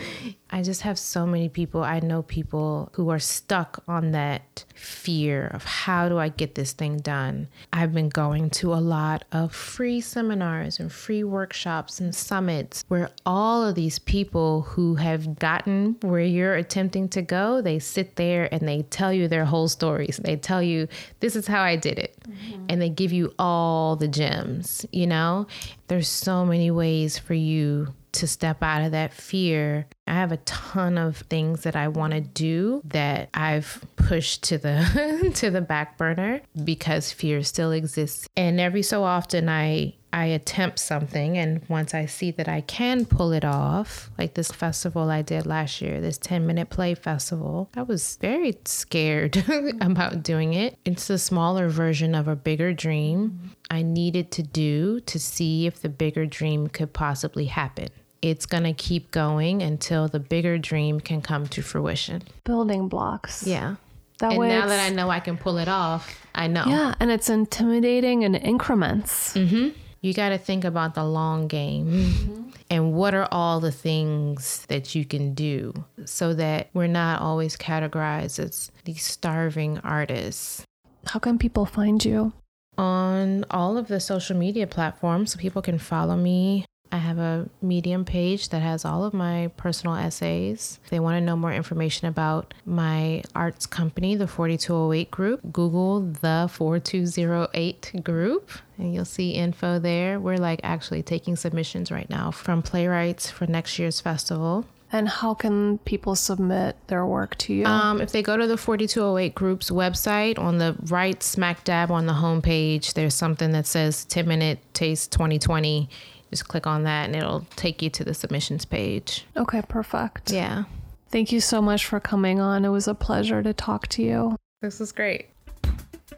I 0.49 0.61
just 0.61 0.81
have 0.81 0.99
so 0.99 1.25
many 1.25 1.49
people. 1.49 1.83
I 1.83 1.99
know 1.99 2.21
people 2.21 2.89
who 2.93 3.09
are 3.09 3.19
stuck 3.19 3.83
on 3.87 4.11
that 4.11 4.65
fear 4.75 5.47
of 5.47 5.63
how 5.63 6.09
do 6.09 6.19
I 6.19 6.29
get 6.29 6.53
this 6.53 6.73
thing 6.73 6.97
done. 6.97 7.47
I've 7.71 7.91
been 7.91 8.09
going 8.09 8.51
to 8.51 8.73
a 8.73 8.75
lot 8.75 9.25
of 9.31 9.53
free 9.53 9.99
seminars 9.99 10.79
and 10.79 10.91
free 10.91 11.23
workshops 11.23 11.99
and 11.99 12.13
summits 12.13 12.83
where 12.87 13.09
all 13.25 13.65
of 13.65 13.73
these 13.73 13.97
people 13.97 14.61
who 14.61 14.93
have 14.95 15.39
gotten 15.39 15.97
where 16.01 16.21
you're 16.21 16.55
attempting 16.55 17.09
to 17.09 17.23
go, 17.23 17.61
they 17.61 17.79
sit 17.79 18.15
there 18.15 18.47
and 18.53 18.67
they 18.67 18.83
tell 18.83 19.11
you 19.11 19.27
their 19.27 19.45
whole 19.45 19.67
stories. 19.67 20.19
They 20.23 20.35
tell 20.35 20.61
you, 20.61 20.87
this 21.19 21.35
is 21.35 21.47
how 21.47 21.63
I 21.63 21.77
did 21.77 21.97
it. 21.97 22.15
Mm-hmm. 22.29 22.65
And 22.69 22.81
they 22.81 22.89
give 22.89 23.11
you 23.11 23.33
all 23.39 23.95
the 23.95 24.07
gems, 24.07 24.85
you 24.91 25.07
know? 25.07 25.47
There's 25.87 26.07
so 26.07 26.45
many 26.45 26.69
ways 26.69 27.17
for 27.17 27.33
you 27.33 27.93
to 28.13 28.27
step 28.27 28.63
out 28.63 28.83
of 28.83 28.91
that 28.91 29.13
fear. 29.13 29.87
I 30.07 30.13
have 30.13 30.31
a 30.31 30.37
ton 30.37 30.97
of 30.97 31.17
things 31.17 31.63
that 31.63 31.75
I 31.75 31.87
want 31.87 32.13
to 32.13 32.21
do 32.21 32.81
that 32.85 33.29
I've 33.33 33.83
pushed 33.95 34.43
to 34.43 34.57
the 34.57 35.31
to 35.35 35.49
the 35.49 35.61
back 35.61 35.97
burner 35.97 36.41
because 36.63 37.11
fear 37.11 37.43
still 37.43 37.71
exists. 37.71 38.27
And 38.35 38.59
every 38.59 38.83
so 38.83 39.03
often 39.03 39.49
I 39.49 39.95
I 40.13 40.25
attempt 40.25 40.77
something 40.77 41.39
and 41.39 41.67
once 41.67 41.95
I 41.95 42.05
see 42.05 42.29
that 42.31 42.47
I 42.47 42.61
can 42.61 43.05
pull 43.05 43.31
it 43.31 43.43
off, 43.43 44.11
like 44.15 44.35
this 44.35 44.51
festival 44.51 45.09
I 45.09 45.23
did 45.23 45.47
last 45.47 45.81
year, 45.81 45.99
this 45.99 46.19
10 46.19 46.45
minute 46.45 46.69
play 46.69 46.93
festival, 46.93 47.71
I 47.75 47.81
was 47.81 48.17
very 48.21 48.55
scared 48.65 49.43
about 49.81 50.21
doing 50.21 50.53
it. 50.53 50.77
It's 50.85 51.09
a 51.09 51.17
smaller 51.17 51.67
version 51.67 52.13
of 52.13 52.27
a 52.27 52.35
bigger 52.35 52.73
dream 52.73 53.55
I 53.71 53.81
needed 53.81 54.29
to 54.33 54.43
do 54.43 54.99
to 54.99 55.19
see 55.19 55.65
if 55.65 55.81
the 55.81 55.89
bigger 55.89 56.27
dream 56.27 56.67
could 56.67 56.93
possibly 56.93 57.45
happen 57.45 57.89
it's 58.23 58.45
going 58.45 58.63
to 58.63 58.73
keep 58.73 59.11
going 59.11 59.61
until 59.61 60.07
the 60.07 60.19
bigger 60.19 60.57
dream 60.57 61.01
can 61.01 61.21
come 61.21 61.45
to 61.49 61.61
fruition. 61.61 62.23
Building 62.45 62.87
blocks. 62.87 63.45
Yeah. 63.45 63.75
That 64.19 64.31
and 64.31 64.39
way 64.39 64.47
now 64.47 64.65
that 64.67 64.79
I 64.79 64.95
know 64.95 65.09
I 65.09 65.19
can 65.19 65.37
pull 65.37 65.57
it 65.57 65.67
off, 65.67 66.25
I 66.33 66.47
know. 66.47 66.63
Yeah, 66.65 66.95
and 66.99 67.11
it's 67.11 67.29
intimidating 67.29 68.21
in 68.21 68.35
increments. 68.35 69.33
Mm-hmm. 69.33 69.77
You 69.99 70.13
got 70.13 70.29
to 70.29 70.37
think 70.37 70.63
about 70.63 70.95
the 70.95 71.03
long 71.03 71.47
game 71.47 71.87
mm-hmm. 71.87 72.49
and 72.69 72.93
what 72.93 73.13
are 73.13 73.27
all 73.31 73.59
the 73.59 73.71
things 73.71 74.65
that 74.67 74.95
you 74.95 75.03
can 75.03 75.33
do 75.33 75.73
so 76.05 76.33
that 76.33 76.69
we're 76.73 76.87
not 76.87 77.21
always 77.21 77.57
categorized 77.57 78.39
as 78.39 78.71
these 78.85 79.03
starving 79.03 79.79
artists. 79.79 80.63
How 81.07 81.19
can 81.19 81.37
people 81.37 81.65
find 81.65 82.03
you? 82.03 82.31
On 82.77 83.45
all 83.51 83.77
of 83.77 83.87
the 83.87 83.99
social 83.99 84.37
media 84.37 84.67
platforms, 84.67 85.33
so 85.33 85.39
people 85.39 85.61
can 85.61 85.77
follow 85.77 86.15
me 86.15 86.65
I 86.93 86.97
have 86.97 87.17
a 87.17 87.49
Medium 87.59 88.05
page 88.05 88.49
that 88.49 88.61
has 88.61 88.85
all 88.85 89.03
of 89.03 89.15
my 89.15 89.49
personal 89.57 89.95
essays. 89.95 90.79
If 90.83 90.91
they 90.91 90.99
want 90.99 91.17
to 91.17 91.21
know 91.21 91.35
more 91.35 91.51
information 91.51 92.07
about 92.07 92.53
my 92.67 93.23
arts 93.33 93.65
company, 93.65 94.15
the 94.15 94.27
4208 94.27 95.09
Group, 95.09 95.41
Google 95.51 96.01
the 96.01 96.47
4208 96.53 98.03
Group 98.03 98.51
and 98.77 98.93
you'll 98.93 99.05
see 99.05 99.31
info 99.31 99.79
there. 99.79 100.19
We're 100.19 100.37
like 100.37 100.59
actually 100.63 101.01
taking 101.01 101.35
submissions 101.35 101.91
right 101.91 102.09
now 102.11 102.29
from 102.29 102.61
playwrights 102.61 103.27
for 103.27 103.47
next 103.47 103.79
year's 103.79 103.99
festival. 103.99 104.67
And 104.91 105.09
how 105.09 105.33
can 105.33 105.79
people 105.79 106.15
submit 106.15 106.77
their 106.85 107.03
work 107.03 107.35
to 107.39 107.53
you? 107.53 107.65
Um, 107.65 107.99
if 107.99 108.11
they 108.11 108.21
go 108.21 108.37
to 108.37 108.45
the 108.45 108.57
4208 108.57 109.33
Group's 109.33 109.71
website, 109.71 110.37
on 110.37 110.59
the 110.59 110.75
right 110.83 111.23
smack 111.23 111.63
dab 111.63 111.89
on 111.89 112.05
the 112.05 112.13
homepage, 112.13 112.93
there's 112.93 113.15
something 113.15 113.51
that 113.53 113.65
says 113.65 114.05
10 114.05 114.27
Minute 114.27 114.59
Taste 114.75 115.11
2020. 115.11 115.89
Just 116.33 116.47
click 116.47 116.65
on 116.65 116.81
that 116.81 117.05
and 117.05 117.15
it'll 117.15 117.45
take 117.55 117.83
you 117.83 117.91
to 117.91 118.03
the 118.03 118.15
submissions 118.15 118.65
page. 118.65 119.23
Okay, 119.37 119.61
perfect. 119.67 120.31
Yeah. 120.31 120.63
Thank 121.11 121.31
you 121.31 121.39
so 121.39 121.61
much 121.61 121.85
for 121.85 121.99
coming 121.99 122.39
on. 122.39 122.65
It 122.65 122.69
was 122.69 122.87
a 122.87 122.95
pleasure 122.95 123.43
to 123.43 123.53
talk 123.53 123.87
to 123.89 124.01
you. 124.01 124.35
This 124.63 124.81
is 124.81 124.91
great. 124.91 125.27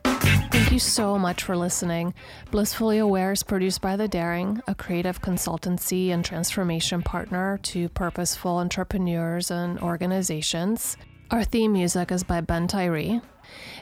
Thank 0.05 0.71
you 0.71 0.79
so 0.79 1.19
much 1.19 1.43
for 1.43 1.57
listening. 1.57 2.13
Blissfully 2.49 2.97
Aware 2.99 3.33
is 3.33 3.43
produced 3.43 3.81
by 3.81 3.97
The 3.97 4.07
Daring, 4.07 4.61
a 4.67 4.73
creative 4.73 5.21
consultancy 5.21 6.11
and 6.11 6.23
transformation 6.23 7.01
partner 7.01 7.59
to 7.63 7.89
purposeful 7.89 8.59
entrepreneurs 8.59 9.51
and 9.51 9.77
organizations. 9.81 10.95
Our 11.29 11.43
theme 11.43 11.73
music 11.73 12.09
is 12.09 12.23
by 12.23 12.39
Ben 12.39 12.67
Tyree. 12.67 13.19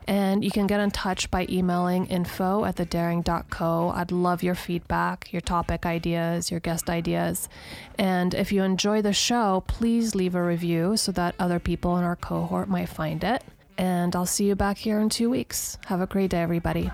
And 0.08 0.44
you 0.44 0.52
can 0.52 0.68
get 0.68 0.80
in 0.80 0.92
touch 0.92 1.32
by 1.32 1.48
emailing 1.50 2.08
info 2.08 2.66
at 2.66 2.76
thedaring.co. 2.76 3.92
I'd 3.96 4.12
love 4.12 4.44
your 4.44 4.56
feedback, 4.56 5.32
your 5.32 5.42
topic 5.42 5.86
ideas, 5.86 6.52
your 6.52 6.60
guest 6.60 6.90
ideas. 6.90 7.50
And 7.98 8.34
if 8.34 8.52
you 8.52 8.64
enjoy 8.64 9.02
the 9.02 9.14
show, 9.14 9.64
please 9.68 10.16
leave 10.16 10.36
a 10.36 10.44
review 10.44 10.98
so 10.98 11.12
that 11.14 11.36
other 11.40 11.60
people 11.60 11.98
in 11.98 12.04
our 12.04 12.16
cohort 12.16 12.68
might 12.68 12.90
find 12.90 13.24
it 13.24 13.44
and 13.78 14.16
I'll 14.16 14.26
see 14.26 14.46
you 14.46 14.56
back 14.56 14.78
here 14.78 15.00
in 15.00 15.10
two 15.10 15.30
weeks. 15.30 15.78
Have 15.86 16.02
a 16.02 16.08
great 16.08 16.30
day, 16.30 16.42
everybody. 16.42 16.92